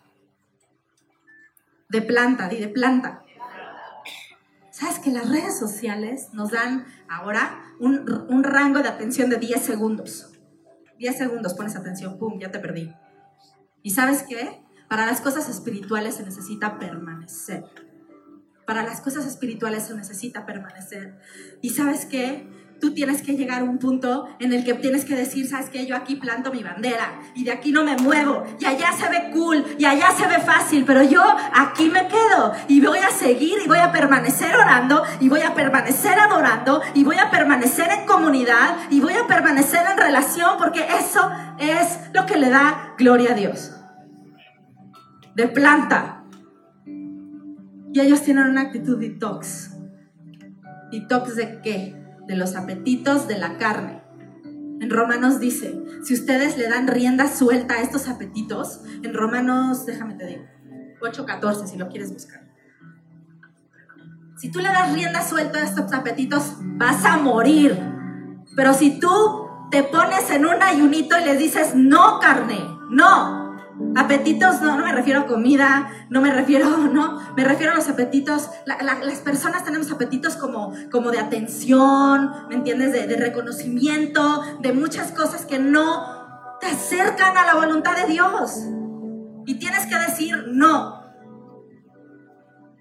De 1.87 2.01
planta, 2.01 2.47
di 2.47 2.57
de 2.57 2.69
planta. 2.69 3.23
¿Sabes 4.81 4.97
que 4.97 5.11
las 5.11 5.29
redes 5.29 5.59
sociales 5.59 6.29
nos 6.33 6.49
dan 6.49 6.87
ahora 7.07 7.75
un, 7.79 8.43
rango 8.43 8.79
de 8.79 8.89
atención 8.89 9.29
de 9.29 9.37
10 9.37 9.61
segundos? 9.61 10.31
10 10.97 11.19
segundos, 11.19 11.53
pones 11.53 11.75
atención, 11.75 12.17
¡pum! 12.17 12.39
Ya 12.39 12.49
te 12.49 12.57
perdí. 12.57 12.91
¿Y 13.83 13.91
sabes 13.91 14.23
qué? 14.27 14.63
Para 14.89 15.05
las 15.05 15.21
cosas 15.21 15.49
espirituales 15.49 16.15
se 16.15 16.23
necesita 16.23 16.79
permanecer. 16.79 17.63
Para 18.65 18.81
las 18.81 19.01
cosas 19.01 19.27
espirituales 19.27 19.83
se 19.83 19.93
necesita 19.93 20.47
permanecer. 20.47 21.19
¿Y 21.61 21.69
sabes 21.69 22.07
qué? 22.07 22.49
Tú 22.81 22.93
tienes 22.93 23.21
que 23.21 23.37
llegar 23.37 23.61
a 23.61 23.63
un 23.63 23.77
punto 23.77 24.27
en 24.39 24.51
el 24.51 24.65
que 24.65 24.73
tienes 24.73 25.05
que 25.05 25.15
decir, 25.15 25.47
sabes 25.47 25.69
que 25.69 25.85
yo 25.85 25.95
aquí 25.95 26.15
planto 26.15 26.51
mi 26.51 26.63
bandera 26.63 27.21
y 27.35 27.43
de 27.43 27.51
aquí 27.51 27.71
no 27.71 27.85
me 27.85 27.95
muevo 27.95 28.43
y 28.59 28.65
allá 28.65 28.91
se 28.91 29.07
ve 29.07 29.29
cool 29.31 29.63
y 29.77 29.85
allá 29.85 30.07
se 30.17 30.25
ve 30.27 30.39
fácil, 30.39 30.83
pero 30.83 31.03
yo 31.03 31.21
aquí 31.53 31.89
me 31.89 32.07
quedo 32.07 32.53
y 32.67 32.81
voy 32.81 32.97
a 32.97 33.11
seguir 33.11 33.59
y 33.63 33.67
voy 33.67 33.77
a 33.77 33.91
permanecer 33.91 34.55
orando 34.55 35.03
y 35.19 35.29
voy 35.29 35.41
a 35.41 35.53
permanecer 35.53 36.19
adorando 36.19 36.81
y 36.95 37.03
voy 37.03 37.17
a 37.17 37.29
permanecer 37.29 37.87
en 37.91 38.07
comunidad 38.07 38.75
y 38.89 38.99
voy 38.99 39.13
a 39.13 39.27
permanecer 39.27 39.85
en 39.89 39.97
relación 39.97 40.57
porque 40.57 40.83
eso 40.99 41.29
es 41.59 41.99
lo 42.13 42.25
que 42.25 42.37
le 42.37 42.49
da 42.49 42.95
gloria 42.97 43.33
a 43.33 43.35
Dios. 43.35 43.75
De 45.35 45.47
planta. 45.47 46.23
Y 47.93 47.99
ellos 47.99 48.21
tienen 48.23 48.47
una 48.47 48.61
actitud 48.61 48.99
detox. 48.99 49.71
¿Detox 50.91 51.35
de 51.35 51.61
qué? 51.61 52.00
De 52.27 52.35
los 52.35 52.55
apetitos 52.55 53.27
de 53.27 53.37
la 53.37 53.57
carne. 53.57 54.01
En 54.79 54.89
Romanos 54.89 55.39
dice, 55.39 55.79
si 56.03 56.13
ustedes 56.13 56.57
le 56.57 56.67
dan 56.67 56.87
rienda 56.87 57.27
suelta 57.27 57.75
a 57.75 57.81
estos 57.81 58.07
apetitos, 58.07 58.81
en 59.03 59.13
Romanos, 59.13 59.85
déjame 59.85 60.15
te 60.15 60.25
digo, 60.25 60.43
8.14 61.01 61.67
si 61.67 61.77
lo 61.77 61.87
quieres 61.89 62.11
buscar. 62.11 62.41
Si 64.37 64.51
tú 64.51 64.59
le 64.59 64.69
das 64.69 64.91
rienda 64.93 65.21
suelta 65.21 65.59
a 65.59 65.63
estos 65.63 65.93
apetitos, 65.93 66.55
vas 66.59 67.05
a 67.05 67.17
morir. 67.17 67.77
Pero 68.55 68.73
si 68.73 68.99
tú 68.99 69.47
te 69.69 69.83
pones 69.83 70.31
en 70.31 70.47
un 70.47 70.61
ayunito 70.63 71.15
y 71.19 71.25
les 71.25 71.37
dices, 71.37 71.75
no 71.75 72.19
carne, 72.19 72.59
no. 72.89 73.40
Apetitos, 73.95 74.61
no, 74.61 74.77
no 74.77 74.85
me 74.85 74.91
refiero 74.91 75.21
a 75.21 75.25
comida, 75.25 75.89
no 76.09 76.21
me 76.21 76.31
refiero, 76.31 76.77
no, 76.93 77.33
me 77.35 77.43
refiero 77.43 77.73
a 77.73 77.75
los 77.75 77.89
apetitos. 77.89 78.49
las 78.65 79.19
personas 79.19 79.63
tenemos 79.63 79.91
apetitos 79.91 80.35
como, 80.35 80.73
como 80.91 81.11
de 81.11 81.19
atención, 81.19 82.31
¿me 82.49 82.55
entiendes? 82.55 82.93
De, 82.93 83.07
de 83.07 83.17
reconocimiento, 83.17 84.41
de 84.61 84.73
muchas 84.73 85.11
cosas 85.11 85.45
que 85.45 85.59
no 85.59 86.57
te 86.59 86.67
acercan 86.67 87.35
a 87.37 87.45
la 87.45 87.55
voluntad 87.55 87.95
de 87.97 88.11
Dios. 88.11 88.67
Y 89.45 89.55
tienes 89.55 89.85
que 89.87 89.97
decir 89.97 90.45
no. 90.47 91.01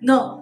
No. 0.00 0.40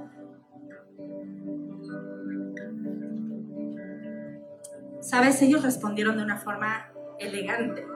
Sabes, 5.01 5.41
ellos 5.41 5.63
respondieron 5.63 6.17
de 6.17 6.25
una 6.25 6.37
forma 6.37 6.93
elegante, 7.19 7.87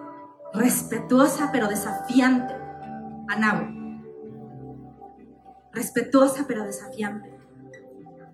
respetuosa 0.54 1.50
pero 1.52 1.68
desafiante 1.68 2.54
a. 3.40 3.68
Respetuosa 5.72 6.44
pero 6.46 6.64
desafiante. 6.64 7.32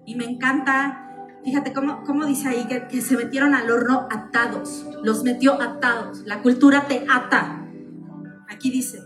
Y 0.04 0.16
me 0.16 0.24
encanta, 0.24 1.28
fíjate 1.44 1.72
cómo, 1.72 2.02
cómo 2.04 2.24
dice 2.24 2.48
ahí 2.48 2.66
que, 2.66 3.00
se 3.00 3.16
metieron 3.16 3.54
al 3.54 3.70
horno 3.70 4.08
atados, 4.10 4.86
los 5.02 5.22
metió 5.22 5.60
atados. 5.60 6.22
La 6.26 6.42
cultura 6.42 6.86
te 6.88 7.04
ata. 7.08 7.64
Aquí 8.48 8.70
dice, 8.70 9.00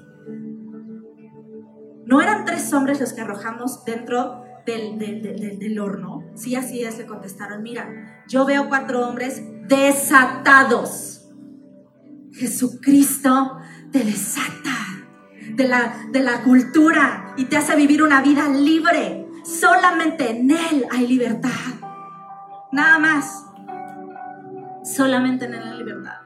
no 2.06 2.20
eran 2.20 2.44
tres 2.44 2.72
hombres 2.72 3.00
los 3.00 3.12
que 3.12 3.20
arrojamos 3.20 3.84
dentro 3.84 4.44
del, 4.64 4.98
del, 4.98 5.78
horno. 5.78 6.24
Sí, 6.34 6.54
así 6.54 6.84
es, 6.84 6.96
le 6.98 7.06
contestaron, 7.06 7.62
mira, 7.62 8.24
yo 8.28 8.46
veo 8.46 8.68
cuatro 8.68 9.06
hombres 9.06 9.42
desatados. 9.66 11.21
Jesucristo 12.32 13.58
te 13.90 14.04
desata 14.04 14.76
de 15.54 15.68
la, 15.68 16.06
de 16.10 16.20
la 16.20 16.42
cultura 16.42 17.34
y 17.36 17.44
te 17.46 17.56
hace 17.56 17.76
vivir 17.76 18.02
una 18.02 18.22
vida 18.22 18.48
libre. 18.48 19.26
Solamente 19.44 20.30
en 20.30 20.50
Él 20.50 20.86
hay 20.90 21.06
libertad. 21.06 21.50
Nada 22.72 22.98
más. 22.98 23.44
Solamente 24.82 25.44
en 25.44 25.54
Él 25.54 25.62
hay 25.62 25.78
libertad. 25.78 26.20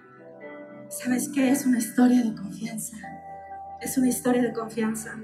¿Sabes 0.88 1.28
qué? 1.34 1.50
Es 1.50 1.66
una 1.66 1.78
historia 1.78 2.22
de 2.22 2.34
confianza. 2.34 2.96
Es 3.80 3.98
una 3.98 4.08
historia 4.08 4.42
de 4.42 4.52
confianza. 4.52 5.14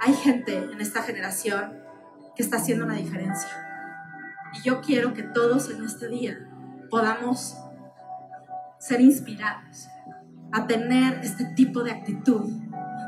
Hay 0.00 0.14
gente 0.14 0.56
en 0.56 0.80
esta 0.80 1.02
generación 1.02 1.76
que 2.36 2.42
está 2.42 2.58
haciendo 2.58 2.84
una 2.84 2.94
diferencia. 2.94 3.50
Y 4.54 4.62
yo 4.62 4.80
quiero 4.80 5.12
que 5.12 5.24
todos 5.24 5.70
en 5.70 5.84
este 5.84 6.08
día 6.08 6.38
podamos 6.88 7.56
ser 8.78 9.00
inspirados 9.00 9.88
a 10.52 10.66
tener 10.66 11.20
este 11.22 11.44
tipo 11.56 11.82
de 11.82 11.92
actitud. 11.92 12.50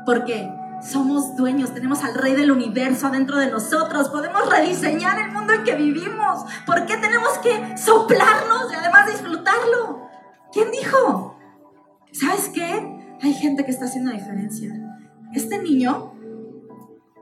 Porque 0.05 0.51
somos 0.83 1.37
dueños, 1.37 1.75
tenemos 1.75 2.03
al 2.05 2.15
rey 2.15 2.35
del 2.35 2.51
universo 2.51 3.07
adentro 3.07 3.39
de 3.39 3.51
nosotros, 3.51 4.09
podemos 4.09 4.49
rediseñar 4.49 5.19
el 5.21 5.33
mundo 5.33 5.53
en 5.53 5.65
que 5.65 5.75
vivimos. 5.75 6.45
¿Por 6.67 6.87
qué 6.87 6.97
tenemos 6.97 7.39
que 7.39 7.77
soplarnos 7.77 8.73
y 8.73 8.75
además 8.75 9.07
disfrutarlo? 9.07 10.09
¿Quién 10.53 10.71
dijo? 10.71 11.39
¿Sabes 12.13 12.51
qué? 12.53 13.17
Hay 13.23 13.35
gente 13.35 13.65
que 13.65 13.71
está 13.71 13.85
haciendo 13.85 14.11
diferencia. 14.11 14.73
Este 15.33 15.63
niño 15.63 16.15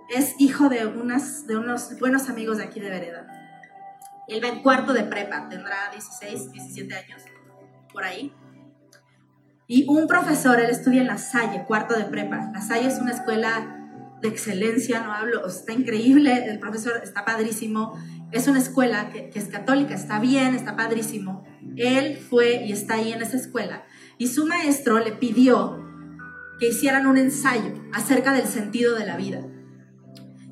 es 0.09 0.35
hijo 0.39 0.69
de, 0.69 0.87
unas, 0.87 1.47
de 1.47 1.57
unos 1.57 1.99
buenos 1.99 2.29
amigos 2.29 2.59
de 2.59 2.65
aquí 2.65 2.81
de 2.81 2.89
Vereda. 2.89 3.27
Él 4.29 4.43
va 4.43 4.49
en 4.49 4.63
cuarto 4.63 4.93
de 4.93 5.05
prepa, 5.05 5.49
tendrá 5.49 5.91
16, 5.91 6.53
17 6.53 6.95
años, 6.95 7.23
por 7.99 8.05
ahí. 8.05 8.33
Y 9.67 9.87
un 9.89 10.07
profesor, 10.07 10.61
él 10.61 10.71
estudia 10.71 11.01
en 11.01 11.09
La 11.09 11.19
Salle, 11.19 11.65
cuarto 11.67 11.99
de 11.99 12.05
prepa. 12.05 12.49
La 12.53 12.61
Salle 12.61 12.87
es 12.87 13.01
una 13.01 13.11
escuela 13.11 13.75
de 14.23 14.29
excelencia, 14.29 15.01
no 15.01 15.13
hablo, 15.13 15.45
está 15.45 15.73
increíble, 15.73 16.45
el 16.49 16.61
profesor 16.61 17.01
está 17.03 17.25
padrísimo. 17.25 17.99
Es 18.31 18.47
una 18.47 18.61
escuela 18.61 19.11
que, 19.11 19.31
que 19.31 19.41
es 19.41 19.49
católica, 19.49 19.95
está 19.95 20.21
bien, 20.21 20.55
está 20.55 20.77
padrísimo. 20.77 21.45
Él 21.75 22.17
fue 22.19 22.65
y 22.67 22.71
está 22.71 22.95
ahí 22.95 23.13
en 23.13 23.21
esa 23.21 23.37
escuela. 23.37 23.85
Y 24.17 24.29
su 24.29 24.47
maestro 24.47 25.01
le 25.01 25.11
pidió 25.11 25.85
que 26.61 26.69
hicieran 26.69 27.09
un 27.09 27.19
ensayo 27.19 27.75
acerca 27.93 28.33
del 28.33 28.47
sentido 28.47 28.95
de 28.95 29.07
la 29.07 29.17
vida. 29.17 29.41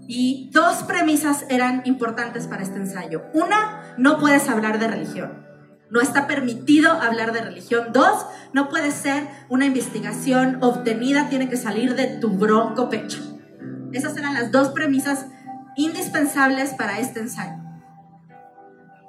Y 0.08 0.50
dos 0.52 0.82
premisas 0.82 1.46
eran 1.48 1.82
importantes 1.84 2.48
para 2.48 2.64
este 2.64 2.78
ensayo. 2.78 3.22
Una, 3.34 3.94
no 3.98 4.18
puedes 4.18 4.48
hablar 4.48 4.80
de 4.80 4.88
religión. 4.88 5.45
No 5.90 6.00
está 6.00 6.26
permitido 6.26 6.90
hablar 6.90 7.32
de 7.32 7.42
religión. 7.42 7.88
Dos, 7.92 8.26
no 8.52 8.68
puede 8.68 8.90
ser 8.90 9.28
una 9.48 9.66
investigación 9.66 10.58
obtenida, 10.62 11.28
tiene 11.28 11.48
que 11.48 11.56
salir 11.56 11.94
de 11.94 12.06
tu 12.18 12.30
bronco 12.30 12.88
pecho. 12.88 13.20
Esas 13.92 14.16
eran 14.16 14.34
las 14.34 14.50
dos 14.50 14.70
premisas 14.70 15.26
indispensables 15.76 16.74
para 16.74 16.98
este 16.98 17.20
ensayo. 17.20 17.62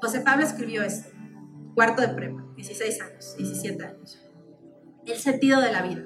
José 0.01 0.21
Pablo 0.21 0.45
escribió 0.45 0.83
esto, 0.83 1.09
cuarto 1.73 2.01
de 2.01 2.09
prepa, 2.09 2.43
16 2.55 3.01
años, 3.01 3.35
17 3.37 3.85
años. 3.85 4.19
El 5.05 5.17
sentido 5.17 5.59
de 5.61 5.71
la 5.71 5.81
vida. 5.81 6.03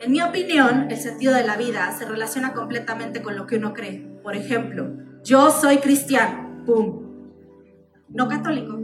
En 0.00 0.12
mi 0.12 0.20
opinión, 0.20 0.90
el 0.90 0.98
sentido 0.98 1.34
de 1.34 1.44
la 1.44 1.56
vida 1.56 1.90
se 1.96 2.04
relaciona 2.04 2.52
completamente 2.52 3.22
con 3.22 3.36
lo 3.36 3.46
que 3.46 3.56
uno 3.56 3.72
cree. 3.72 4.20
Por 4.22 4.36
ejemplo, 4.36 4.90
yo 5.24 5.50
soy 5.50 5.78
cristiano, 5.78 6.64
¡pum! 6.64 7.02
No 8.08 8.28
católico. 8.28 8.78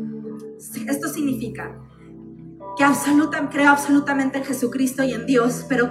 Esto 0.58 1.08
significa 1.08 1.78
que 2.76 2.84
creo 3.50 3.70
absolutamente 3.70 4.38
en 4.38 4.44
Jesucristo 4.44 5.04
y 5.04 5.12
en 5.12 5.26
Dios, 5.26 5.64
pero 5.68 5.90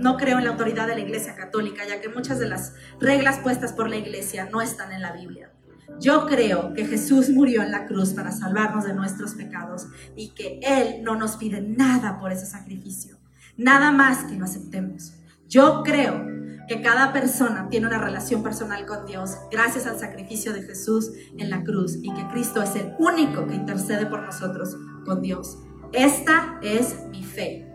no 0.00 0.16
creo 0.16 0.38
en 0.38 0.44
la 0.44 0.50
autoridad 0.50 0.86
de 0.86 0.94
la 0.94 1.00
Iglesia 1.00 1.34
Católica, 1.34 1.84
ya 1.86 2.00
que 2.00 2.08
muchas 2.08 2.38
de 2.38 2.48
las 2.48 2.74
reglas 3.00 3.38
puestas 3.38 3.72
por 3.72 3.88
la 3.88 3.96
Iglesia 3.96 4.48
no 4.50 4.60
están 4.60 4.92
en 4.92 5.02
la 5.02 5.12
Biblia. 5.12 5.52
Yo 6.00 6.26
creo 6.26 6.74
que 6.74 6.86
Jesús 6.86 7.28
murió 7.30 7.62
en 7.62 7.70
la 7.70 7.86
cruz 7.86 8.10
para 8.10 8.32
salvarnos 8.32 8.84
de 8.84 8.94
nuestros 8.94 9.34
pecados 9.34 9.86
y 10.16 10.30
que 10.30 10.60
Él 10.62 11.02
no 11.02 11.16
nos 11.16 11.36
pide 11.36 11.60
nada 11.60 12.18
por 12.18 12.32
ese 12.32 12.46
sacrificio. 12.46 13.18
Nada 13.56 13.92
más 13.92 14.24
que 14.24 14.36
lo 14.36 14.44
aceptemos. 14.44 15.14
Yo 15.48 15.82
creo 15.84 16.24
que 16.72 16.80
cada 16.80 17.12
persona 17.12 17.68
tiene 17.68 17.86
una 17.86 17.98
relación 17.98 18.42
personal 18.42 18.86
con 18.86 19.04
Dios 19.04 19.36
gracias 19.50 19.86
al 19.86 19.98
sacrificio 19.98 20.54
de 20.54 20.62
Jesús 20.62 21.10
en 21.36 21.50
la 21.50 21.64
cruz 21.64 21.98
y 22.00 22.14
que 22.14 22.26
Cristo 22.28 22.62
es 22.62 22.74
el 22.76 22.94
único 22.98 23.46
que 23.46 23.56
intercede 23.56 24.06
por 24.06 24.22
nosotros 24.22 24.74
con 25.04 25.20
Dios. 25.20 25.58
Esta 25.92 26.58
es 26.62 26.96
mi 27.10 27.24
fe. 27.24 27.68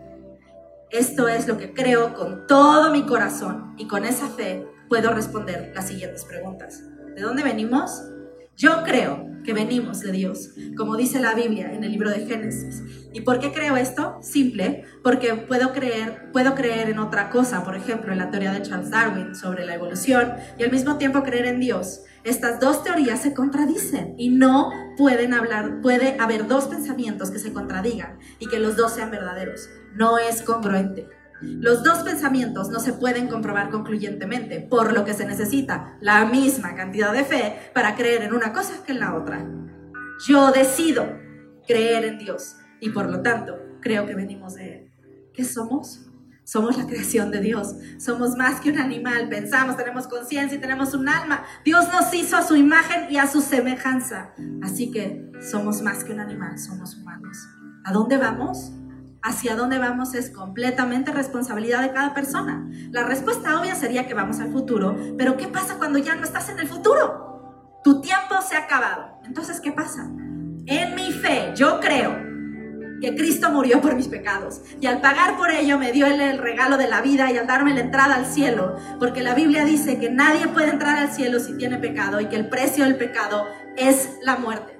Esto 0.90 1.28
es 1.28 1.46
lo 1.46 1.58
que 1.58 1.72
creo 1.74 2.12
con 2.14 2.48
todo 2.48 2.90
mi 2.90 3.06
corazón 3.06 3.76
y 3.78 3.86
con 3.86 4.04
esa 4.04 4.26
fe 4.30 4.66
puedo 4.88 5.12
responder 5.12 5.70
las 5.76 5.86
siguientes 5.86 6.24
preguntas. 6.24 6.82
¿De 7.14 7.22
dónde 7.22 7.44
venimos? 7.44 8.02
Yo 8.58 8.82
creo 8.82 9.24
que 9.44 9.52
venimos 9.52 10.00
de 10.00 10.10
Dios, 10.10 10.50
como 10.76 10.96
dice 10.96 11.20
la 11.20 11.32
Biblia 11.32 11.72
en 11.72 11.84
el 11.84 11.92
libro 11.92 12.10
de 12.10 12.26
Génesis. 12.26 12.82
¿Y 13.12 13.20
por 13.20 13.38
qué 13.38 13.52
creo 13.52 13.76
esto? 13.76 14.18
Simple, 14.20 14.82
porque 15.04 15.34
puedo 15.34 15.72
creer, 15.72 16.32
puedo 16.32 16.56
creer 16.56 16.90
en 16.90 16.98
otra 16.98 17.30
cosa, 17.30 17.62
por 17.62 17.76
ejemplo, 17.76 18.10
en 18.10 18.18
la 18.18 18.32
teoría 18.32 18.52
de 18.52 18.62
Charles 18.62 18.90
Darwin 18.90 19.36
sobre 19.36 19.64
la 19.64 19.76
evolución 19.76 20.34
y 20.58 20.64
al 20.64 20.72
mismo 20.72 20.98
tiempo 20.98 21.22
creer 21.22 21.46
en 21.46 21.60
Dios. 21.60 22.00
Estas 22.24 22.58
dos 22.58 22.82
teorías 22.82 23.22
se 23.22 23.32
contradicen 23.32 24.16
y 24.18 24.30
no 24.30 24.72
pueden 24.96 25.34
hablar, 25.34 25.80
puede 25.80 26.16
haber 26.18 26.48
dos 26.48 26.64
pensamientos 26.64 27.30
que 27.30 27.38
se 27.38 27.52
contradigan 27.52 28.18
y 28.40 28.48
que 28.48 28.58
los 28.58 28.76
dos 28.76 28.92
sean 28.92 29.12
verdaderos. 29.12 29.68
No 29.94 30.18
es 30.18 30.42
congruente. 30.42 31.06
Los 31.40 31.84
dos 31.84 31.98
pensamientos 31.98 32.68
no 32.68 32.80
se 32.80 32.92
pueden 32.92 33.28
comprobar 33.28 33.70
concluyentemente, 33.70 34.60
por 34.60 34.92
lo 34.92 35.04
que 35.04 35.14
se 35.14 35.26
necesita 35.26 35.96
la 36.00 36.24
misma 36.24 36.74
cantidad 36.74 37.12
de 37.12 37.24
fe 37.24 37.70
para 37.74 37.94
creer 37.94 38.22
en 38.22 38.34
una 38.34 38.52
cosa 38.52 38.82
que 38.84 38.92
en 38.92 39.00
la 39.00 39.14
otra. 39.14 39.46
Yo 40.26 40.50
decido 40.50 41.06
creer 41.66 42.04
en 42.04 42.18
Dios 42.18 42.56
y 42.80 42.90
por 42.90 43.08
lo 43.08 43.22
tanto 43.22 43.56
creo 43.80 44.06
que 44.06 44.14
venimos 44.14 44.54
de 44.54 44.74
Él. 44.74 44.92
¿Qué 45.32 45.44
somos? 45.44 46.08
Somos 46.42 46.78
la 46.78 46.86
creación 46.86 47.30
de 47.30 47.40
Dios. 47.40 47.76
Somos 47.98 48.34
más 48.34 48.60
que 48.60 48.70
un 48.70 48.78
animal. 48.78 49.28
Pensamos, 49.28 49.76
tenemos 49.76 50.08
conciencia 50.08 50.56
y 50.56 50.60
tenemos 50.60 50.94
un 50.94 51.08
alma. 51.08 51.44
Dios 51.62 51.86
nos 51.92 52.12
hizo 52.14 52.36
a 52.36 52.42
su 52.42 52.56
imagen 52.56 53.06
y 53.10 53.18
a 53.18 53.26
su 53.26 53.42
semejanza. 53.42 54.32
Así 54.62 54.90
que 54.90 55.30
somos 55.40 55.82
más 55.82 56.04
que 56.04 56.12
un 56.12 56.20
animal, 56.20 56.58
somos 56.58 56.96
humanos. 56.96 57.36
¿A 57.84 57.92
dónde 57.92 58.16
vamos? 58.16 58.72
Hacia 59.22 59.56
dónde 59.56 59.78
vamos 59.78 60.14
es 60.14 60.30
completamente 60.30 61.12
responsabilidad 61.12 61.82
de 61.82 61.92
cada 61.92 62.14
persona. 62.14 62.68
La 62.90 63.04
respuesta 63.04 63.60
obvia 63.60 63.74
sería 63.74 64.06
que 64.06 64.14
vamos 64.14 64.40
al 64.40 64.52
futuro, 64.52 64.96
pero 65.16 65.36
¿qué 65.36 65.48
pasa 65.48 65.76
cuando 65.78 65.98
ya 65.98 66.14
no 66.14 66.24
estás 66.24 66.48
en 66.48 66.58
el 66.58 66.68
futuro? 66.68 67.80
Tu 67.84 68.00
tiempo 68.00 68.36
se 68.46 68.56
ha 68.56 68.60
acabado. 68.60 69.20
Entonces, 69.24 69.60
¿qué 69.60 69.72
pasa? 69.72 70.08
En 70.66 70.94
mi 70.94 71.12
fe, 71.12 71.52
yo 71.54 71.80
creo 71.80 72.28
que 73.00 73.14
Cristo 73.14 73.50
murió 73.50 73.80
por 73.80 73.94
mis 73.94 74.08
pecados 74.08 74.60
y 74.80 74.86
al 74.86 75.00
pagar 75.00 75.36
por 75.36 75.50
ello 75.50 75.78
me 75.78 75.92
dio 75.92 76.06
el 76.06 76.38
regalo 76.38 76.76
de 76.76 76.88
la 76.88 77.00
vida 77.00 77.30
y 77.30 77.36
al 77.36 77.46
darme 77.46 77.74
la 77.74 77.80
entrada 77.80 78.16
al 78.16 78.26
cielo, 78.26 78.76
porque 78.98 79.22
la 79.22 79.34
Biblia 79.34 79.64
dice 79.64 79.98
que 79.98 80.10
nadie 80.10 80.48
puede 80.48 80.70
entrar 80.70 80.98
al 80.98 81.12
cielo 81.12 81.38
si 81.38 81.56
tiene 81.56 81.78
pecado 81.78 82.20
y 82.20 82.26
que 82.26 82.36
el 82.36 82.48
precio 82.48 82.84
del 82.84 82.96
pecado 82.96 83.46
es 83.76 84.18
la 84.22 84.36
muerte. 84.36 84.77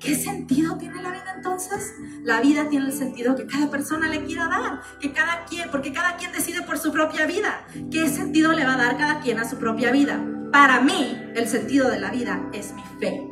¿Qué 0.00 0.14
sentido 0.14 0.76
tiene 0.76 1.02
la 1.02 1.10
vida 1.10 1.34
entonces? 1.36 1.94
La 2.22 2.40
vida 2.40 2.68
tiene 2.68 2.86
el 2.86 2.92
sentido 2.92 3.34
que 3.34 3.46
cada 3.46 3.70
persona 3.70 4.08
le 4.08 4.24
quiera 4.24 4.48
dar, 4.48 4.80
que 5.00 5.12
cada 5.12 5.44
quien, 5.44 5.70
porque 5.70 5.92
cada 5.92 6.16
quien 6.16 6.32
decide 6.32 6.62
por 6.62 6.78
su 6.78 6.92
propia 6.92 7.26
vida. 7.26 7.66
¿Qué 7.90 8.08
sentido 8.08 8.52
le 8.52 8.64
va 8.64 8.74
a 8.74 8.78
dar 8.78 8.96
cada 8.96 9.20
quien 9.20 9.38
a 9.38 9.48
su 9.48 9.56
propia 9.56 9.90
vida? 9.90 10.20
Para 10.52 10.80
mí, 10.80 11.20
el 11.34 11.48
sentido 11.48 11.90
de 11.90 12.00
la 12.00 12.10
vida 12.10 12.48
es 12.52 12.72
mi 12.74 12.82
fe. 13.00 13.26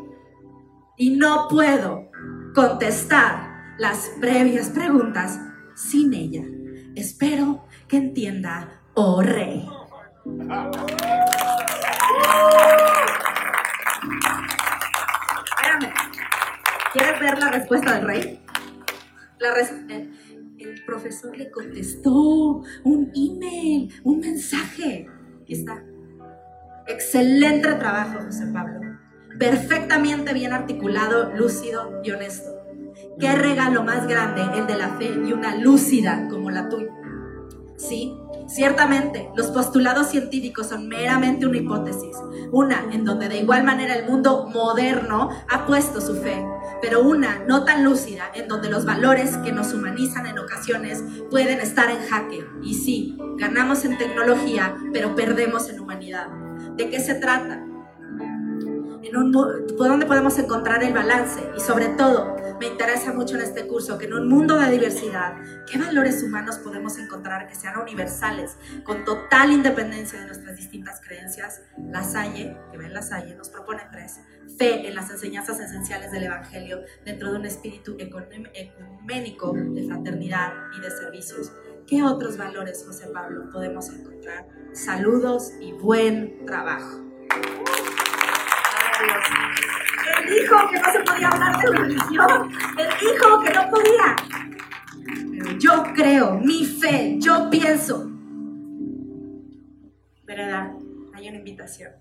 Y 0.96 1.16
no 1.16 1.48
puedo 1.48 2.10
contestar 2.54 3.74
las 3.78 4.10
previas 4.20 4.68
preguntas 4.68 5.40
sin 5.74 6.14
ella. 6.14 6.44
Espero 6.94 7.66
que 7.88 7.96
entienda, 7.96 8.80
oh 8.94 9.22
rey. 9.22 9.68
¿Quieres 16.94 17.18
ver 17.18 17.38
la 17.40 17.50
respuesta 17.50 17.94
del 17.94 18.06
rey? 18.06 18.40
el, 20.58 20.84
profesor 20.86 21.36
le 21.36 21.50
contestó 21.50 22.62
un 22.84 23.10
email, 23.16 23.92
un 24.04 24.20
mensaje. 24.20 25.08
Aquí 25.42 25.54
está. 25.54 25.82
Excelente 26.86 27.72
trabajo, 27.74 28.20
José 28.24 28.46
Pablo. 28.52 28.80
Perfectamente 29.40 30.32
bien 30.34 30.52
articulado, 30.52 31.34
lúcido 31.34 32.00
y 32.04 32.12
honesto. 32.12 32.50
Qué 33.18 33.32
regalo 33.32 33.82
más 33.82 34.06
grande 34.06 34.42
el 34.56 34.68
de 34.68 34.76
la 34.76 34.90
fe 34.90 35.06
y 35.06 35.32
una 35.32 35.56
lúcida 35.56 36.28
como 36.28 36.52
la 36.52 36.68
tuya. 36.68 36.92
Sí, 37.76 38.16
Ciertamente, 38.46 39.30
los 39.34 39.46
postulados 39.46 40.08
científicos 40.08 40.68
son 40.68 40.86
meramente 40.86 41.46
una 41.46 41.56
hipótesis, 41.56 42.16
una 42.52 42.84
en 42.92 43.04
donde 43.04 43.28
de 43.28 43.38
igual 43.38 43.64
manera 43.64 43.94
el 43.94 44.06
mundo 44.06 44.48
moderno 44.52 45.30
ha 45.48 45.66
puesto 45.66 46.00
su 46.00 46.16
fe, 46.16 46.44
pero 46.82 47.02
una 47.02 47.42
no 47.48 47.64
tan 47.64 47.82
lúcida 47.84 48.24
en 48.34 48.46
donde 48.46 48.68
los 48.68 48.84
valores 48.84 49.38
que 49.38 49.52
nos 49.52 49.72
humanizan 49.72 50.26
en 50.26 50.38
ocasiones 50.38 51.02
pueden 51.30 51.60
estar 51.60 51.90
en 51.90 52.06
jaque. 52.06 52.44
Y 52.62 52.74
sí, 52.74 53.16
ganamos 53.38 53.84
en 53.86 53.96
tecnología, 53.96 54.76
pero 54.92 55.14
perdemos 55.14 55.70
en 55.70 55.80
humanidad. 55.80 56.28
¿De 56.76 56.90
qué 56.90 57.00
se 57.00 57.14
trata? 57.14 57.64
¿Por 59.10 59.88
dónde 59.88 60.06
podemos 60.06 60.38
encontrar 60.38 60.82
el 60.82 60.92
balance? 60.92 61.40
Y 61.56 61.60
sobre 61.60 61.88
todo, 61.88 62.36
me 62.58 62.66
interesa 62.66 63.12
mucho 63.12 63.34
en 63.34 63.42
este 63.42 63.66
curso 63.66 63.98
que 63.98 64.06
en 64.06 64.14
un 64.14 64.28
mundo 64.28 64.58
de 64.58 64.70
diversidad, 64.70 65.34
¿qué 65.70 65.78
valores 65.78 66.22
humanos 66.22 66.58
podemos 66.58 66.98
encontrar 66.98 67.48
que 67.48 67.54
sean 67.54 67.78
universales, 67.78 68.56
con 68.84 69.04
total 69.04 69.52
independencia 69.52 70.20
de 70.20 70.26
nuestras 70.26 70.56
distintas 70.56 71.00
creencias? 71.00 71.62
La 71.78 72.02
Salle, 72.02 72.56
que 72.70 72.78
ven 72.78 72.94
La 72.94 73.02
Salle, 73.02 73.34
nos 73.34 73.48
propone 73.48 73.82
tres. 73.90 74.20
Fe 74.56 74.86
en 74.86 74.94
las 74.94 75.10
enseñanzas 75.10 75.58
esenciales 75.60 76.12
del 76.12 76.24
Evangelio 76.24 76.82
dentro 77.04 77.32
de 77.32 77.38
un 77.38 77.46
espíritu 77.46 77.96
ecuménico 77.98 79.52
de 79.52 79.84
fraternidad 79.84 80.52
y 80.76 80.80
de 80.80 80.90
servicios. 80.90 81.52
¿Qué 81.86 82.02
otros 82.02 82.36
valores, 82.36 82.84
José 82.86 83.08
Pablo, 83.08 83.50
podemos 83.50 83.88
encontrar? 83.90 84.46
Saludos 84.72 85.52
y 85.60 85.72
buen 85.72 86.46
trabajo. 86.46 87.13
Él 89.04 90.40
dijo 90.40 90.68
que 90.70 90.80
no 90.80 90.92
se 90.92 91.00
podía 91.00 91.28
hablar 91.28 91.60
de 91.60 91.70
religión. 91.70 92.52
Él 92.78 92.88
dijo 93.00 93.40
que 93.40 93.50
no 93.52 93.70
podía. 93.70 94.16
Pero 95.32 95.58
yo 95.58 95.82
creo, 95.94 96.34
mi 96.40 96.64
fe, 96.64 97.16
yo 97.18 97.48
pienso. 97.50 98.10
¿Verdad? 100.24 100.72
Hay 101.14 101.28
una 101.28 101.38
invitación 101.38 101.92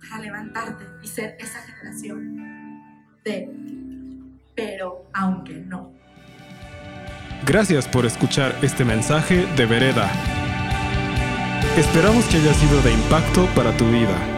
para 0.00 0.22
levantarte 0.22 0.84
y 1.02 1.08
ser 1.08 1.36
esa 1.38 1.60
generación 1.62 2.36
de 3.24 3.48
pero 4.58 5.08
aunque 5.12 5.54
no. 5.54 5.92
Gracias 7.46 7.86
por 7.86 8.04
escuchar 8.04 8.56
este 8.60 8.84
mensaje 8.84 9.46
de 9.56 9.66
Vereda. 9.66 10.10
Esperamos 11.76 12.24
que 12.24 12.38
haya 12.38 12.52
sido 12.54 12.82
de 12.82 12.92
impacto 12.92 13.46
para 13.54 13.76
tu 13.76 13.88
vida. 13.88 14.37